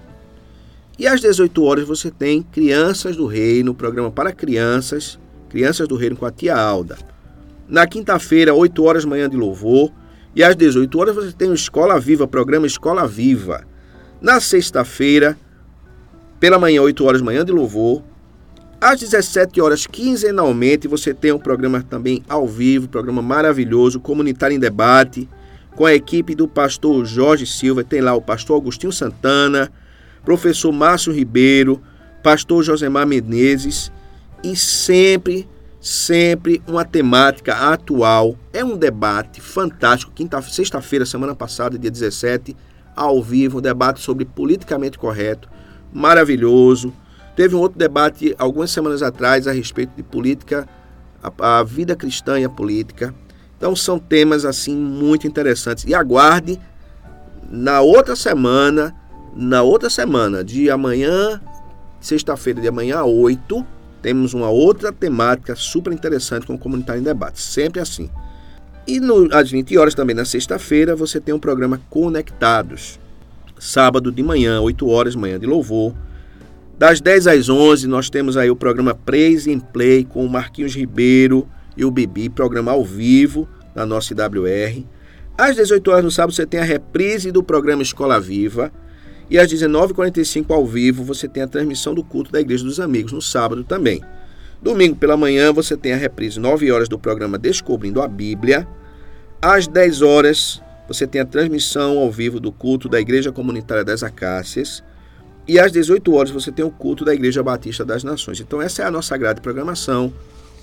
E 0.97 1.07
às 1.07 1.21
18 1.21 1.63
horas 1.63 1.87
você 1.87 2.09
tem 2.09 2.41
Crianças 2.41 3.15
do 3.15 3.25
Reino, 3.25 3.73
programa 3.73 4.11
para 4.11 4.33
crianças, 4.33 5.19
Crianças 5.49 5.87
do 5.87 5.95
Reino 5.95 6.15
com 6.15 6.25
a 6.25 6.31
tia 6.31 6.57
Alda. 6.57 6.97
Na 7.67 7.85
quinta-feira, 7.87 8.53
8 8.53 8.83
horas 8.83 9.05
manhã 9.05 9.29
de 9.29 9.37
louvor. 9.37 9.91
E 10.35 10.43
às 10.43 10.55
18 10.55 10.99
horas 10.99 11.15
você 11.15 11.31
tem 11.31 11.49
o 11.49 11.53
Escola 11.53 11.99
Viva, 11.99 12.27
programa 12.27 12.67
Escola 12.67 13.07
Viva. 13.07 13.65
Na 14.21 14.39
sexta-feira, 14.39 15.37
pela 16.39 16.59
manhã, 16.59 16.81
8 16.81 17.05
horas 17.05 17.21
manhã 17.21 17.45
de 17.45 17.51
louvor. 17.51 18.03
Às 18.81 18.99
17 18.99 19.61
horas, 19.61 19.85
quinzenalmente, 19.85 20.87
você 20.87 21.13
tem 21.13 21.31
um 21.31 21.39
programa 21.39 21.81
também 21.81 22.23
ao 22.27 22.47
vivo, 22.47 22.87
programa 22.87 23.21
maravilhoso, 23.21 23.99
Comunitário 23.99 24.55
em 24.55 24.59
Debate 24.59 25.29
com 25.79 25.85
a 25.85 25.95
equipe 25.95 26.35
do 26.35 26.45
pastor 26.45 27.05
Jorge 27.05 27.45
Silva, 27.45 27.85
tem 27.85 28.01
lá 28.01 28.13
o 28.13 28.21
pastor 28.21 28.59
Agostinho 28.59 28.91
Santana, 28.91 29.71
professor 30.25 30.73
Márcio 30.73 31.13
Ribeiro, 31.13 31.81
pastor 32.21 32.61
Josemar 32.65 33.07
Menezes 33.07 33.89
e 34.43 34.57
sempre 34.57 35.47
sempre 35.79 36.61
uma 36.67 36.83
temática 36.83 37.53
atual. 37.71 38.35
É 38.51 38.61
um 38.61 38.75
debate 38.75 39.39
fantástico. 39.39 40.11
Quinta, 40.13 40.41
sexta-feira, 40.41 41.05
semana 41.05 41.33
passada, 41.33 41.79
dia 41.79 41.89
17, 41.89 42.57
ao 42.93 43.23
vivo, 43.23 43.59
um 43.59 43.61
debate 43.61 44.01
sobre 44.01 44.25
politicamente 44.25 44.99
correto, 44.99 45.47
maravilhoso. 45.93 46.93
Teve 47.37 47.55
um 47.55 47.59
outro 47.59 47.79
debate 47.79 48.35
algumas 48.37 48.69
semanas 48.69 49.01
atrás 49.01 49.47
a 49.47 49.53
respeito 49.53 49.93
de 49.95 50.03
política, 50.03 50.67
a, 51.23 51.59
a 51.59 51.63
vida 51.63 51.95
cristã 51.95 52.37
e 52.37 52.43
a 52.43 52.49
política. 52.49 53.15
Então 53.59 53.75
são 53.75 53.99
temas 53.99 54.45
assim 54.45 54.73
muito 54.73 55.27
interessantes. 55.27 55.83
E 55.85 55.93
aguarde 55.93 56.57
na 57.51 57.81
outra 57.81 58.15
semana, 58.15 58.95
na 59.35 59.61
outra 59.61 59.89
semana, 59.89 60.45
de 60.45 60.69
amanhã, 60.69 61.41
sexta-feira 61.99 62.61
de 62.61 62.69
amanhã, 62.69 63.03
8, 63.03 63.67
temos 64.01 64.33
uma 64.33 64.49
outra 64.49 64.93
temática 64.93 65.57
super 65.57 65.91
interessante 65.91 66.47
com 66.47 66.53
o 66.53 66.57
Comunitário 66.57 67.01
em 67.01 67.03
Debate. 67.03 67.41
Sempre 67.41 67.81
assim. 67.81 68.09
E 68.87 68.97
no, 69.01 69.27
às 69.35 69.51
20 69.51 69.77
horas 69.77 69.93
também 69.93 70.15
na 70.15 70.23
sexta-feira 70.23 70.95
você 70.95 71.19
tem 71.19 71.35
um 71.35 71.39
programa 71.39 71.81
Conectados. 71.89 72.97
Sábado 73.59 74.09
de 74.09 74.23
manhã, 74.23 74.61
8 74.61 74.87
horas, 74.87 75.15
manhã 75.15 75.37
de 75.37 75.45
louvor. 75.45 75.93
Das 76.77 77.01
10 77.01 77.27
às 77.27 77.49
11 77.49 77.87
nós 77.89 78.09
temos 78.09 78.37
aí 78.37 78.49
o 78.49 78.55
programa 78.55 78.95
Praise 78.95 79.53
and 79.53 79.59
Play 79.59 80.05
com 80.05 80.25
o 80.25 80.29
Marquinhos 80.29 80.73
Ribeiro 80.73 81.45
e 81.79 81.85
o 81.85 81.89
Bibi, 81.89 82.27
programa 82.27 82.73
ao 82.73 82.83
vivo 82.83 83.47
na 83.73 83.85
nossa 83.85 84.13
IWR. 84.13 84.85
Às 85.37 85.55
18 85.55 85.89
horas 85.89 86.03
no 86.03 86.11
sábado 86.11 86.33
você 86.33 86.45
tem 86.45 86.59
a 86.59 86.63
reprise 86.63 87.31
do 87.31 87.41
programa 87.41 87.81
Escola 87.81 88.19
Viva. 88.19 88.69
E 89.29 89.39
às 89.39 89.49
19h45 89.49 90.51
ao 90.51 90.65
vivo 90.65 91.05
você 91.05 91.25
tem 91.25 91.41
a 91.41 91.47
transmissão 91.47 91.95
do 91.95 92.03
culto 92.03 92.33
da 92.33 92.41
Igreja 92.41 92.65
dos 92.65 92.81
Amigos 92.81 93.13
no 93.13 93.21
sábado 93.21 93.63
também. 93.63 94.01
Domingo 94.61 94.97
pela 94.97 95.15
manhã 95.15 95.53
você 95.53 95.77
tem 95.77 95.93
a 95.93 95.95
reprise 95.95 96.37
9 96.37 96.69
horas 96.69 96.89
do 96.89 96.99
programa 96.99 97.37
Descobrindo 97.37 98.01
a 98.01 98.07
Bíblia. 98.09 98.67
Às 99.41 99.65
10 99.65 100.01
horas 100.01 100.61
você 100.85 101.07
tem 101.07 101.21
a 101.21 101.25
transmissão 101.25 101.97
ao 101.97 102.11
vivo 102.11 102.41
do 102.41 102.51
culto 102.51 102.89
da 102.89 102.99
Igreja 102.99 103.31
Comunitária 103.31 103.85
das 103.85 104.03
Acácias. 104.03 104.83
E 105.47 105.57
às 105.57 105.71
18 105.71 106.13
horas 106.13 106.29
você 106.29 106.51
tem 106.51 106.65
o 106.65 106.71
culto 106.71 107.05
da 107.05 107.13
Igreja 107.13 107.41
Batista 107.41 107.85
das 107.85 108.03
Nações. 108.03 108.41
Então 108.41 108.61
essa 108.61 108.81
é 108.81 108.85
a 108.85 108.91
nossa 108.91 109.15
grade 109.15 109.35
de 109.35 109.43
programação, 109.43 110.11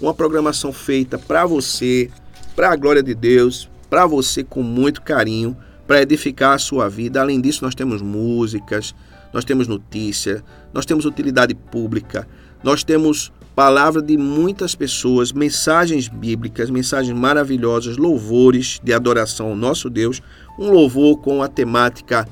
uma 0.01 0.15
programação 0.15 0.73
feita 0.73 1.19
para 1.19 1.47
você, 1.47 2.11
para 2.55 2.71
a 2.71 2.77
glória 2.77 3.03
de 3.03 3.15
Deus, 3.15 3.69
para 3.89 4.07
você 4.07 4.43
com 4.43 4.63
muito 4.63 5.03
carinho 5.03 5.57
para 5.87 6.03
edificar 6.03 6.55
a 6.55 6.59
sua 6.59 6.89
vida. 6.89 7.21
Além 7.21 7.41
disso, 7.41 7.65
nós 7.65 7.75
temos 7.75 8.03
músicas, 8.03 8.95
nós 9.33 9.45
temos 9.45 9.69
notícia, 9.69 10.43
nós 10.73 10.85
temos 10.85 11.05
utilidade 11.05 11.55
pública, 11.55 12.27
nós 12.63 12.83
temos 12.83 13.33
palavra 13.55 14.03
de 14.03 14.19
muitas 14.19 14.75
pessoas, 14.75 15.33
mensagens 15.33 16.09
bíblicas, 16.09 16.69
mensagens 16.69 17.17
maravilhosas, 17.17 17.97
louvores 17.97 18.81
de 18.83 18.93
adoração 18.93 19.49
ao 19.49 19.57
nosso 19.57 19.89
Deus, 19.89 20.21
um 20.59 20.71
louvor 20.71 21.19
com 21.21 21.43
a 21.43 21.49
temática 21.49 22.29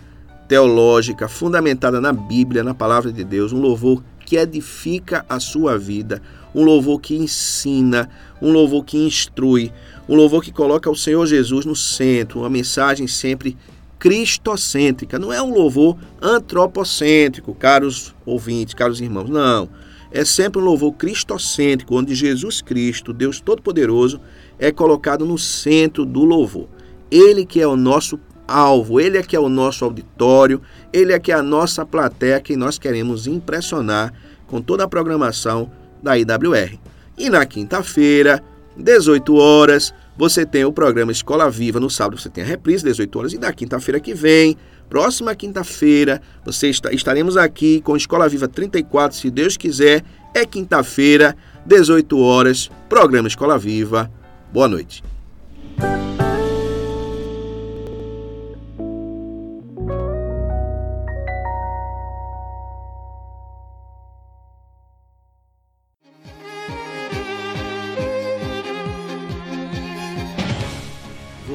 teológica 0.47 1.27
fundamentada 1.27 2.01
na 2.01 2.13
Bíblia, 2.13 2.63
na 2.63 2.75
palavra 2.75 3.11
de 3.11 3.25
Deus, 3.25 3.53
um 3.53 3.61
louvor 3.61 4.03
que 4.27 4.37
edifica 4.37 5.25
a 5.29 5.41
sua 5.41 5.79
vida, 5.79 6.21
um 6.55 6.65
louvor 6.65 7.01
que 7.01 7.17
ensina, 7.17 8.09
um 8.41 8.53
louvor 8.53 8.85
que 8.85 8.97
instrui, 8.97 9.73
um 10.09 10.15
louvor 10.15 10.43
que 10.43 10.53
coloca 10.53 10.91
o 10.91 10.97
Senhor 10.97 11.27
Jesus 11.27 11.65
no 11.65 11.75
centro, 11.75 12.41
uma 12.41 12.51
mensagem 12.51 13.07
sempre 13.07 13.57
cristocêntrica. 13.99 15.19
Não 15.19 15.33
é 15.33 15.43
um 15.43 15.55
louvor 15.55 15.97
antropocêntrico, 16.21 17.55
caros 17.55 18.15
ouvintes, 18.27 18.75
caros 18.75 19.01
irmãos. 19.01 19.31
Não. 19.31 19.69
É 20.13 20.25
sempre 20.25 20.61
um 20.61 20.65
louvor 20.65 20.93
cristocêntrico, 20.93 21.97
onde 21.97 22.15
Jesus 22.15 22.61
Cristo, 22.61 23.13
Deus 23.13 23.41
Todo-Poderoso, 23.41 24.21
é 24.59 24.71
colocado 24.71 25.27
no 25.27 25.39
centro 25.39 26.05
do 26.05 26.25
louvor. 26.25 26.69
Ele 27.11 27.45
que 27.45 27.61
é 27.61 27.67
o 27.67 27.77
nosso 27.77 28.21
alvo, 28.47 29.01
ele 29.01 29.19
é 29.19 29.23
que 29.23 29.35
é 29.35 29.41
o 29.41 29.49
nosso 29.49 29.85
auditório, 29.85 30.61
ele 30.93 31.13
é 31.13 31.19
que 31.19 31.33
é 31.33 31.35
a 31.35 31.43
nossa 31.43 31.85
plateia 31.85 32.41
que 32.41 32.57
nós 32.57 32.79
queremos 32.79 33.27
impressionar 33.27 34.13
com 34.47 34.61
toda 34.61 34.85
a 34.85 34.89
programação 34.89 35.71
da 36.05 36.17
IWR. 36.19 36.79
E 37.17 37.31
na 37.31 37.45
quinta-feira, 37.47 38.43
18 38.77 39.35
horas, 39.35 39.95
você 40.17 40.45
tem 40.45 40.65
o 40.65 40.73
programa 40.73 41.11
Escola 41.11 41.51
Viva. 41.51 41.81
No 41.81 41.91
sábado 41.91 42.21
você 42.21 42.29
tem 42.29 42.45
a 42.45 42.47
reprise, 42.47 42.85
18 42.85 43.19
horas. 43.19 43.33
E 43.33 43.39
na 43.39 43.53
quinta-feira 43.53 43.99
que 43.99 44.15
vem, 44.15 44.57
próxima 44.89 45.35
quinta-feira, 45.35 46.21
você 46.45 46.69
está, 46.69 46.93
estaremos 46.93 47.37
aqui 47.37 47.81
com 47.81 47.97
Escola 47.97 48.29
Viva 48.29 48.47
34, 48.47 49.17
se 49.17 49.31
Deus 49.31 49.57
quiser. 49.57 50.05
É 50.35 50.45
quinta-feira, 50.45 51.37
18 51.65 52.19
horas, 52.19 52.71
programa 52.89 53.29
Escola 53.29 53.59
Viva. 53.59 54.11
Boa 54.53 54.69
noite. 54.69 55.03